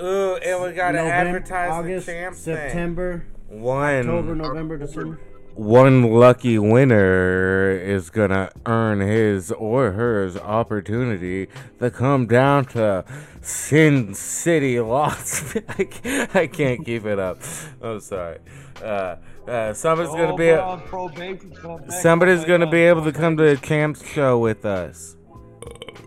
Ooh, 0.00 0.36
and 0.36 0.62
we 0.62 0.72
gotta 0.72 0.98
November, 0.98 1.10
advertise 1.36 1.70
August, 1.70 2.06
the 2.06 2.12
champ 2.12 2.34
thing. 2.34 2.54
September, 2.56 3.26
One. 3.48 3.98
October, 4.00 4.34
November, 4.34 4.78
December. 4.78 5.20
one 5.54 6.02
lucky 6.12 6.58
winner 6.58 7.70
is 7.70 8.10
gonna 8.10 8.50
earn 8.66 9.00
his 9.00 9.52
or 9.52 9.92
hers 9.92 10.36
opportunity 10.36 11.48
to 11.78 11.90
come 11.90 12.26
down 12.26 12.64
to 12.66 13.04
Sin 13.42 14.14
City, 14.14 14.80
Las. 14.80 15.54
I 15.68 15.84
can't, 15.84 16.36
I 16.36 16.46
can't 16.46 16.84
keep 16.84 17.04
it 17.04 17.18
up. 17.18 17.38
I'm 17.82 18.00
sorry. 18.00 18.38
Uh, 18.82 19.16
uh, 19.48 19.72
somebody's 19.74 20.12
gonna 20.12 20.32
Oh, 20.32 20.36
be 20.36 20.46
we're 20.46 20.60
on 20.60 20.80
probation, 20.82 21.52
come 21.54 21.76
back. 21.82 21.90
somebody's 21.90 22.44
gonna 22.44 22.68
be 22.70 22.82
able 22.82 23.04
to 23.04 23.12
come 23.12 23.36
to 23.36 23.42
the 23.42 23.56
champ 23.56 23.96
show 24.04 24.38
with 24.38 24.64
us. 24.64 25.16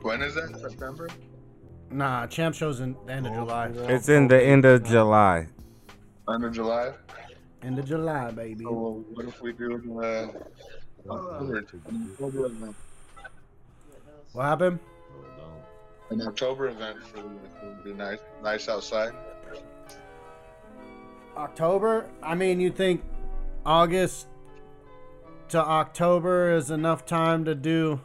When 0.01 0.21
is 0.21 0.35
that? 0.35 0.57
September? 0.59 1.09
Nah, 1.91 2.27
champ 2.27 2.55
shows 2.55 2.79
in 2.79 2.95
the 3.05 3.13
end 3.13 3.27
of 3.27 3.33
July. 3.33 3.67
It's 3.93 4.09
in 4.09 4.27
the 4.27 4.41
end 4.41 4.65
of 4.65 4.83
July. 4.83 5.47
End 6.29 6.43
of 6.43 6.53
July? 6.53 6.91
End 7.63 7.79
of 7.79 7.85
July, 7.85 8.31
baby. 8.31 8.63
So 8.63 8.71
well, 8.71 9.03
what 9.13 9.25
if 9.25 9.41
we 9.41 9.53
do 9.53 10.01
uh, 10.01 10.27
October? 11.09 11.65
October 11.65 12.45
event? 12.45 12.75
What 14.33 14.43
happened? 14.43 14.79
An 16.09 16.21
October 16.21 16.67
event 16.69 16.97
for 17.03 17.21
would 17.23 17.83
be 17.83 17.93
nice, 17.93 18.19
nice 18.43 18.69
outside. 18.69 19.11
October? 21.35 22.09
I 22.23 22.35
mean, 22.35 22.59
you 22.59 22.71
think 22.71 23.03
August 23.67 24.27
to 25.49 25.59
October 25.59 26.55
is 26.55 26.71
enough 26.71 27.05
time 27.05 27.43
to 27.43 27.53
do 27.53 27.99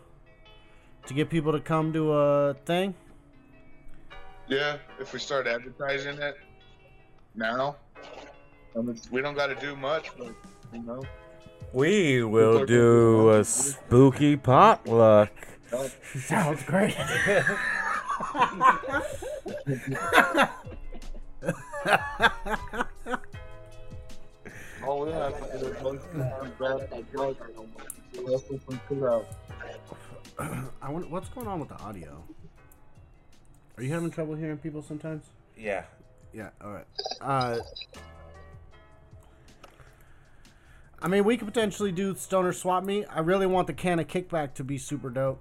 to 1.06 1.14
get 1.14 1.30
people 1.30 1.52
to 1.52 1.60
come 1.60 1.92
to 1.92 2.12
a 2.12 2.54
thing? 2.66 2.92
Yeah, 4.48 4.78
if 4.98 5.12
we 5.12 5.20
start 5.20 5.46
advertising 5.46 6.18
it 6.18 6.36
now, 7.36 7.76
I 8.76 8.80
mean, 8.80 8.98
we 9.12 9.22
don't 9.22 9.36
got 9.36 9.46
to 9.46 9.54
do 9.54 9.76
much, 9.76 10.10
but 10.18 10.34
you 10.72 10.82
know, 10.82 11.04
We 11.72 12.24
will 12.24 12.66
do 12.66 13.30
a 13.30 13.44
spooky 13.44 14.36
potluck. 14.36 15.30
Sounds 16.16 16.64
great. 16.64 16.96
all 24.84 25.04
we 25.06 25.12
have 25.12 25.52
to 25.52 25.58
do 25.58 25.66
is 25.66 25.82
most 25.82 26.04
grab 26.58 26.90
that 26.90 27.12
drug. 27.12 27.36
Let's 28.22 28.42
put 28.44 28.60
some. 28.66 28.80
I 30.82 30.90
wonder 30.90 31.08
what's 31.08 31.28
going 31.28 31.46
on 31.46 31.60
with 31.60 31.68
the 31.68 31.78
audio. 31.80 32.22
Are 33.76 33.82
you 33.82 33.92
having 33.92 34.10
trouble 34.10 34.34
hearing 34.34 34.58
people 34.58 34.82
sometimes? 34.82 35.24
Yeah. 35.56 35.84
Yeah. 36.32 36.50
All 36.62 36.70
right. 36.72 36.86
Uh, 37.20 37.58
I 41.00 41.08
mean, 41.08 41.24
we 41.24 41.36
could 41.36 41.48
potentially 41.48 41.90
do 41.92 42.14
stoner 42.14 42.52
swap 42.52 42.84
meet. 42.84 43.06
I 43.10 43.20
really 43.20 43.46
want 43.46 43.66
the 43.66 43.72
can 43.72 43.98
of 43.98 44.06
kickback 44.08 44.54
to 44.54 44.64
be 44.64 44.78
super 44.78 45.10
dope. 45.10 45.40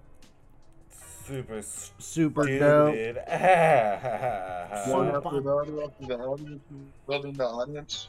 Super 1.25 1.61
Super 1.99 2.59
dope. 2.59 2.93
stupid. 2.95 3.15
One 3.17 3.25
So 4.85 5.03
after 5.15 5.21
fun. 5.21 5.43
the 5.43 5.91
the 6.07 6.17
audience, 6.17 6.61
building 7.07 7.33
the 7.33 7.45
audience. 7.45 8.07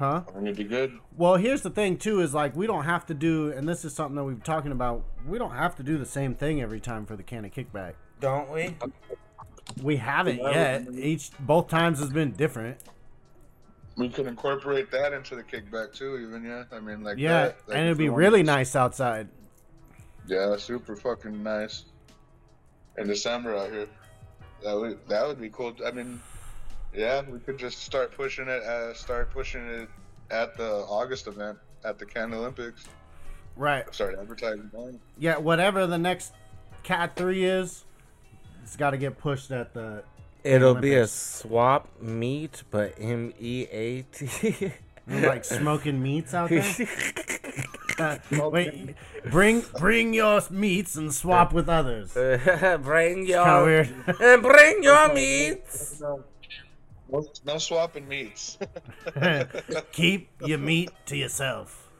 Huh? 0.00 0.22
I 0.26 0.38
mean, 0.38 0.46
it'd 0.46 0.56
be 0.56 0.64
good. 0.64 0.98
Well, 1.18 1.36
here's 1.36 1.60
the 1.60 1.68
thing 1.68 1.98
too: 1.98 2.22
is 2.22 2.32
like 2.32 2.56
we 2.56 2.66
don't 2.66 2.84
have 2.84 3.04
to 3.06 3.14
do, 3.14 3.52
and 3.52 3.68
this 3.68 3.84
is 3.84 3.92
something 3.92 4.16
that 4.16 4.24
we've 4.24 4.36
been 4.36 4.42
talking 4.42 4.72
about. 4.72 5.04
We 5.26 5.36
don't 5.36 5.50
have 5.50 5.76
to 5.76 5.82
do 5.82 5.98
the 5.98 6.06
same 6.06 6.34
thing 6.34 6.62
every 6.62 6.80
time 6.80 7.04
for 7.04 7.16
the 7.16 7.22
can 7.22 7.44
of 7.44 7.50
kickback. 7.50 7.92
Don't 8.18 8.50
we? 8.50 8.74
We 9.82 9.98
haven't 9.98 10.38
yet. 10.38 10.86
Each 10.94 11.30
both 11.40 11.68
times 11.68 11.98
has 11.98 12.08
been 12.08 12.32
different. 12.32 12.78
We 13.98 14.08
could 14.08 14.26
incorporate 14.26 14.90
that 14.90 15.12
into 15.12 15.36
the 15.36 15.42
kickback 15.42 15.92
too, 15.92 16.16
even 16.16 16.44
yeah. 16.44 16.64
I 16.72 16.80
mean, 16.80 17.02
like 17.02 17.18
Yeah, 17.18 17.48
that, 17.48 17.68
like 17.68 17.76
and 17.76 17.84
it'd 17.84 17.98
be 17.98 18.08
really 18.08 18.42
nice 18.42 18.74
outside. 18.74 19.28
Yeah, 20.26 20.56
super 20.56 20.96
fucking 20.96 21.42
nice. 21.42 21.84
In 22.96 23.06
December 23.06 23.54
out 23.54 23.70
here, 23.70 23.86
that 24.64 24.72
would 24.72 25.06
that 25.08 25.26
would 25.26 25.38
be 25.38 25.50
cool. 25.50 25.74
I 25.84 25.90
mean, 25.90 26.20
yeah, 26.94 27.22
we 27.28 27.38
could 27.38 27.58
just 27.58 27.78
start 27.82 28.12
pushing 28.16 28.48
it. 28.48 28.62
Uh, 28.62 28.94
start 28.94 29.30
pushing 29.32 29.66
it 29.66 29.88
at 30.30 30.56
the 30.56 30.68
August 30.68 31.26
event 31.26 31.58
at 31.84 31.98
the 31.98 32.06
Can 32.06 32.32
Olympics. 32.34 32.84
Right. 33.56 33.92
Start 33.94 34.16
advertising. 34.18 34.70
that. 34.72 34.98
Yeah. 35.18 35.38
Whatever 35.38 35.86
the 35.86 35.98
next 35.98 36.32
Cat 36.82 37.16
Three 37.16 37.44
is, 37.44 37.84
it's 38.62 38.76
got 38.76 38.90
to 38.90 38.96
get 38.98 39.18
pushed 39.18 39.50
at 39.50 39.74
the. 39.74 40.02
It'll 40.42 40.74
be 40.74 40.94
a 40.94 41.06
swap 41.06 41.88
meet, 42.00 42.62
but 42.70 42.94
M 42.98 43.34
E 43.38 43.66
A 43.70 44.02
T. 44.02 44.72
like 45.06 45.44
smoking 45.44 46.02
meats 46.02 46.34
out 46.34 46.50
there. 46.50 46.64
Uh, 48.00 48.16
wait, 48.50 48.94
bring 49.30 49.62
bring 49.78 50.14
your 50.14 50.40
meats 50.50 50.96
and 50.96 51.12
swap 51.12 51.52
with 51.52 51.68
others. 51.68 52.14
bring 52.82 53.26
Kinda 53.26 53.28
your 53.28 53.64
weird. 53.64 53.94
and 54.20 54.42
bring 54.42 54.82
your 54.82 55.12
meats. 55.12 56.02
No, 57.12 57.26
no 57.44 57.58
swapping 57.58 58.08
meats. 58.08 58.58
Keep 59.92 60.28
your 60.44 60.58
meat 60.58 60.90
to 61.06 61.16
yourself. 61.16 61.90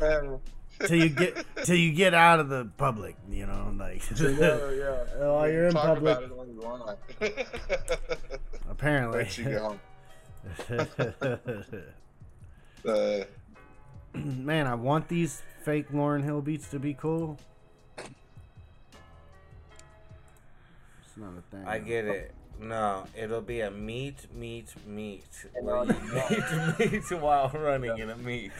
Man, 0.00 0.40
till 0.80 0.98
you 0.98 1.08
get 1.08 1.44
till 1.64 1.76
you 1.76 1.92
get 1.92 2.14
out 2.14 2.40
of 2.40 2.48
the 2.48 2.68
public, 2.76 3.16
you 3.30 3.46
know, 3.46 3.74
like 3.78 4.02
yeah, 4.20 4.28
yeah. 4.28 5.04
While 5.26 5.50
you're 5.50 5.66
in 5.66 5.72
Talk 5.72 5.84
public, 5.86 6.18
about 6.18 6.22
it 6.24 6.30
you 6.48 7.34
apparently. 8.68 9.18
Let 9.18 9.38
you 9.38 9.44
get 9.44 9.60
home. 9.60 9.80
Uh, 12.86 13.24
Man, 14.14 14.66
I 14.66 14.74
want 14.74 15.08
these 15.08 15.42
fake 15.64 15.90
Lauryn 15.90 16.22
Hill 16.22 16.40
beats 16.40 16.68
to 16.68 16.78
be 16.78 16.94
cool. 16.94 17.36
It's 17.98 18.06
not 21.16 21.32
a 21.36 21.42
thing. 21.50 21.66
I 21.66 21.78
get 21.78 22.04
it. 22.04 22.34
No, 22.60 23.04
it'll 23.16 23.40
be 23.42 23.60
a 23.60 23.70
meat, 23.70 24.26
meat, 24.34 24.72
meat. 24.86 25.24
And 25.54 25.66
Where 25.66 25.84
you 25.84 25.92
the- 25.92 26.74
meat, 26.78 26.92
meat 26.92 27.20
while 27.20 27.50
running 27.54 27.98
in 27.98 28.10
a 28.10 28.16
meat. 28.16 28.52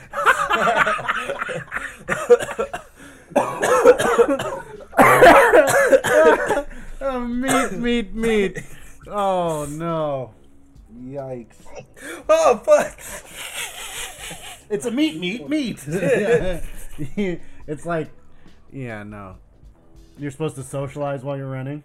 oh, 7.01 7.21
meat, 7.29 7.73
meat, 7.73 8.15
meat. 8.15 8.59
Oh 9.07 9.67
no! 9.71 10.33
Yikes! 10.97 11.57
Oh 12.29 12.59
fuck! 12.65 12.99
It's 14.71 14.87
a 14.87 14.91
meat, 14.91 15.21
meat, 15.21 15.49
meat. 15.49 15.79
it's 17.67 17.85
like, 17.87 18.09
yeah, 18.73 19.03
no. 19.03 19.37
You're 20.17 20.31
supposed 20.31 20.55
to 20.57 20.63
socialize 20.63 21.23
while 21.23 21.37
you're 21.37 21.51
running. 21.51 21.83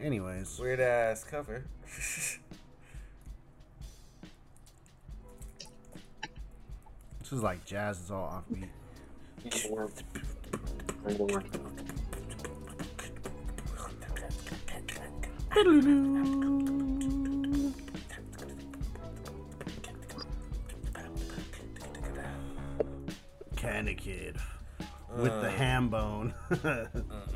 Anyways, 0.00 0.58
Weird 0.58 0.80
ass 0.80 1.24
cover. 1.24 1.64
this 1.86 2.38
is 7.32 7.42
like 7.42 7.64
jazz 7.64 8.00
is 8.00 8.10
all 8.10 8.42
offbeat. 8.50 8.68
Candy 23.56 23.94
Kid 23.94 24.36
with 25.16 25.32
the 25.40 25.48
Uh. 25.48 25.50
ham 25.50 25.88
bone. 25.88 26.34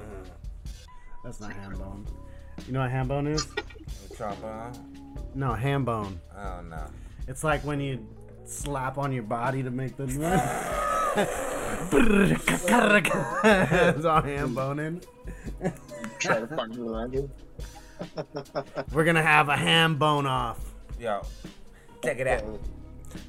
That's 1.27 1.41
not 1.41 1.53
ham 1.55 1.72
bone. 1.72 2.07
You 2.68 2.72
know 2.72 2.83
what 2.83 2.91
ham 2.93 3.09
bone 3.09 3.27
is? 3.27 3.49
Trombone? 4.16 4.72
No, 5.35 5.55
ham 5.55 5.85
bone. 5.85 6.20
Oh 6.39 6.61
no. 6.70 6.85
It's 7.27 7.43
like 7.43 7.64
when 7.64 7.81
you 7.81 8.07
slap 8.45 8.97
on 8.97 9.12
your 9.12 9.24
body 9.24 9.64
to 9.64 9.72
make 9.72 9.97
the 9.97 10.05
it's 13.43 14.05
all 14.05 14.22
ham 14.22 14.55
boning. 14.55 15.03
Try 16.20 16.39
to 16.39 16.47
find 16.47 16.72
you 16.77 16.95
around 16.95 17.12
here. 17.12 17.29
We're 18.93 19.05
gonna 19.05 19.20
have 19.20 19.49
a 19.49 19.57
ham 19.57 19.99
bone 19.99 20.27
off. 20.27 20.61
Yo, 21.01 21.22
check 22.05 22.20
it 22.20 22.29
out. 22.29 22.45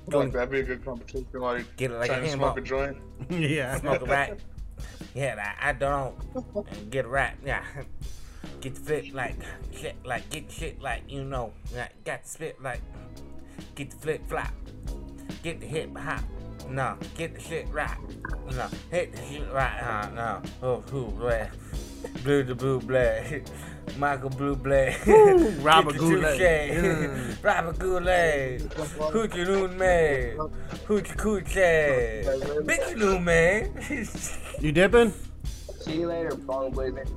Like, 0.05 0.31
that'd 0.33 0.51
be 0.51 0.59
a 0.59 0.63
good 0.63 0.85
competition 0.85 1.25
Like, 1.33 1.75
Get 1.77 1.89
it 1.89 1.97
like 1.97 2.09
trying 2.11 2.19
a 2.19 2.23
to 2.25 2.29
ham 2.29 2.37
smoke 2.37 2.53
bone. 2.55 2.63
a 2.63 2.67
joint. 2.67 2.97
yeah. 3.31 3.79
Smoke 3.79 4.03
it 4.03 4.07
right. 4.07 4.39
Yeah, 5.17 5.55
I, 5.59 5.69
I 5.69 5.73
don't 5.73 6.15
get 6.91 7.07
right. 7.07 7.33
Yeah. 7.43 7.63
Get 8.61 8.77
flip 8.77 9.05
like 9.13 9.35
shit, 9.75 9.95
like 10.05 10.29
get 10.29 10.51
shit 10.51 10.79
like 10.79 11.11
you 11.11 11.23
know. 11.23 11.53
Like, 11.75 12.03
got 12.03 12.27
spit 12.27 12.61
like 12.61 12.81
get 13.73 13.89
the 13.89 13.95
flip 13.95 14.29
flop. 14.29 14.53
Get 15.41 15.59
the 15.59 15.65
hip 15.65 15.97
hop. 15.97 16.21
No, 16.69 16.97
get 17.15 17.33
the 17.33 17.41
shit 17.41 17.67
right. 17.69 17.97
No, 18.51 18.67
hit 18.91 19.11
the 19.11 19.21
shit 19.23 19.51
right. 19.51 19.79
Uh, 19.79 20.09
no. 20.11 20.41
Oh, 20.61 20.81
who, 20.81 21.07
bleh. 21.07 21.49
Blue 22.23 22.43
the 22.43 22.53
blue 22.53 22.79
bleh. 22.79 23.43
Michael 23.97 24.29
Blue 24.29 24.55
Bleh. 24.55 24.93
Woo, 25.07 25.49
Robert 25.61 25.93
Get 25.93 25.99
Goulet. 25.99 26.37
touche. 26.37 27.43
Robert 27.43 27.79
Goulet. 27.79 28.59
Hoochie 29.11 29.45
Loon 29.45 29.77
Man. 29.77 30.37
Hoochie 30.87 31.15
Coochie. 31.15 32.23
Bitch 32.65 32.95
Loon 32.97 33.23
Man. 33.23 33.71
You 34.61 34.71
dipping? 34.71 35.13
See 35.81 35.99
you 36.01 36.07
later, 36.07 36.35
bong 36.35 36.71
blazing. 36.71 37.07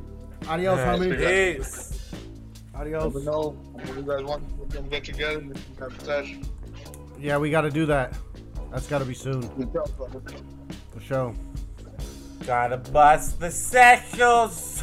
Adios, 0.49 0.78
homie. 0.81 1.16
Peace. 1.18 2.12
Adios. 2.74 3.05
Never 3.05 3.20
know 3.20 3.51
when 3.72 3.97
you 3.97 4.03
guys 4.03 4.22
want 4.24 4.70
to 4.70 4.76
come 4.76 4.89
get 4.89 5.05
together. 5.05 5.39
We 5.39 5.53
can 5.55 5.62
have 5.81 6.01
a 6.01 6.05
sesh. 6.05 6.37
Yeah, 7.18 7.37
we 7.39 7.51
gotta 7.51 7.70
do 7.70 7.85
that. 7.87 8.14
That's 8.70 8.87
gotta 8.87 9.05
be 9.05 9.14
soon. 9.14 9.43
For 10.93 11.01
sure. 11.01 11.35
Gotta 12.47 12.78
bust 12.78 13.39
the 13.39 13.49
sexuals. 13.49 14.83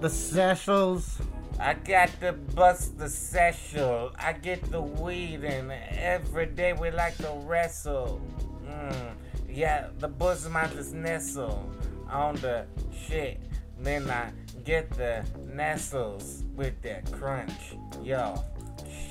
The 0.00 0.08
seshels. 0.08 1.20
I 1.58 1.74
got 1.74 2.08
to 2.20 2.32
bust 2.32 2.98
the 2.98 3.10
sexual. 3.10 4.12
I 4.18 4.32
get 4.32 4.62
the 4.70 4.80
weed 4.80 5.44
and 5.44 5.70
every 5.70 6.46
day 6.46 6.72
we 6.72 6.90
like 6.90 7.18
to 7.18 7.30
wrestle. 7.44 8.22
Mm. 8.66 9.12
Yeah, 9.46 9.88
the 9.98 10.08
bosom 10.08 10.56
I 10.56 10.68
just 10.68 10.94
nestle 10.94 11.70
on 12.08 12.36
the 12.36 12.64
shit. 13.06 13.42
Then 13.78 14.08
I 14.10 14.32
get 14.64 14.90
the 14.90 15.22
nestles 15.52 16.44
with 16.54 16.80
that 16.80 17.12
crunch. 17.12 17.74
Yo, 18.02 18.42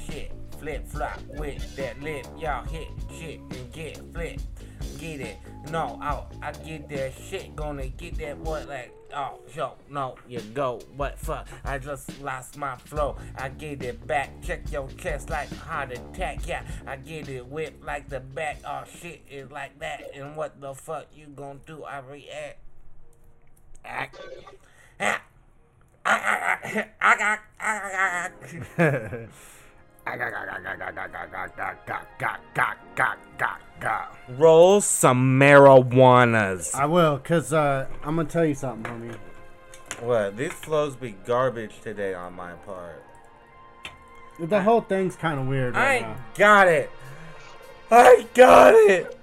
shit. 0.07 0.31
Flip 0.59 0.85
flop 0.87 1.21
with 1.37 1.75
that 1.77 2.01
lip. 2.01 2.25
Y'all 2.37 2.65
hit 2.65 2.87
shit 3.17 3.39
and 3.39 3.71
get 3.71 4.01
flip. 4.11 4.41
Get 4.97 5.21
it. 5.21 5.37
No, 5.71 5.99
I, 6.01 6.23
I 6.41 6.51
get 6.51 6.89
that 6.89 7.13
shit. 7.13 7.55
Gonna 7.55 7.87
get 7.87 8.17
that 8.17 8.43
boy 8.43 8.65
like. 8.67 8.93
Oh, 9.13 9.39
yo, 9.55 9.73
no, 9.89 10.15
you 10.27 10.39
go. 10.39 10.79
What 10.95 11.19
fuck? 11.19 11.47
I 11.63 11.79
just 11.79 12.21
lost 12.21 12.57
my 12.57 12.75
flow. 12.75 13.17
I 13.35 13.49
get 13.49 13.83
it 13.83 14.05
back. 14.07 14.41
Check 14.41 14.71
your 14.71 14.87
chest 14.97 15.29
like 15.29 15.51
heart 15.53 15.91
attack. 15.91 16.47
Yeah, 16.47 16.63
I 16.87 16.95
get 16.95 17.27
it 17.29 17.45
whipped 17.47 17.83
like 17.83 18.09
the 18.09 18.19
back. 18.19 18.59
Oh, 18.65 18.83
shit 18.99 19.21
is 19.29 19.51
like 19.51 19.79
that. 19.79 20.11
And 20.15 20.35
what 20.35 20.59
the 20.61 20.73
fuck 20.73 21.07
you 21.15 21.27
gonna 21.27 21.59
do? 21.65 21.83
I 21.83 21.99
react. 21.99 22.59
Act. 23.83 24.19
Ah. 24.99 25.21
Ah, 26.05 26.21
ah, 26.25 26.59
ah, 26.63 27.17
ah, 27.21 27.39
ah, 27.59 28.29
ah, 28.39 28.79
ah. 28.79 29.27
Roll 34.37 34.81
some 34.81 35.39
marijuanas. 35.39 36.75
I 36.75 36.85
will, 36.85 37.17
cause 37.19 37.53
uh, 37.53 37.87
I'm 38.03 38.15
gonna 38.15 38.27
tell 38.27 38.45
you 38.45 38.55
something, 38.55 38.91
homie. 38.91 39.15
What? 40.01 40.37
These 40.37 40.53
flows 40.53 40.95
be 40.95 41.11
garbage 41.25 41.81
today 41.81 42.13
on 42.13 42.33
my 42.33 42.53
part. 42.53 43.03
The 44.39 44.61
whole 44.61 44.81
thing's 44.81 45.15
kind 45.15 45.39
of 45.39 45.47
weird 45.47 45.75
right 45.75 45.95
ain't 45.97 46.07
now. 46.07 46.17
got 46.35 46.67
it. 46.67 46.89
I 47.91 48.25
got 48.33 48.73
it. 48.73 49.17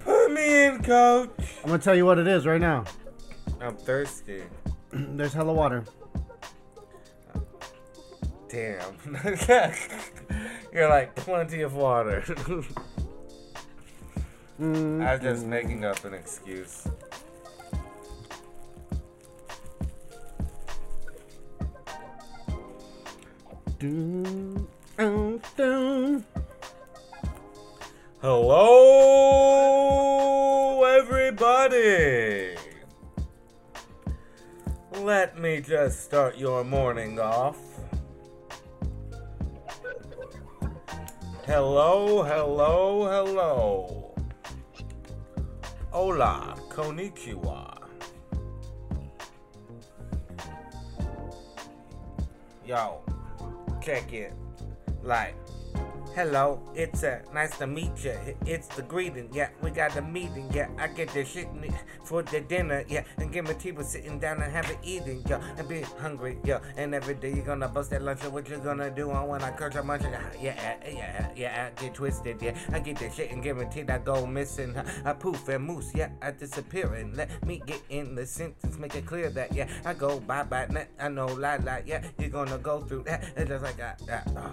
Put 0.00 0.32
me 0.32 0.64
in, 0.64 0.82
coach. 0.82 1.30
I'm 1.62 1.66
gonna 1.70 1.78
tell 1.78 1.94
you 1.94 2.04
what 2.06 2.18
it 2.18 2.26
is 2.26 2.46
right 2.46 2.60
now. 2.60 2.84
I'm 3.60 3.76
thirsty. 3.76 4.42
There's 4.92 5.32
hella 5.32 5.52
water. 5.52 5.84
Damn. 8.50 8.96
You're 10.72 10.88
like 10.88 11.14
plenty 11.14 11.62
of 11.62 11.74
water. 11.74 12.24
Mm, 14.60 15.06
I 15.06 15.14
was 15.14 15.22
just 15.22 15.46
making 15.46 15.84
up 15.84 16.04
an 16.04 16.14
excuse. 16.14 16.86
Hello, 28.20 28.74
everybody. 30.84 32.56
Let 35.00 35.38
me 35.38 35.60
just 35.60 36.04
start 36.04 36.36
your 36.36 36.64
morning 36.64 37.20
off. 37.20 37.69
Hello, 41.50 42.22
hello, 42.22 43.10
hello. 43.10 44.14
Hola, 45.90 46.54
konnichiwa. 46.68 47.88
Yo, 52.64 53.02
check 53.82 54.12
it. 54.12 54.32
Like, 55.02 55.34
Hello, 56.14 56.60
it's 56.74 57.04
uh, 57.04 57.20
nice 57.32 57.56
to 57.58 57.66
meet 57.66 58.04
you. 58.04 58.14
It's 58.44 58.66
the 58.68 58.82
greeting, 58.82 59.28
yeah. 59.32 59.48
We 59.62 59.70
got 59.70 59.94
the 59.94 60.02
meeting, 60.02 60.50
yeah. 60.52 60.68
I 60.76 60.88
get 60.88 61.08
the 61.10 61.24
shit 61.24 61.48
for 62.04 62.22
the 62.22 62.40
dinner, 62.40 62.84
yeah. 62.88 63.04
And 63.18 63.32
get 63.32 63.44
my 63.44 63.54
people 63.54 63.84
sitting 63.84 64.18
down 64.18 64.42
and 64.42 64.52
have 64.52 64.68
an 64.68 64.76
eating, 64.82 65.22
yeah. 65.28 65.40
And 65.56 65.68
be 65.68 65.82
hungry, 65.82 66.38
yeah. 66.44 66.58
And 66.76 66.94
every 66.94 67.14
day 67.14 67.32
you're 67.32 67.44
gonna 67.44 67.68
bust 67.68 67.90
that 67.90 68.02
lunch, 68.02 68.24
what 68.24 68.48
you 68.48 68.58
gonna 68.58 68.90
do 68.90 69.10
on 69.12 69.28
when 69.28 69.42
I 69.42 69.50
curse 69.52 69.76
a 69.76 69.82
munch? 69.82 70.04
Uh, 70.04 70.18
yeah, 70.40 70.76
uh, 70.84 70.90
yeah, 70.90 71.26
uh, 71.26 71.32
yeah. 71.36 71.70
I 71.70 71.80
get 71.80 71.94
twisted, 71.94 72.42
yeah. 72.42 72.56
I 72.72 72.80
get 72.80 72.98
the 72.98 73.08
shit 73.10 73.30
and 73.30 73.42
guaranteed 73.42 73.88
I 73.88 73.98
go 73.98 74.26
missing. 74.26 74.76
I 75.04 75.12
poof 75.12 75.48
and 75.48 75.64
moose, 75.64 75.92
yeah. 75.94 76.10
I 76.20 76.32
disappear 76.32 76.92
and 76.94 77.16
let 77.16 77.46
me 77.46 77.62
get 77.64 77.82
in 77.88 78.14
the 78.14 78.26
sentence, 78.26 78.78
make 78.78 78.96
it 78.96 79.06
clear 79.06 79.30
that, 79.30 79.54
yeah. 79.54 79.68
I 79.84 79.94
go 79.94 80.18
bye 80.18 80.42
bye, 80.42 80.86
I 80.98 81.08
know 81.08 81.26
lie 81.26 81.58
lie, 81.58 81.84
yeah. 81.86 82.02
You're 82.18 82.30
gonna 82.30 82.58
go 82.58 82.80
through 82.80 83.04
that. 83.04 83.24
It's 83.36 83.48
just 83.48 83.62
like 83.62 83.80
I, 83.80 83.94
I 84.10 84.50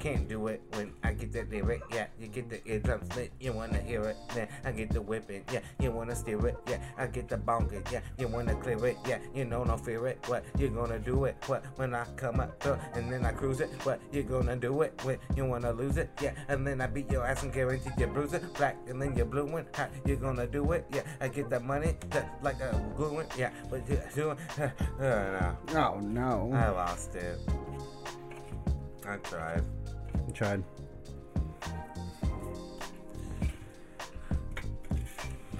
can't 0.00 0.26
do 0.26 0.46
it 0.48 0.62
when 0.72 0.92
I 1.04 1.12
get 1.12 1.32
that 1.34 1.50
lyric. 1.50 1.82
Yeah, 1.92 2.06
you 2.18 2.28
get 2.28 2.48
the 2.48 2.66
eardrum 2.66 3.02
slit, 3.12 3.32
you 3.38 3.52
wanna 3.52 3.78
hear 3.78 4.02
it. 4.04 4.16
Then 4.34 4.48
I 4.64 4.72
get 4.72 4.90
the 4.90 5.02
whipping. 5.02 5.44
Yeah, 5.52 5.60
you 5.78 5.92
wanna 5.92 6.16
steer 6.16 6.44
it. 6.46 6.56
Yeah, 6.66 6.78
I 6.96 7.06
get 7.06 7.28
the 7.28 7.36
bonking. 7.36 7.84
Yeah, 7.92 8.00
you 8.18 8.26
wanna 8.26 8.54
clear 8.54 8.84
it. 8.86 8.96
Yeah, 9.06 9.18
you 9.34 9.44
know 9.44 9.62
no 9.62 9.76
fear 9.76 10.06
it. 10.08 10.18
What 10.26 10.44
you 10.58 10.68
gonna 10.68 10.98
do 10.98 11.26
it? 11.26 11.36
What 11.46 11.64
when 11.76 11.94
I 11.94 12.06
come 12.16 12.40
up 12.40 12.66
uh, 12.66 12.76
and 12.94 13.12
then 13.12 13.26
I 13.26 13.32
cruise 13.32 13.60
it? 13.60 13.70
What 13.84 14.00
you 14.10 14.22
gonna 14.22 14.56
do 14.56 14.80
it? 14.82 14.98
When 15.04 15.18
you 15.36 15.44
wanna 15.44 15.72
lose 15.72 15.98
it? 15.98 16.08
Yeah, 16.20 16.32
and 16.48 16.66
then 16.66 16.80
I 16.80 16.86
beat 16.86 17.10
your 17.10 17.26
ass 17.26 17.42
and 17.42 17.52
guarantee 17.52 17.90
you 17.98 18.06
bruise 18.06 18.32
it. 18.32 18.42
Black 18.54 18.76
and 18.88 19.00
then 19.00 19.14
you're 19.14 19.26
blue 19.26 19.44
one. 19.44 19.66
How 19.74 19.88
you 20.06 20.16
gonna 20.16 20.46
do 20.46 20.72
it? 20.72 20.86
Yeah, 20.94 21.02
I 21.20 21.28
get 21.28 21.50
the 21.50 21.60
money 21.60 21.94
just 22.10 22.26
like 22.42 22.60
a 22.60 22.72
glue 22.96 23.12
one. 23.12 23.26
Yeah, 23.36 23.50
but 23.68 23.86
you 23.88 24.00
doing? 24.14 24.38
Uh, 25.00 25.54
no. 25.72 25.94
Oh 25.94 26.00
no. 26.00 26.50
I 26.54 26.68
lost 26.68 27.14
it. 27.14 27.38
I 29.10 29.16
tried. 30.32 30.64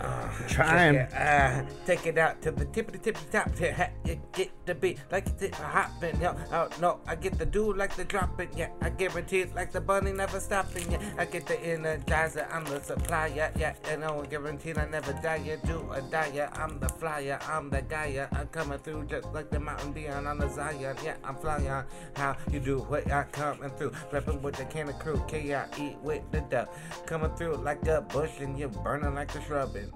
Tried. 0.00 0.48
Trying. 0.48 0.94
Take 0.94 1.10
it, 1.10 1.14
uh, 1.14 1.62
take 1.86 2.06
it 2.06 2.18
out 2.18 2.42
to 2.42 2.50
the 2.50 2.64
tip 2.66 2.86
of 2.88 2.92
the 2.92 2.98
tip 2.98 3.16
of 3.16 3.30
the 3.30 3.38
top. 3.38 3.50
Yeah, 3.60 3.72
ha- 3.72 3.90
you 4.04 4.20
get 4.32 4.50
the 4.66 4.74
beat 4.74 4.98
like 5.10 5.26
it's 5.40 5.56
hopping. 5.58 6.20
Yeah, 6.20 6.34
oh 6.52 6.68
no, 6.80 7.00
I 7.06 7.14
get 7.16 7.38
the 7.38 7.46
do 7.46 7.72
like 7.74 7.94
the 7.96 8.04
dropping. 8.04 8.48
Yeah, 8.56 8.70
I 8.80 8.90
guarantee 8.90 9.40
it 9.40 9.54
like 9.54 9.72
the 9.72 9.80
bunny 9.80 10.12
never 10.12 10.40
stopping. 10.40 10.90
Yeah, 10.90 11.00
I 11.18 11.24
get 11.26 11.46
the 11.46 11.54
energizer. 11.54 12.52
I'm 12.52 12.64
the 12.64 12.80
supplier. 12.80 13.52
Yeah, 13.56 13.74
and 13.88 14.04
I 14.04 14.26
guaranteed 14.26 14.78
I 14.78 14.88
never 14.88 15.12
die. 15.12 15.42
Yeah, 15.44 15.56
do 15.66 15.84
or 15.90 16.00
die. 16.10 16.32
Yeah, 16.34 16.50
I'm 16.54 16.78
the 16.78 16.88
flyer. 16.88 17.38
I'm 17.48 17.70
the 17.70 17.82
guy. 17.82 18.06
Yeah, 18.06 18.28
I'm 18.32 18.48
coming 18.48 18.78
through 18.78 19.04
just 19.04 19.28
like 19.34 19.50
the 19.50 19.60
mountain 19.60 19.92
Dion 19.92 20.26
on 20.26 20.38
the 20.38 20.48
Zion. 20.48 20.96
Yeah, 21.04 21.16
I'm 21.24 21.36
flying. 21.36 21.66
How 22.14 22.36
you 22.50 22.60
do 22.60 22.78
what 22.78 23.10
I 23.10 23.24
coming 23.24 23.70
through? 23.70 23.92
Rapping 24.12 24.40
with 24.42 24.56
the 24.56 24.64
Kanna 24.64 24.92
Krew. 24.92 25.26
K 25.28 25.54
I 25.54 25.66
eat 25.78 25.96
with 26.02 26.22
the 26.32 26.40
duck. 26.40 26.74
Coming 27.06 27.30
through 27.36 27.56
like 27.56 27.86
a 27.86 28.00
bush 28.00 28.40
and 28.40 28.58
you're 28.58 28.68
burning 28.68 29.14
like 29.14 29.34
a 29.34 29.44
shrubin'. 29.44 29.89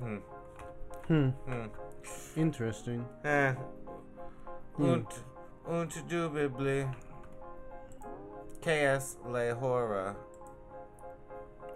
Hmm. 0.00 0.16
Hmm. 1.06 1.28
Hmm. 1.46 1.66
Interesting. 2.36 3.04
Eh. 3.24 3.54
Hmm. 4.76 4.84
Und, 4.84 5.06
und 5.66 6.08
dubibly. 6.08 6.88
KS 8.60 9.16
Le 9.26 9.54
Horror. 9.54 10.16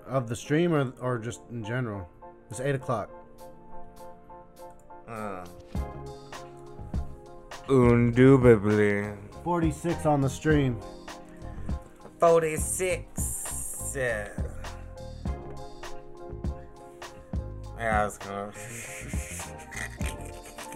Of 0.06 0.28
the 0.28 0.36
stream 0.36 0.74
or 0.74 0.92
or 1.00 1.18
just 1.18 1.40
in 1.50 1.64
general? 1.64 2.06
It's 2.50 2.60
eight 2.60 2.74
o'clock. 2.74 3.08
Uh. 5.08 5.44
Forty 9.42 9.70
six 9.70 10.04
on 10.04 10.20
the 10.20 10.28
stream. 10.28 10.78
46. 12.20 13.92
Yeah. 13.96 14.28
Yeah, 17.84 18.00
I 18.00 18.04
was 18.06 18.16
gonna. 18.16 18.50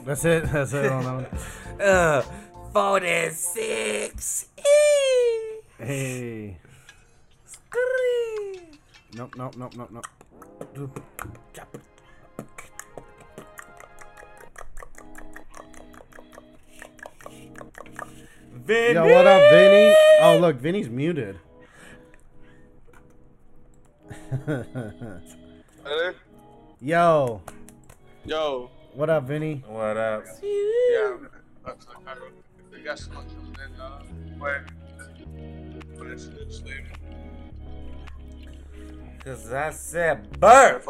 That's 0.04 0.24
it. 0.26 0.44
That's 0.52 0.74
it 0.74 0.92
on 0.92 1.04
that 1.04 1.14
one. 1.14 1.26
uh, 1.88 2.20
46. 2.74 4.48
Hey. 5.78 6.58
Nope. 9.14 9.36
Nope. 9.38 9.56
Nope. 9.56 9.74
Nope. 9.74 9.90
Nope. 9.90 10.06
Vinny! 18.66 18.92
Yo, 18.92 19.02
what 19.06 19.26
up, 19.26 19.50
Vinny? 19.50 19.94
Oh, 20.20 20.36
look, 20.38 20.56
Vinny's 20.56 20.90
muted. 20.90 21.40
Hello? 24.44 26.12
Yo, 26.80 27.42
Yo. 28.24 28.70
what 28.94 29.10
up, 29.10 29.24
Vinny? 29.24 29.64
What 29.66 29.96
up? 29.96 30.24
Yeah. 30.40 31.16
They 32.70 32.82
got 32.82 32.98
some 32.98 33.14
then 33.56 33.80
uh 33.80 34.02
where 34.38 34.64
but 35.98 36.06
it's 36.06 36.26
it's 36.26 36.62
later. 36.62 36.84
Cause 39.24 39.52
I 39.52 39.70
said 39.70 40.38
burp. 40.38 40.84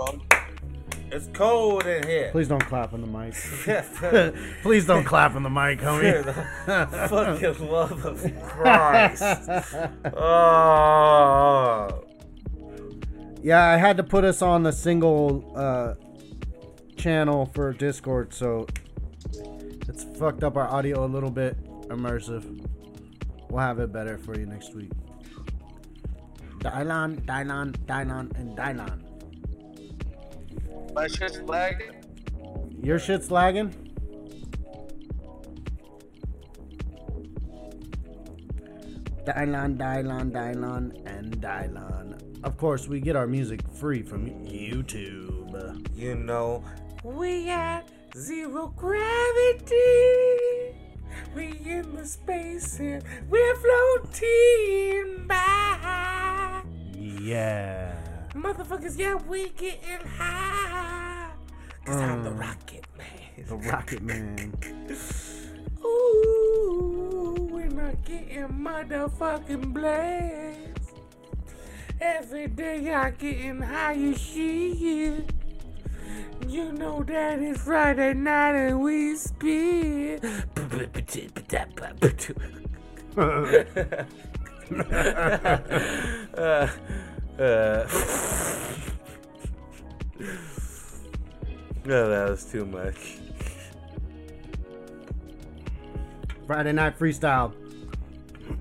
It's 1.10 1.30
cold 1.32 1.86
in 1.86 2.06
here. 2.06 2.28
Please 2.32 2.48
don't 2.48 2.64
clap 2.66 2.92
on 2.92 3.00
the 3.00 3.06
mic. 3.06 3.32
Please 4.62 4.84
don't 4.84 5.04
clap 5.04 5.34
on 5.36 5.42
the 5.42 5.48
mic, 5.48 5.80
homie. 5.80 6.22
Fucking 7.08 7.70
love 7.70 8.04
of 8.04 8.42
Christ. 8.42 9.22
Oh. 10.14 12.04
Yeah, 13.42 13.64
I 13.64 13.76
had 13.76 13.96
to 13.98 14.02
put 14.02 14.24
us 14.24 14.42
on 14.42 14.64
the 14.64 14.72
single 14.72 15.52
uh, 15.54 15.94
channel 16.96 17.46
for 17.54 17.72
Discord, 17.72 18.34
so 18.34 18.66
it's 19.88 20.04
fucked 20.18 20.42
up 20.42 20.56
our 20.56 20.68
audio 20.68 21.04
a 21.04 21.06
little 21.06 21.30
bit. 21.30 21.56
Immersive. 21.88 22.66
We'll 23.48 23.60
have 23.60 23.78
it 23.78 23.92
better 23.92 24.18
for 24.18 24.38
you 24.38 24.44
next 24.44 24.74
week. 24.74 24.90
Dylan, 26.58 27.24
Dylan, 27.24 27.72
Dylan, 27.86 28.36
and 28.38 28.58
Dylan. 28.58 29.04
My 30.92 31.06
shit's 31.06 31.40
lagging. 31.42 31.94
Your 32.82 32.98
shit's 32.98 33.30
lagging? 33.30 33.70
Dylan, 39.24 39.76
Dylan, 39.78 40.32
Dylan, 40.32 41.06
and 41.06 41.40
Dylan. 41.40 42.27
Of 42.44 42.56
course, 42.56 42.86
we 42.88 43.00
get 43.00 43.16
our 43.16 43.26
music 43.26 43.60
free 43.74 44.02
from 44.02 44.30
YouTube. 44.46 45.84
You 45.96 46.14
know, 46.14 46.62
we 47.02 47.48
at 47.50 47.88
zero 48.16 48.72
gravity. 48.76 49.74
We 51.34 51.58
in 51.64 51.94
the 51.96 52.06
space 52.06 52.76
here. 52.76 53.00
we're 53.28 53.54
floating 53.56 55.26
by. 55.26 56.62
Yeah. 56.94 57.94
Motherfuckers, 58.34 58.96
yeah, 58.98 59.14
we 59.16 59.48
getting 59.50 60.06
high. 60.06 61.30
Cause 61.84 61.96
I'm 61.96 62.22
the 62.22 62.30
Mm. 62.30 62.40
rocket 62.40 62.84
man. 62.96 63.46
The 63.48 63.56
Rocket 63.56 64.02
Man. 64.02 64.52
Ooh, 65.84 67.48
we're 67.50 67.68
not 67.68 68.04
getting 68.04 68.48
motherfucking 68.48 69.72
blessed. 69.72 70.47
Every 72.00 72.46
day 72.46 72.94
I 72.94 73.10
getting 73.10 73.60
higher 73.60 74.14
shit. 74.14 75.32
You 76.46 76.72
know 76.72 77.02
that 77.02 77.40
it's 77.40 77.60
Friday 77.62 78.14
night 78.14 78.54
and 78.54 78.80
we 78.80 79.16
spit. 79.16 80.24
uh, 80.24 80.30
uh, 87.38 87.86
no, 91.84 92.08
that 92.10 92.30
was 92.30 92.44
too 92.44 92.64
much. 92.64 93.18
Friday 96.46 96.72
Night 96.72 96.96
Freestyle. 96.96 97.52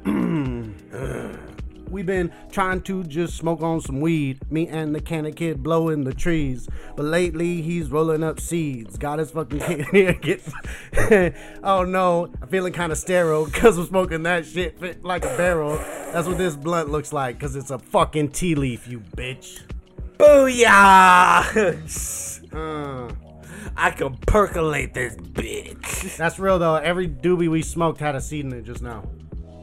We've 1.89 2.05
been 2.05 2.31
trying 2.51 2.81
to 2.81 3.03
just 3.03 3.37
smoke 3.37 3.61
on 3.61 3.81
some 3.81 4.01
weed. 4.01 4.39
Me 4.51 4.67
and 4.67 4.93
the 4.93 4.99
cannon 4.99 5.33
kid 5.33 5.63
blowing 5.63 6.03
the 6.03 6.13
trees. 6.13 6.67
But 6.95 7.05
lately 7.05 7.61
he's 7.61 7.89
rolling 7.89 8.23
up 8.23 8.39
seeds. 8.39 8.97
Got 8.97 9.19
his 9.19 9.31
fucking 9.31 9.59
kid 9.67 9.85
here. 9.91 10.13
Get 10.13 10.41
oh 11.63 11.83
no, 11.83 12.31
I'm 12.41 12.47
feeling 12.49 12.73
kind 12.73 12.91
of 12.91 12.97
sterile 12.97 13.45
because 13.45 13.77
I'm 13.77 13.85
smoking 13.85 14.23
that 14.23 14.45
shit 14.45 14.79
fit 14.79 15.03
like 15.03 15.23
a 15.25 15.35
barrel. 15.37 15.77
That's 16.11 16.27
what 16.27 16.37
this 16.37 16.55
blunt 16.55 16.89
looks 16.89 17.13
like 17.13 17.37
because 17.37 17.55
it's 17.55 17.71
a 17.71 17.79
fucking 17.79 18.29
tea 18.31 18.55
leaf, 18.55 18.87
you 18.87 18.99
bitch. 18.99 19.61
Booyah! 20.17 21.77
Uh, 22.57 23.11
I 23.75 23.91
can 23.91 24.15
percolate 24.17 24.93
this 24.93 25.15
bitch. 25.15 26.17
that's 26.17 26.39
real 26.39 26.57
though. 26.57 26.75
Every 26.75 27.07
doobie 27.07 27.49
we 27.49 27.61
smoked 27.61 27.99
had 27.99 28.15
a 28.15 28.21
seed 28.21 28.45
in 28.45 28.53
it 28.53 28.63
just 28.63 28.81
now. 28.81 29.03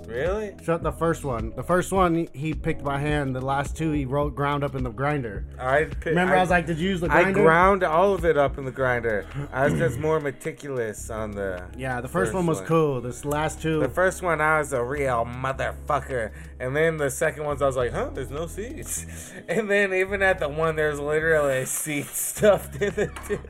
Really? 0.07 0.55
Shut 0.65 0.83
the 0.83 0.93
first 0.93 1.25
one. 1.25 1.53
The 1.57 1.63
first 1.63 1.93
one 1.93 2.29
he 2.33 2.55
picked 2.55 2.83
by 2.85 2.99
hand. 2.99 3.35
The 3.35 3.41
last 3.41 3.77
two 3.77 3.93
he 3.93 4.05
wrote 4.05 4.35
ground 4.35 4.65
up 4.65 4.75
in 4.75 4.85
the 4.85 4.91
grinder. 4.91 5.47
I 5.59 5.85
pi- 5.85 6.11
Remember, 6.11 6.37
I, 6.37 6.41
was 6.41 6.51
like, 6.51 6.67
"Did 6.67 6.79
you 6.79 6.91
use 6.91 7.01
the 7.01 7.09
grinder? 7.09 7.41
I 7.41 7.43
ground 7.43 7.83
all 7.83 8.15
of 8.15 8.25
it 8.25 8.37
up 8.37 8.59
in 8.59 8.65
the 8.65 8.71
grinder. 8.71 9.27
I 9.53 9.65
was 9.65 9.75
just 9.75 9.99
more 9.99 10.21
meticulous 10.21 11.11
on 11.11 11.33
the. 11.33 11.65
Yeah, 11.77 12.01
the 12.01 12.09
first, 12.09 12.33
one 12.35 12.47
was 12.47 12.61
cool. 12.61 13.01
This 13.01 13.25
last 13.25 13.61
two. 13.63 13.81
The 13.81 13.89
first 13.89 14.23
one, 14.23 14.41
I 14.41 14.59
was 14.59 14.73
a 14.73 14.83
real 14.83 15.25
motherfucker, 15.25 16.33
and 16.61 16.75
then 16.77 16.97
the 16.97 17.11
second 17.11 17.45
ones, 17.45 17.63
I 17.63 17.67
was 17.67 17.77
like, 17.77 17.93
"Huh? 17.93 18.11
There's 18.13 18.31
no 18.31 18.47
seats." 18.47 19.07
And 19.49 19.71
then 19.71 19.93
even 19.93 20.23
at 20.23 20.39
the 20.39 20.49
one, 20.49 20.75
there's 20.77 20.99
literally 20.99 21.59
a 21.59 21.67
seat 21.67 22.07
stuffed 22.13 22.81
in 22.81 22.95
it. 22.97 23.41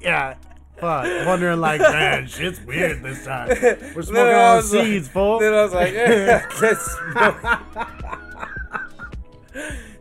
yeah. 0.00 0.34
Fuck. 0.80 1.26
Wondering 1.26 1.60
like, 1.60 1.80
man, 1.80 2.26
shit's 2.26 2.60
weird 2.60 3.02
this 3.02 3.24
time. 3.24 3.48
We're 3.48 4.02
smoking 4.02 4.16
on 4.34 4.56
was 4.56 4.72
like- 4.74 4.84
seeds, 4.84 5.08
fool. 5.08 5.38
Then 5.40 5.52
I 5.54 5.62
was 5.64 5.72
like, 5.74 5.92
eh, 5.94 6.42
let's 6.60 6.98
smoke. 7.12 7.36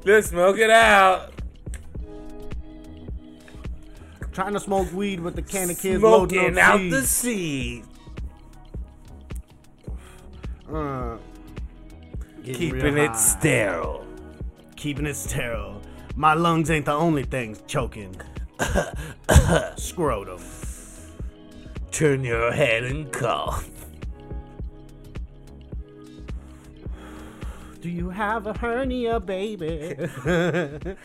let's 0.06 0.28
smoke 0.30 0.58
it 0.60 0.70
out. 0.70 1.32
Trying 4.32 4.54
to 4.54 4.60
smoke 4.60 4.94
weed 4.94 5.20
with 5.20 5.36
the 5.36 5.42
can 5.42 5.70
of 5.72 5.80
kids 5.80 6.04
loading 6.04 6.38
Smoking 6.40 6.58
up 6.60 6.64
out 6.64 6.78
seeds. 6.80 6.96
the 6.96 7.02
seed. 7.08 7.84
Uh, 10.72 11.18
Keeping 12.44 12.98
it 12.98 13.08
high. 13.10 13.16
sterile. 13.16 14.06
Keeping 14.76 15.08
it 15.08 15.16
sterile. 15.16 15.82
My 16.16 16.34
lungs 16.36 16.70
ain't 16.70 16.86
the 16.86 16.94
only 16.94 17.24
things 17.24 17.62
choking. 17.68 18.16
Scrotum. 19.78 20.40
Turn 21.98 22.24
your 22.24 22.52
head 22.52 22.84
and 22.84 23.12
cough. 23.12 23.68
Do 27.82 27.90
you 27.90 28.12
have 28.12 28.46
a 28.46 28.54
hernia, 28.54 29.20
baby? 29.20 29.98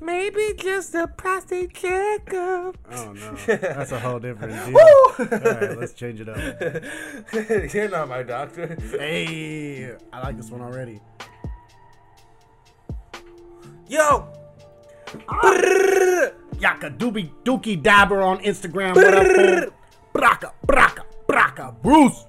Maybe 0.00 0.54
just 0.56 0.96
a 0.96 1.06
prostate 1.06 1.72
checkup. 1.72 2.76
Oh 2.90 3.12
no, 3.12 3.34
that's 3.46 3.92
a 3.92 4.00
whole 4.00 4.18
different 4.18 4.54
deal. 4.64 4.74
Woo! 4.74 4.80
All 5.20 5.38
right, 5.38 5.78
let's 5.78 5.92
change 5.92 6.20
it 6.20 6.28
up. 6.28 7.72
You're 7.72 7.88
not 7.88 8.08
my 8.08 8.24
doctor. 8.24 8.76
Hey, 8.90 9.94
I 10.12 10.20
like 10.20 10.36
this 10.36 10.50
one 10.50 10.62
already. 10.62 11.00
Yo! 13.86 14.26
Yaka 16.58 16.90
doobie 16.90 17.30
dookie 17.44 17.80
dabber 17.80 18.20
on 18.20 18.42
Instagram. 18.42 19.70
Braka, 20.12 20.52
braka, 20.66 21.04
braka. 21.26 21.74
Bruce. 21.82 22.26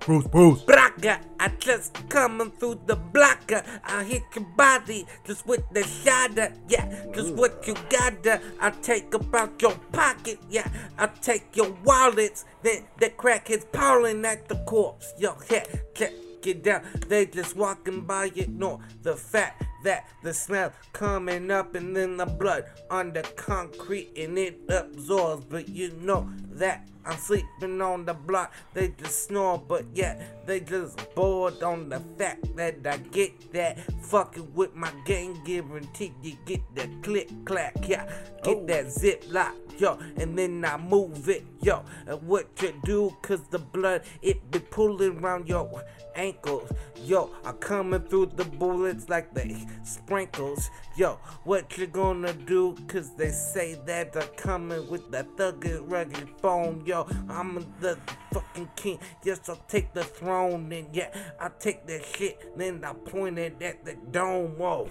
Bruce, 0.00 0.26
Bruce. 0.28 0.62
Braga, 0.62 1.20
I 1.38 1.48
just 1.58 1.92
coming 2.08 2.50
through 2.52 2.80
the 2.86 2.96
blocker. 2.96 3.62
I 3.84 4.02
hit 4.02 4.22
your 4.34 4.46
body 4.56 5.06
just 5.26 5.46
with 5.46 5.62
the 5.72 5.84
shotter. 5.84 6.52
Yeah, 6.68 7.04
just 7.14 7.34
what 7.34 7.66
you 7.66 7.74
gotta. 7.90 8.40
I 8.60 8.70
take 8.70 9.12
about 9.12 9.60
your 9.60 9.74
pocket. 9.92 10.38
Yeah, 10.48 10.66
I 10.98 11.06
take 11.06 11.54
your 11.54 11.76
wallets. 11.84 12.46
Then 12.62 12.84
the 12.98 13.10
crackheads 13.10 13.70
pawing 13.70 14.24
at 14.24 14.48
the 14.48 14.56
corpse. 14.64 15.12
Yo, 15.18 15.36
yeah, 15.50 15.64
check 15.94 16.12
it 16.46 16.66
out. 16.66 16.82
They 17.08 17.26
just 17.26 17.54
walking 17.54 18.00
by, 18.00 18.32
ignore 18.34 18.80
the 19.02 19.16
fact 19.16 19.64
that 19.84 20.08
the 20.22 20.34
smell 20.34 20.72
coming 20.92 21.50
up 21.50 21.74
and 21.74 21.96
then 21.96 22.16
the 22.16 22.26
blood 22.26 22.64
on 22.90 23.12
the 23.12 23.22
concrete 23.36 24.12
and 24.16 24.38
it 24.38 24.60
absorbs. 24.68 25.44
But 25.44 25.68
you 25.68 25.92
know 26.00 26.28
that 26.52 26.86
I'm 27.04 27.16
sleeping 27.16 27.80
on 27.80 28.04
the 28.04 28.14
block. 28.14 28.52
They 28.74 28.88
just 28.88 29.28
snore, 29.28 29.58
but 29.58 29.84
yeah, 29.94 30.22
they 30.46 30.60
just 30.60 31.14
bored 31.14 31.62
on 31.62 31.88
the 31.88 32.00
fact 32.18 32.54
that 32.56 32.86
I 32.86 32.98
get 32.98 33.52
that 33.52 33.78
fucking 34.02 34.54
with 34.54 34.74
my 34.74 34.92
gang 35.04 35.40
guarantee. 35.44 36.12
You 36.22 36.36
get 36.44 36.60
that 36.74 37.02
click 37.02 37.30
clack, 37.46 37.74
yeah, 37.88 38.04
get 38.42 38.58
oh. 38.58 38.66
that 38.66 38.90
zip 38.92 39.24
lock, 39.30 39.54
yo, 39.78 39.98
and 40.18 40.38
then 40.38 40.64
I 40.64 40.76
move 40.76 41.28
it, 41.28 41.46
yo. 41.62 41.82
And 42.06 42.22
what 42.22 42.48
you 42.60 42.74
do, 42.84 43.16
cause 43.22 43.40
the 43.50 43.58
blood 43.58 44.02
it 44.20 44.50
be 44.50 44.58
pulling 44.58 45.18
around 45.20 45.48
your 45.48 45.82
ankles, 46.14 46.70
yo. 47.04 47.30
I'm 47.44 47.56
coming 47.56 48.02
through 48.02 48.32
the 48.36 48.44
bullets 48.44 49.08
like 49.08 49.32
the 49.32 49.56
sprinkles, 49.82 50.70
yo. 50.96 51.18
What 51.44 51.76
you 51.78 51.86
gonna 51.86 52.32
do, 52.32 52.76
cause 52.88 53.14
they 53.14 53.30
say 53.30 53.78
that 53.86 54.16
I'm 54.16 54.28
coming 54.36 54.88
with 54.88 55.10
that 55.10 55.36
thugged 55.36 55.90
rugged 55.90 56.28
phone, 56.40 56.82
yo. 56.84 57.06
I'm 57.28 57.66
the 57.80 57.98
fucking 58.32 58.70
king, 58.76 58.98
yes, 59.24 59.48
I'll 59.48 59.56
take 59.68 59.92
the 59.92 60.04
throne, 60.04 60.72
and 60.72 60.88
yeah, 60.94 61.10
I'll 61.40 61.54
take 61.58 61.86
that 61.86 62.04
shit, 62.04 62.56
then 62.56 62.84
I 62.84 62.92
point 62.92 63.38
it 63.38 63.60
at 63.62 63.84
the 63.84 63.94
dome, 64.10 64.58
whoa. 64.58 64.88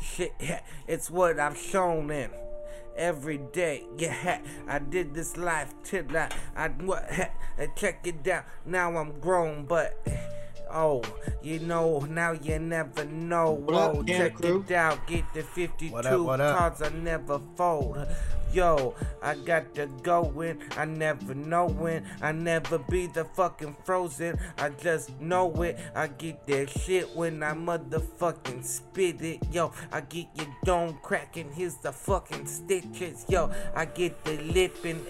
Shit, 0.00 0.34
yeah, 0.40 0.60
it's 0.88 1.10
what 1.10 1.38
I've 1.38 1.58
shown 1.58 2.10
in 2.10 2.30
every 2.96 3.38
day. 3.52 3.84
Yeah, 3.98 4.40
I 4.68 4.78
did 4.78 5.14
this 5.14 5.36
life 5.36 5.74
till 5.82 6.16
I, 6.16 6.28
I 6.56 6.68
what? 6.68 7.10
Check 7.76 8.06
it 8.06 8.22
down. 8.22 8.44
Now 8.64 8.96
I'm 8.96 9.20
grown, 9.20 9.66
but 9.66 10.06
oh, 10.72 11.02
you 11.42 11.58
know, 11.60 12.00
now 12.00 12.32
you 12.32 12.58
never 12.58 13.04
know. 13.04 13.52
What 13.52 13.74
up, 13.74 13.90
oh, 13.90 13.94
Whoa, 13.96 14.04
Camp 14.04 14.18
check 14.18 14.34
Crew? 14.34 14.64
it 14.68 14.74
out. 14.74 15.06
Get 15.06 15.24
the 15.34 15.42
52 15.42 15.92
What 15.92 16.06
up, 16.06 16.20
what 16.20 16.40
up? 16.40 16.58
cards 16.58 16.82
I 16.82 16.88
never 16.90 17.40
fold. 17.56 18.06
Yo, 18.52 18.96
I 19.22 19.36
got 19.36 19.76
to 19.76 19.86
go 20.02 20.40
in. 20.40 20.58
I 20.76 20.84
never 20.84 21.34
know 21.34 21.68
when. 21.68 22.04
I 22.20 22.32
never 22.32 22.78
be 22.78 23.06
the 23.06 23.24
fucking 23.24 23.76
frozen. 23.84 24.40
I 24.58 24.70
just 24.70 25.20
know 25.20 25.62
it. 25.62 25.78
I 25.94 26.08
get 26.08 26.48
that 26.48 26.68
shit 26.68 27.14
when 27.14 27.44
I 27.44 27.52
motherfucking 27.52 28.64
spit 28.64 29.22
it. 29.22 29.38
Yo, 29.52 29.72
I 29.92 30.00
get 30.00 30.26
your 30.34 30.48
dome 30.64 30.98
cracking. 31.00 31.52
Here's 31.52 31.76
the 31.76 31.92
fucking 31.92 32.46
stitches. 32.46 33.24
Yo, 33.28 33.52
I 33.72 33.84
get 33.84 34.24
the 34.24 34.36
lip 34.38 34.70
lipping 34.70 35.04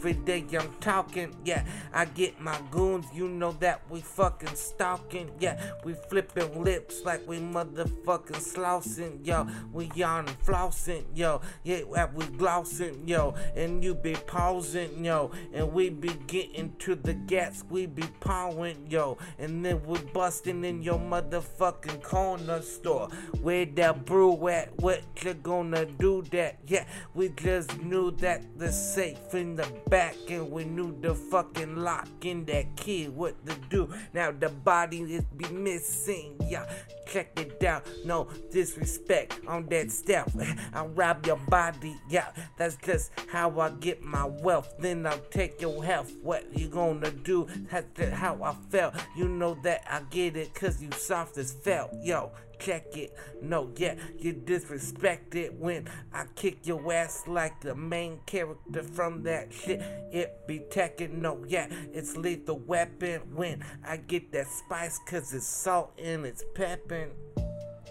every 0.00 0.14
day 0.14 0.42
I'm 0.58 0.72
talking. 0.80 1.36
Yeah, 1.44 1.62
I 1.92 2.06
get 2.06 2.40
my 2.40 2.58
goons. 2.70 3.04
You 3.12 3.28
know 3.28 3.52
that 3.60 3.82
we 3.90 4.00
fucking 4.00 4.54
stalking. 4.54 5.30
Yeah, 5.38 5.60
we 5.84 5.92
flipping 5.92 6.64
lips 6.64 7.02
like 7.04 7.28
we 7.28 7.36
motherfucking 7.36 8.40
slouching. 8.40 9.20
Yo, 9.22 9.46
we 9.74 9.90
on 10.02 10.26
flossing. 10.46 11.04
Yo, 11.14 11.42
yeah, 11.64 11.82
we 12.14 12.24
glossing. 12.24 13.06
Yo, 13.06 13.34
and 13.54 13.84
you 13.84 13.94
be 13.94 14.14
pausing. 14.26 15.04
Yo, 15.04 15.32
and 15.52 15.70
we 15.70 15.90
be 15.90 16.14
getting 16.26 16.74
to 16.78 16.94
the 16.94 17.12
gats. 17.12 17.62
We 17.68 17.84
be 17.84 18.04
pawing. 18.20 18.86
Yo, 18.88 19.18
and 19.38 19.62
then 19.62 19.84
we 19.84 19.98
busting 20.14 20.64
in 20.64 20.82
your 20.82 20.98
motherfucking 20.98 22.02
corner 22.02 22.62
store. 22.62 23.08
Where 23.42 23.66
that 23.66 24.06
brew 24.06 24.48
at? 24.48 24.78
What 24.80 25.02
you 25.22 25.34
gonna 25.34 25.84
do 25.84 26.22
that? 26.30 26.56
Yeah, 26.66 26.86
we 27.12 27.28
just 27.28 27.82
knew 27.82 28.12
that 28.12 28.58
the 28.58 28.72
safe 28.72 29.34
in 29.34 29.56
the 29.56 29.66
back, 29.90 30.14
and 30.28 30.50
we 30.50 30.64
knew 30.64 30.96
the 31.00 31.14
fucking 31.14 31.76
lock 31.76 32.08
in 32.22 32.44
that 32.46 32.76
key. 32.76 33.08
What 33.08 33.44
to 33.46 33.56
do? 33.68 33.92
Now 34.14 34.30
the 34.30 34.48
body 34.48 35.00
is 35.00 35.24
be 35.24 35.48
missing. 35.48 36.36
Yeah, 36.48 36.64
check 37.08 37.38
it 37.38 37.62
out. 37.64 37.86
No 38.04 38.28
disrespect 38.52 39.40
on 39.46 39.66
that 39.66 39.90
step. 39.90 40.30
I 40.72 40.84
rob 40.86 41.26
your 41.26 41.40
body. 41.48 41.96
Yeah, 42.08 42.28
that's 42.56 42.76
just 42.76 43.10
how 43.28 43.58
I 43.60 43.70
get 43.70 44.02
my 44.02 44.24
wealth. 44.24 44.72
Then 44.78 45.06
I'll 45.06 45.18
take 45.30 45.60
your 45.60 45.84
health. 45.84 46.12
What 46.22 46.46
you 46.56 46.68
gonna 46.68 47.10
do? 47.10 47.48
That's 47.70 48.14
how 48.14 48.42
I 48.42 48.54
felt. 48.70 48.94
You 49.16 49.28
know 49.28 49.58
that 49.64 49.84
I 49.90 50.02
get 50.10 50.36
it, 50.36 50.54
cause 50.54 50.80
you 50.80 50.90
soft 50.92 51.36
as 51.36 51.52
felt. 51.52 51.90
Yo, 52.02 52.30
check 52.60 52.96
it. 52.96 53.16
No, 53.42 53.70
yeah, 53.76 53.94
you 54.18 54.32
disrespect 54.32 55.34
it 55.34 55.54
when 55.54 55.88
I 56.12 56.26
kick 56.36 56.66
your 56.66 56.92
ass 56.92 57.24
like 57.26 57.60
the 57.60 57.74
main 57.74 58.20
character 58.26 58.82
from 58.82 59.22
that 59.24 59.52
shit. 59.52 59.80
It 60.12 60.46
be 60.46 60.60
taking 60.70 61.20
no, 61.20 61.44
yeah, 61.48 61.66
it's 61.92 62.16
lethal 62.16 62.58
weapon 62.58 63.22
when 63.34 63.64
I 63.84 63.96
get 63.96 64.30
that 64.32 64.46
spice 64.48 65.00
cause 65.06 65.32
it's 65.32 65.46
salt 65.46 65.92
and 65.98 66.24
it's 66.24 66.44
peppin'. 66.54 67.10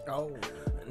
Oh. 0.08 0.32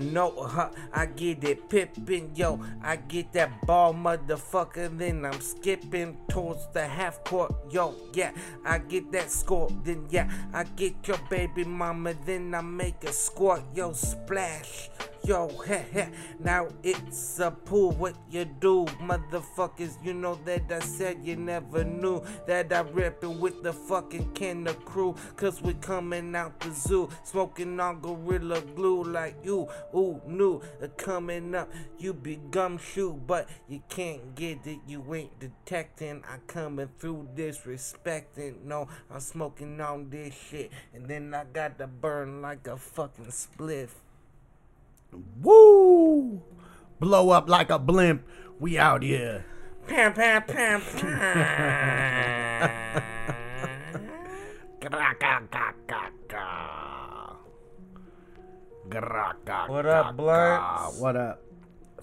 No, 0.00 0.30
huh, 0.30 0.70
I 0.92 1.06
get 1.06 1.42
it 1.44 1.68
pippin', 1.68 2.30
yo. 2.34 2.60
I 2.82 2.96
get 2.96 3.32
that 3.32 3.66
ball, 3.66 3.92
motherfucker. 3.94 4.96
Then 4.96 5.24
I'm 5.24 5.40
skipping 5.40 6.16
towards 6.28 6.66
the 6.72 6.86
half 6.86 7.24
court, 7.24 7.54
yo. 7.70 7.94
Yeah, 8.12 8.32
I 8.64 8.78
get 8.78 9.10
that 9.12 9.30
score. 9.30 9.68
Then, 9.84 10.06
yeah, 10.10 10.30
I 10.52 10.64
get 10.64 11.06
your 11.08 11.18
baby 11.28 11.64
mama. 11.64 12.14
Then 12.24 12.54
I 12.54 12.60
make 12.60 13.02
a 13.04 13.12
squirt, 13.12 13.62
yo. 13.74 13.92
Splash, 13.92 14.90
yo. 15.24 15.48
Heh 15.66 15.82
heh. 15.92 16.06
Now 16.38 16.68
it's 16.82 17.40
a 17.40 17.50
pool. 17.50 17.90
What 17.92 18.14
you 18.30 18.44
do, 18.44 18.84
motherfuckers? 19.02 19.96
You 20.04 20.14
know 20.14 20.38
that 20.44 20.70
I 20.70 20.78
said 20.80 21.18
you 21.24 21.36
never 21.36 21.82
knew 21.84 22.22
that 22.46 22.72
I 22.72 22.80
rippin' 22.80 23.40
with 23.40 23.62
the 23.62 23.72
fucking 23.72 24.32
Kanna 24.32 24.72
Krew. 24.74 25.16
Cause 25.36 25.60
we 25.60 25.74
coming 25.74 26.34
out 26.36 26.60
the 26.60 26.72
zoo, 26.72 27.08
smoking 27.24 27.80
on 27.80 28.00
gorilla 28.00 28.60
glue 28.76 29.02
like 29.04 29.36
you. 29.44 29.68
Ooh, 29.94 30.20
new, 30.26 30.60
uh, 30.82 30.88
coming 30.96 31.54
up. 31.54 31.70
You 31.98 32.12
be 32.12 32.40
gumshoe, 32.50 33.14
but 33.14 33.48
you 33.68 33.82
can't 33.88 34.34
get 34.34 34.66
it. 34.66 34.80
You 34.86 35.14
ain't 35.14 35.38
detecting. 35.38 36.22
I 36.28 36.38
coming 36.46 36.90
through 36.98 37.28
disrespecting. 37.34 38.64
No, 38.64 38.88
I'm 39.10 39.20
smoking 39.20 39.80
on 39.80 40.10
this 40.10 40.34
shit, 40.34 40.70
and 40.94 41.06
then 41.06 41.32
I 41.34 41.44
got 41.44 41.78
to 41.78 41.86
burn 41.86 42.42
like 42.42 42.66
a 42.66 42.76
fucking 42.76 43.26
spliff. 43.26 43.90
Woo! 45.42 46.42
Blow 47.00 47.30
up 47.30 47.48
like 47.48 47.70
a 47.70 47.78
blimp. 47.78 48.26
We 48.58 48.78
out 48.78 49.02
here. 49.02 49.46
Pam, 49.86 50.12
pam, 50.12 50.42
pam, 50.42 50.82
pam. 50.82 52.02
What 58.90 59.84
up, 59.84 60.16
Blunts? 60.16 60.98
What 60.98 61.14
up? 61.14 61.42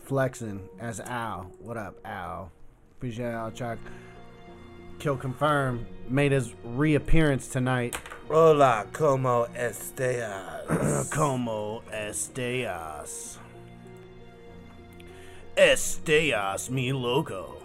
Flexing 0.04 0.62
as 0.80 1.00
Al. 1.00 1.52
What 1.60 1.78
up, 1.78 1.96
Al? 2.06 2.52
Appreciate 2.92 3.32
Al 3.32 3.50
Chuck. 3.50 3.80
Kill 5.00 5.18
confirmed. 5.18 5.88
Made 6.08 6.32
his 6.32 6.54
reappearance 6.64 7.48
tonight. 7.48 7.98
Hola, 8.30 8.86
como 8.94 9.48
estás? 9.56 11.10
Como 11.10 11.82
estás? 11.92 13.38
Estás 15.58 16.70
mi 16.70 16.92
loco. 16.92 17.64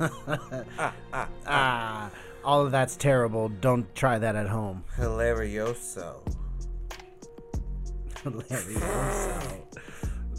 ah, 0.00 0.92
ah, 1.12 1.28
ah. 1.46 2.10
All 2.44 2.66
of 2.66 2.72
that's 2.72 2.96
terrible. 2.96 3.48
Don't 3.48 3.94
try 3.94 4.18
that 4.18 4.34
at 4.34 4.48
home. 4.48 4.82
Hilarioso. 4.98 6.35
Hilarioso. 8.26 9.62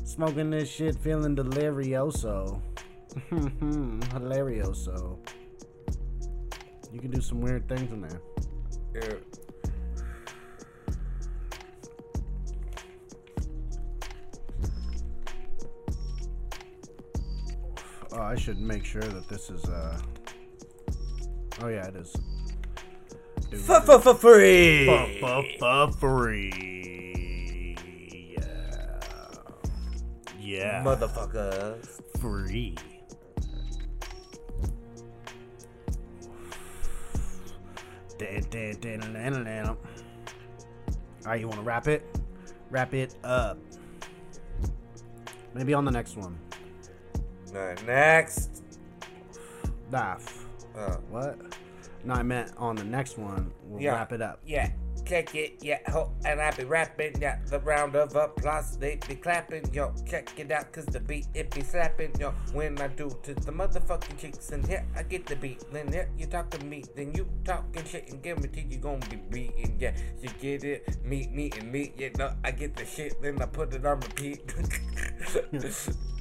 Smoking 0.06 0.50
this 0.50 0.70
shit, 0.70 0.96
feeling 0.98 1.36
delirioso. 1.36 2.60
Hilarioso. 3.32 5.18
You 6.92 7.00
can 7.00 7.12
do 7.12 7.22
some 7.22 7.42
weird 7.42 7.68
things 7.70 7.92
in 7.92 8.02
there. 8.02 8.22
Yeah. 8.96 9.14
Oh, 18.14 18.22
I 18.22 18.36
should 18.36 18.60
make 18.60 18.84
sure 18.84 19.02
that 19.02 19.30
this 19.30 19.50
is 19.50 19.64
uh 19.66 20.00
Oh 21.62 21.68
yeah, 21.70 21.88
it 21.88 21.96
is. 21.96 22.16
For 23.66 23.82
for 23.82 24.00
for 24.00 24.14
free. 24.16 25.20
For 25.20 25.44
for 25.60 25.92
free. 25.94 26.87
Yeah. 30.48 30.82
Motherfuckers. 30.82 32.02
Free. 32.22 32.78
Alright, 41.26 41.42
you 41.42 41.50
wanna 41.50 41.62
wrap 41.64 41.90
it? 41.90 42.02
Wrap 42.70 42.94
it 42.94 43.16
up. 43.26 43.58
Maybe 45.54 45.74
on 45.74 45.84
the 45.84 45.92
next 45.92 46.16
one. 46.16 46.40
Next. 47.86 48.64
Nah. 49.92 50.16
Uh, 50.74 50.96
what? 51.10 51.38
No, 52.06 52.14
I 52.14 52.24
meant 52.24 52.54
on 52.56 52.78
the 52.78 52.86
next 52.86 53.18
one. 53.18 53.52
We'll 53.66 53.82
yeah, 53.82 53.96
wrap 53.96 54.14
it 54.14 54.22
up. 54.22 54.40
Yeah, 54.46 54.70
check 55.08 55.34
it, 55.36 55.60
yeah, 55.62 55.80
ho, 55.88 56.12
and 56.26 56.42
I 56.42 56.52
be 56.52 56.66
rapping, 56.66 57.22
yeah, 57.22 57.40
the 57.50 57.60
round 57.60 57.96
of 57.96 58.16
applause, 58.16 58.78
they 58.78 59.00
be 59.08 59.16
clapping, 59.16 59.74
yo, 59.74 59.94
check 60.06 60.38
it 60.38 60.52
out, 60.52 60.72
cause 60.74 60.86
the 60.86 61.00
beat, 61.00 61.28
it 61.34 61.50
be 61.52 61.62
slapping, 61.62 62.12
yo, 62.20 62.32
when 62.54 62.80
I 62.82 62.88
do 62.88 63.10
to 63.24 63.34
the 63.34 63.52
motherfucking 63.52 64.18
chicks, 64.18 64.52
and 64.52 64.66
here 64.68 64.86
I 64.96 65.04
get 65.04 65.26
the 65.26 65.38
beat, 65.38 65.64
then 65.72 65.92
here 65.92 66.10
you 66.18 66.26
talk 66.26 66.50
to 66.52 66.66
me, 66.66 66.84
then 66.96 67.14
you 67.14 67.28
talking 67.46 67.86
shit, 67.86 68.12
and 68.12 68.22
guarantee 68.22 68.66
you 68.70 68.78
gonna 68.78 69.06
be 69.10 69.16
beating, 69.16 69.78
yeah, 69.80 69.96
you 70.22 70.30
get 70.42 70.64
it, 70.64 70.98
meet, 71.06 71.32
meet, 71.32 71.58
and 71.58 71.72
meet, 71.72 71.94
yeah, 71.98 72.10
no, 72.18 72.34
I 72.44 72.52
get 72.52 72.76
the 72.76 72.86
shit, 72.86 73.22
then 73.22 73.42
I 73.42 73.46
put 73.46 73.74
it 73.74 73.86
on 73.86 74.00
repeat. 74.02 74.54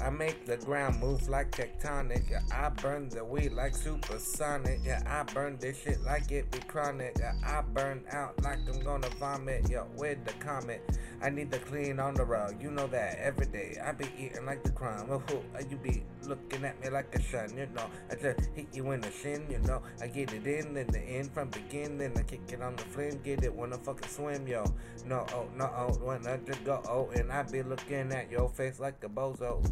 I 0.00 0.10
make 0.10 0.46
the 0.46 0.56
ground 0.56 1.00
move 1.00 1.28
like 1.28 1.50
tectonic. 1.50 2.30
Yeah, 2.30 2.40
I 2.52 2.68
burn 2.68 3.08
the 3.08 3.24
weed 3.24 3.52
like 3.52 3.74
supersonic. 3.74 4.80
Yeah, 4.84 5.02
I 5.06 5.22
burn 5.32 5.58
this 5.58 5.80
shit 5.80 6.00
like 6.02 6.30
it 6.30 6.50
be 6.50 6.58
chronic. 6.60 7.16
Yeah, 7.18 7.34
I 7.44 7.62
burn 7.62 8.04
out 8.10 8.42
like 8.42 8.58
I'm 8.68 8.80
gonna 8.80 9.08
vomit. 9.18 9.68
Yo, 9.68 9.86
with 9.96 10.24
the 10.24 10.32
comet, 10.34 10.98
I 11.20 11.30
need 11.30 11.50
to 11.52 11.58
clean 11.58 11.98
on 11.98 12.14
the 12.14 12.24
rug. 12.24 12.62
You 12.62 12.70
know 12.70 12.86
that 12.88 13.18
every 13.18 13.46
day 13.46 13.76
I 13.84 13.92
be 13.92 14.06
eating 14.16 14.46
like 14.46 14.62
the 14.62 14.70
crime. 14.70 15.08
Oh, 15.10 15.22
you 15.68 15.76
be 15.76 16.04
looking 16.22 16.64
at 16.64 16.80
me 16.80 16.90
like 16.90 17.14
a 17.14 17.22
shun? 17.22 17.56
You 17.56 17.66
know, 17.74 17.90
I 18.10 18.14
just 18.14 18.50
hit 18.54 18.68
you 18.72 18.90
in 18.92 19.00
the 19.00 19.10
shin. 19.10 19.46
You 19.50 19.58
know, 19.58 19.82
I 20.00 20.06
get 20.06 20.32
it 20.32 20.46
in 20.46 20.76
in 20.76 20.86
the 20.86 21.00
end 21.00 21.32
from 21.32 21.50
beginning. 21.50 21.98
Then 21.98 22.12
I 22.16 22.22
kick 22.22 22.42
it 22.52 22.62
on 22.62 22.76
the 22.76 22.82
flame, 22.84 23.20
get 23.24 23.42
it 23.42 23.54
when 23.54 23.72
I 23.72 23.76
fucking 23.78 24.08
swim. 24.08 24.46
Yo, 24.46 24.64
no, 25.06 25.26
oh, 25.34 25.48
no, 25.56 25.64
oh, 25.76 25.92
when 26.04 26.26
I 26.26 26.36
just 26.38 26.64
go, 26.64 26.82
oh, 26.88 27.10
and 27.14 27.32
I 27.32 27.42
be 27.42 27.62
looking 27.62 28.12
at 28.12 28.30
your 28.30 28.48
face 28.48 28.78
like 28.78 29.02
a 29.02 29.08
bozo. 29.08 29.64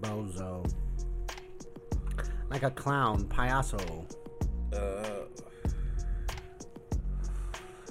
Bozo. 0.00 0.70
Like 2.50 2.62
a 2.62 2.70
clown, 2.70 3.24
payaso. 3.24 4.06
Uh. 4.72 5.24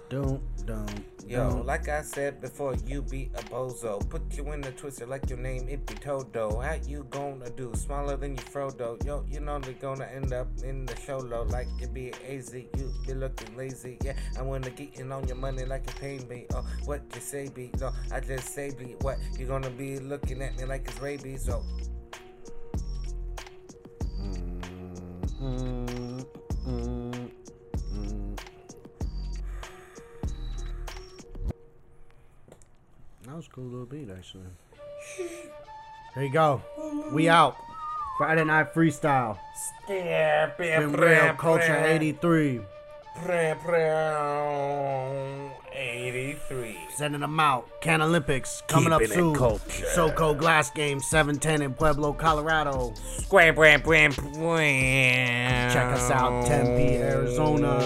Don't, 0.09 0.41
don't. 0.67 1.05
Yo, 1.25 1.49
don't. 1.49 1.65
like 1.65 1.87
I 1.87 2.01
said 2.01 2.39
before, 2.39 2.75
you 2.85 3.01
be 3.01 3.31
a 3.33 3.41
bozo. 3.43 4.07
Put 4.09 4.21
you 4.37 4.51
in 4.51 4.61
the 4.61 4.71
twister 4.71 5.07
like 5.07 5.27
your 5.29 5.39
name, 5.39 5.67
it 5.67 5.85
be 5.87 5.95
Toto. 5.95 6.59
How 6.59 6.75
you 6.85 7.07
gonna 7.09 7.49
do? 7.49 7.71
Smaller 7.73 8.15
than 8.17 8.35
you 8.35 8.43
Frodo. 8.43 9.03
Yo, 9.05 9.25
you 9.27 9.39
know 9.39 9.57
they're 9.59 9.73
gonna 9.73 10.05
end 10.05 10.33
up 10.33 10.47
in 10.63 10.85
the 10.85 10.95
show 10.97 11.17
low 11.17 11.43
like 11.43 11.67
you 11.79 11.87
be 11.87 12.11
AZ. 12.29 12.53
You 12.53 12.93
be 13.07 13.13
looking 13.13 13.57
lazy. 13.57 13.97
Yeah, 14.03 14.13
I 14.37 14.43
wanna 14.43 14.69
get 14.69 14.99
in 14.99 15.11
on 15.11 15.27
your 15.27 15.37
money 15.37 15.65
like 15.65 15.87
you 15.87 15.93
pay 15.99 16.19
me. 16.29 16.45
Oh, 16.53 16.65
what 16.85 17.01
you 17.15 17.21
say 17.21 17.49
be? 17.49 17.71
No, 17.79 17.91
I 18.11 18.19
just 18.19 18.53
say 18.53 18.71
be. 18.71 18.95
What? 19.01 19.17
You 19.39 19.47
gonna 19.47 19.71
be 19.71 19.97
looking 19.99 20.41
at 20.41 20.57
me 20.57 20.65
like 20.65 20.87
it's 20.87 20.99
rabies? 21.01 21.45
So. 21.45 21.63
Mm, 25.43 26.25
mm, 26.65 27.29
mm. 27.93 28.39
That 33.25 33.35
was 33.35 33.47
a 33.47 33.49
cool 33.49 33.65
little 33.65 33.85
beat, 33.85 34.09
actually. 34.09 34.43
There 36.15 36.23
you 36.23 36.31
go. 36.31 36.61
We 37.11 37.27
out. 37.27 37.57
Friday 38.17 38.45
Night 38.45 38.73
Freestyle. 38.73 39.37
Spin 39.83 40.93
Real 40.93 41.33
Culture 41.33 41.75
83. 41.85 42.61
83. 46.03 46.77
Sending 46.95 47.21
them 47.21 47.39
out. 47.39 47.67
Can 47.81 48.01
Olympics 48.01 48.61
coming 48.67 48.91
Keeping 48.91 49.11
up 49.11 49.13
soon. 49.13 49.35
culture. 49.35 49.85
SoCo 49.95 50.37
Glass 50.37 50.69
Game 50.71 50.99
710 50.99 51.61
in 51.61 51.73
Pueblo, 51.73 52.13
Colorado. 52.13 52.93
Square, 53.19 53.53
bram, 53.53 53.81
bram, 53.81 54.11
bram. 54.11 55.71
Check 55.71 55.85
us 55.93 56.11
out, 56.11 56.45
Tempe, 56.45 56.97
Arizona. 56.97 57.79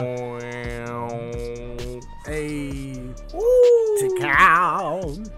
Hey, 2.26 2.94
to 3.32 4.18
count. 4.20 5.30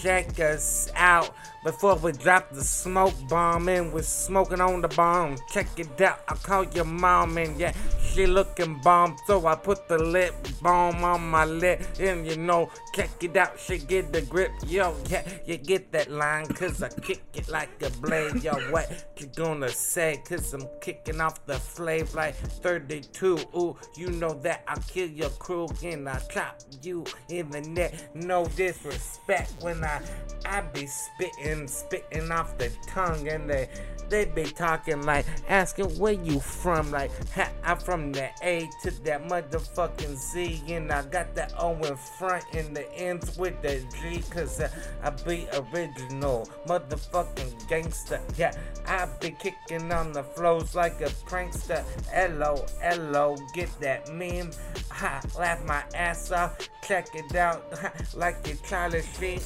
Check 0.00 0.38
us 0.40 0.90
out 0.94 1.30
before 1.66 1.96
we 1.96 2.12
drop 2.12 2.48
the 2.52 2.62
smoke 2.62 3.16
bomb 3.28 3.68
and 3.68 3.92
we're 3.92 4.00
smoking 4.00 4.60
on 4.60 4.80
the 4.80 4.86
bomb. 4.86 5.36
Check 5.50 5.66
it 5.76 6.00
out, 6.00 6.20
I 6.28 6.34
call 6.34 6.64
your 6.66 6.84
mom 6.84 7.36
and 7.38 7.58
yeah, 7.58 7.72
she 8.00 8.24
looking 8.24 8.80
bomb. 8.82 9.16
So 9.26 9.44
I 9.48 9.56
put 9.56 9.88
the 9.88 9.98
lip 9.98 10.32
balm 10.62 11.02
on 11.02 11.28
my 11.28 11.44
lip 11.44 11.84
and 11.98 12.24
you 12.24 12.36
know, 12.36 12.70
check 12.94 13.10
it 13.20 13.36
out, 13.36 13.58
she 13.58 13.78
get 13.78 14.12
the 14.12 14.22
grip. 14.22 14.52
Yo, 14.64 14.94
yeah, 15.08 15.24
you 15.44 15.56
get 15.56 15.90
that 15.90 16.08
line 16.08 16.46
cause 16.46 16.84
I 16.84 16.88
kick 16.88 17.24
it 17.34 17.48
like 17.48 17.82
a 17.82 17.90
blade. 17.98 18.44
Yo, 18.44 18.52
what 18.70 18.88
you 19.16 19.26
gonna 19.34 19.68
say? 19.68 20.22
Cause 20.24 20.54
I'm 20.54 20.68
kicking 20.80 21.20
off 21.20 21.44
the 21.46 21.54
flave 21.54 22.14
like 22.14 22.36
32. 22.36 23.40
Ooh, 23.56 23.76
you 23.96 24.10
know 24.12 24.34
that 24.34 24.62
I'll 24.68 24.80
kill 24.82 25.08
your 25.08 25.30
crew 25.30 25.66
and 25.82 26.08
I 26.08 26.20
chop 26.32 26.60
you 26.80 27.04
in 27.28 27.50
the 27.50 27.62
neck. 27.62 28.14
No 28.14 28.46
disrespect 28.46 29.52
when 29.60 29.82
I 29.82 30.00
I 30.48 30.60
be 30.60 30.86
spitting, 30.86 31.55
spitting 31.66 32.30
off 32.30 32.58
the 32.58 32.70
tongue, 32.86 33.28
and 33.28 33.48
they 33.48 33.68
they 34.08 34.24
be 34.24 34.44
talking 34.44 35.02
like 35.02 35.26
asking 35.48 35.98
where 35.98 36.12
you 36.12 36.40
from. 36.40 36.90
Like 36.90 37.10
ha, 37.32 37.50
I'm 37.64 37.78
from 37.78 38.12
the 38.12 38.28
A 38.42 38.68
to 38.82 38.90
that 39.04 39.28
motherfucking 39.28 40.16
Z, 40.16 40.62
and 40.68 40.92
I 40.92 41.02
got 41.02 41.34
that 41.34 41.52
O 41.58 41.74
in 41.74 41.96
front 41.96 42.44
and 42.54 42.76
the 42.76 42.90
ends 42.94 43.36
with 43.36 43.60
the 43.62 43.82
G, 44.00 44.22
cause 44.30 44.60
I 45.02 45.10
be 45.10 45.48
original, 45.72 46.48
motherfucking 46.66 47.68
gangster. 47.68 48.20
Yeah, 48.36 48.52
I 48.86 49.06
be 49.20 49.30
kicking 49.30 49.92
on 49.92 50.12
the 50.12 50.22
flows 50.22 50.74
like 50.74 51.00
a 51.00 51.10
prankster. 51.28 51.84
Hello, 52.12 52.64
hello, 52.80 53.36
get 53.54 53.68
that 53.80 54.12
meme. 54.12 54.50
Ha, 54.90 55.20
laugh 55.38 55.64
my 55.64 55.82
ass 55.94 56.30
off. 56.30 56.56
Check 56.86 57.08
it 57.14 57.34
out 57.34 57.64
like 58.14 58.46
you 58.46 58.56
Charlie 58.68 59.02
Sheen. 59.18 59.40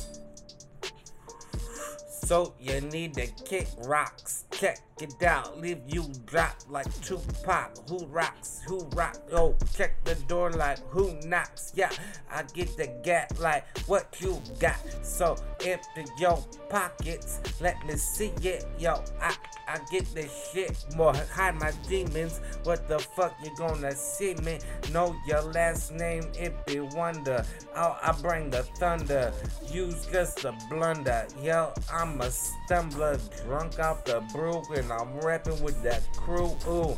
So 2.24 2.54
you 2.60 2.80
need 2.80 3.14
to 3.14 3.26
kick 3.26 3.66
rocks. 3.84 4.44
Check 4.52 4.78
it 5.02 5.22
out. 5.22 5.60
Leave 5.60 5.80
you 5.86 6.10
drop 6.26 6.56
like 6.68 6.86
Tupac. 7.02 7.88
Who 7.88 8.06
rocks? 8.06 8.60
Who 8.66 8.80
rock? 8.94 9.16
Yo, 9.30 9.56
check 9.74 10.02
the 10.04 10.14
door 10.26 10.50
like 10.50 10.78
who 10.90 11.18
knocks? 11.24 11.72
Yeah, 11.74 11.90
I 12.30 12.44
get 12.54 12.76
the 12.76 12.88
gap 13.04 13.38
like 13.38 13.64
what 13.86 14.16
you 14.20 14.40
got. 14.58 14.78
So 15.02 15.36
empty 15.64 16.04
your 16.18 16.44
pockets. 16.68 17.40
Let 17.60 17.84
me 17.86 17.96
see 17.96 18.32
it. 18.42 18.66
Yo, 18.78 19.02
I 19.20 19.34
I 19.70 19.78
get 19.88 20.12
the 20.16 20.28
shit 20.52 20.84
more. 20.96 21.14
Hide 21.32 21.54
my 21.54 21.70
demons. 21.88 22.40
What 22.64 22.88
the 22.88 22.98
fuck 22.98 23.36
you 23.44 23.54
gonna 23.56 23.94
see 23.94 24.34
me? 24.42 24.58
Know 24.92 25.14
your 25.26 25.42
last 25.42 25.92
name, 25.92 26.24
it 26.36 26.66
be 26.66 26.80
wonder. 26.80 27.44
Oh, 27.76 27.96
I 28.02 28.10
bring 28.20 28.50
the 28.50 28.64
thunder. 28.80 29.32
Use 29.70 30.06
just 30.06 30.44
a 30.44 30.52
blunder. 30.68 31.24
Yo, 31.40 31.72
I'm 31.92 32.20
a 32.20 32.30
stumbler, 32.30 33.20
drunk 33.44 33.78
off 33.78 34.04
the 34.04 34.20
brew, 34.32 34.60
and 34.74 34.89
I'm 34.90 35.18
rapping 35.20 35.62
with 35.62 35.82
that 35.82 36.02
crew. 36.16 36.56
Ooh. 36.68 36.96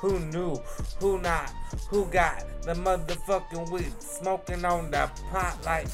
Who 0.00 0.18
knew? 0.18 0.56
Who 1.00 1.18
not? 1.20 1.50
Who 1.88 2.06
got 2.06 2.44
the 2.62 2.74
motherfucking 2.74 3.70
weed? 3.70 4.02
Smoking 4.02 4.64
on 4.64 4.90
the 4.90 5.10
pot 5.30 5.58
like 5.64 5.88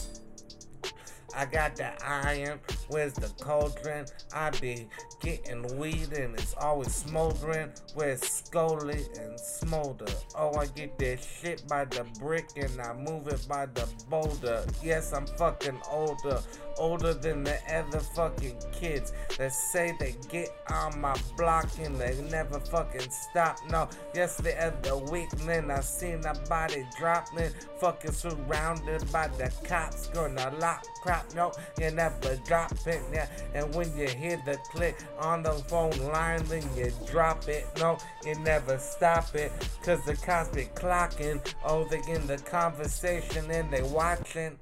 I 1.37 1.45
got 1.47 1.77
the 1.77 1.93
iron. 2.05 2.61
Where's 2.91 3.13
the 3.13 3.29
cauldron? 3.43 4.07
I 4.35 4.51
be 4.51 4.89
getting 5.21 5.79
weed 5.79 6.13
and 6.13 6.35
it's 6.35 6.55
always 6.61 6.93
smoldering. 6.93 7.71
Where's 7.95 8.21
Scully 8.21 9.07
and 9.19 9.39
Smolder? 9.39 10.13
Oh, 10.37 10.55
I 10.57 10.67
get 10.67 10.99
that 10.99 11.21
shit 11.23 11.67
by 11.69 11.85
the 11.85 12.05
brick 12.19 12.49
and 12.57 12.81
I 12.81 12.93
move 12.93 13.29
it 13.29 13.47
by 13.49 13.67
the 13.67 13.89
boulder. 14.09 14.65
Yes, 14.83 15.13
I'm 15.13 15.27
fucking 15.27 15.79
older. 15.89 16.41
Older 16.79 17.15
than 17.15 17.45
the 17.45 17.59
other 17.73 18.01
fucking 18.01 18.57
kids 18.73 19.13
that 19.39 19.53
say 19.53 19.95
they 20.01 20.15
get 20.31 20.49
on 20.71 21.01
my 21.01 21.15
block 21.37 21.69
and 21.79 21.95
they 21.97 22.17
never 22.31 22.59
fucking 22.59 23.11
stop. 23.11 23.59
No, 23.69 23.89
yes, 24.15 24.37
the 24.39 24.57
other 24.61 24.97
week, 24.97 25.31
then 25.45 25.71
I 25.71 25.81
seen 25.81 26.25
a 26.25 26.35
body 26.49 26.87
dropping, 26.99 27.51
fucking 27.81 28.13
surrounded 28.13 29.11
by 29.13 29.29
the 29.29 29.53
cops. 29.65 30.07
Gonna 30.09 30.53
lock 30.59 30.87
crap, 31.03 31.35
no, 31.35 31.53
you 31.79 31.91
never 31.91 32.37
drop 32.47 32.71
Yeah. 33.13 33.27
And 33.55 33.75
when 33.75 33.95
you 33.97 34.09
hear 34.09 34.41
the 34.45 34.57
click 34.73 34.97
on 35.19 35.43
the 35.43 35.53
phone 35.53 35.97
line, 35.99 36.45
then 36.45 36.63
you 36.77 36.93
drop 37.07 37.49
it. 37.49 37.67
No, 37.79 37.99
you 38.25 38.35
never 38.41 38.79
stop 38.79 39.35
it. 39.35 39.53
Cause 39.83 40.05
the 40.05 40.17
cops 40.17 40.49
be 40.55 40.65
clocking. 40.75 41.41
Oh, 41.65 41.85
they 41.85 42.01
in 42.13 42.27
the 42.27 42.39
conversation 42.39 43.51
and 43.51 43.71
they 43.71 43.83
watching. 43.83 44.59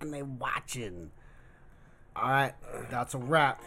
And 0.00 0.12
they 0.12 0.22
watching. 0.22 1.10
All 2.14 2.28
right, 2.28 2.54
that's 2.90 3.14
a 3.14 3.18
wrap. 3.18 3.60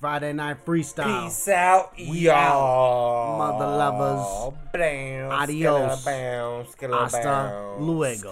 Friday 0.00 0.32
night 0.32 0.64
freestyle. 0.64 1.24
Peace 1.24 1.48
out, 1.48 1.92
We 1.96 2.04
y'all. 2.20 2.36
out, 2.36 3.38
mother 3.38 3.66
lovers. 3.66 4.54
Bam, 4.72 5.30
Adios. 5.32 6.04
Hasta 6.04 7.76
luego. 7.80 8.30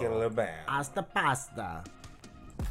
Hasta 0.65 1.03
pasta. 1.03 1.83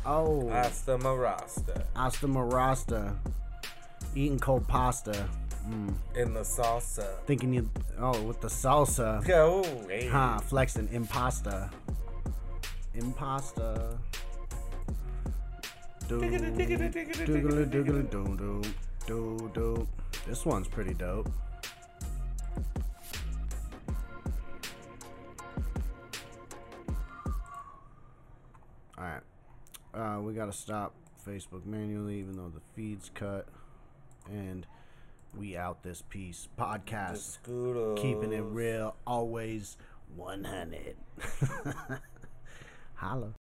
Oh. 0.05 0.49
Hasta 0.49 0.99
marasta. 0.99 1.85
Hasta 1.95 2.27
marasta. 2.27 3.17
Eating 4.15 4.39
cold 4.39 4.67
pasta. 4.69 5.29
Mm. 5.69 5.95
In 6.15 6.35
the 6.35 6.41
salsa. 6.41 7.19
Thinking 7.27 7.53
you. 7.53 7.71
Oh, 7.99 8.23
with 8.23 8.41
the 8.41 8.49
salsa. 8.49 9.25
Go. 9.27 9.65
Hey. 9.89 10.07
Huh, 10.07 10.39
flexing 10.39 10.89
impasta. 10.89 11.71
Impasta. 12.97 13.99
Do, 16.09 16.21
doogly 16.21 17.67
doogly 17.69 18.11
doo 18.11 18.37
doo 18.37 18.63
doo 19.07 19.51
doo. 19.53 19.89
This 20.27 20.47
one's 20.47 20.69
pretty 20.69 20.95
dope. 20.95 21.29
Alright. 28.97 29.23
Uh, 29.97 30.21
we 30.21 30.35
gotta 30.35 30.53
stop 30.53 30.95
Facebook 31.27 31.65
manually, 31.65 32.19
even 32.19 32.37
though 32.37 32.53
the 32.55 32.61
feed's 32.75 33.11
cut. 33.15 33.47
And 34.29 34.67
we 35.35 35.57
out 35.57 35.83
this 35.83 36.03
piece. 36.09 36.49
Podcast. 36.59 37.39
Keeping 37.97 38.33
it 38.33 38.43
real, 38.43 38.97
always 39.07 39.77
100. 40.15 40.97
Holla. 42.95 43.33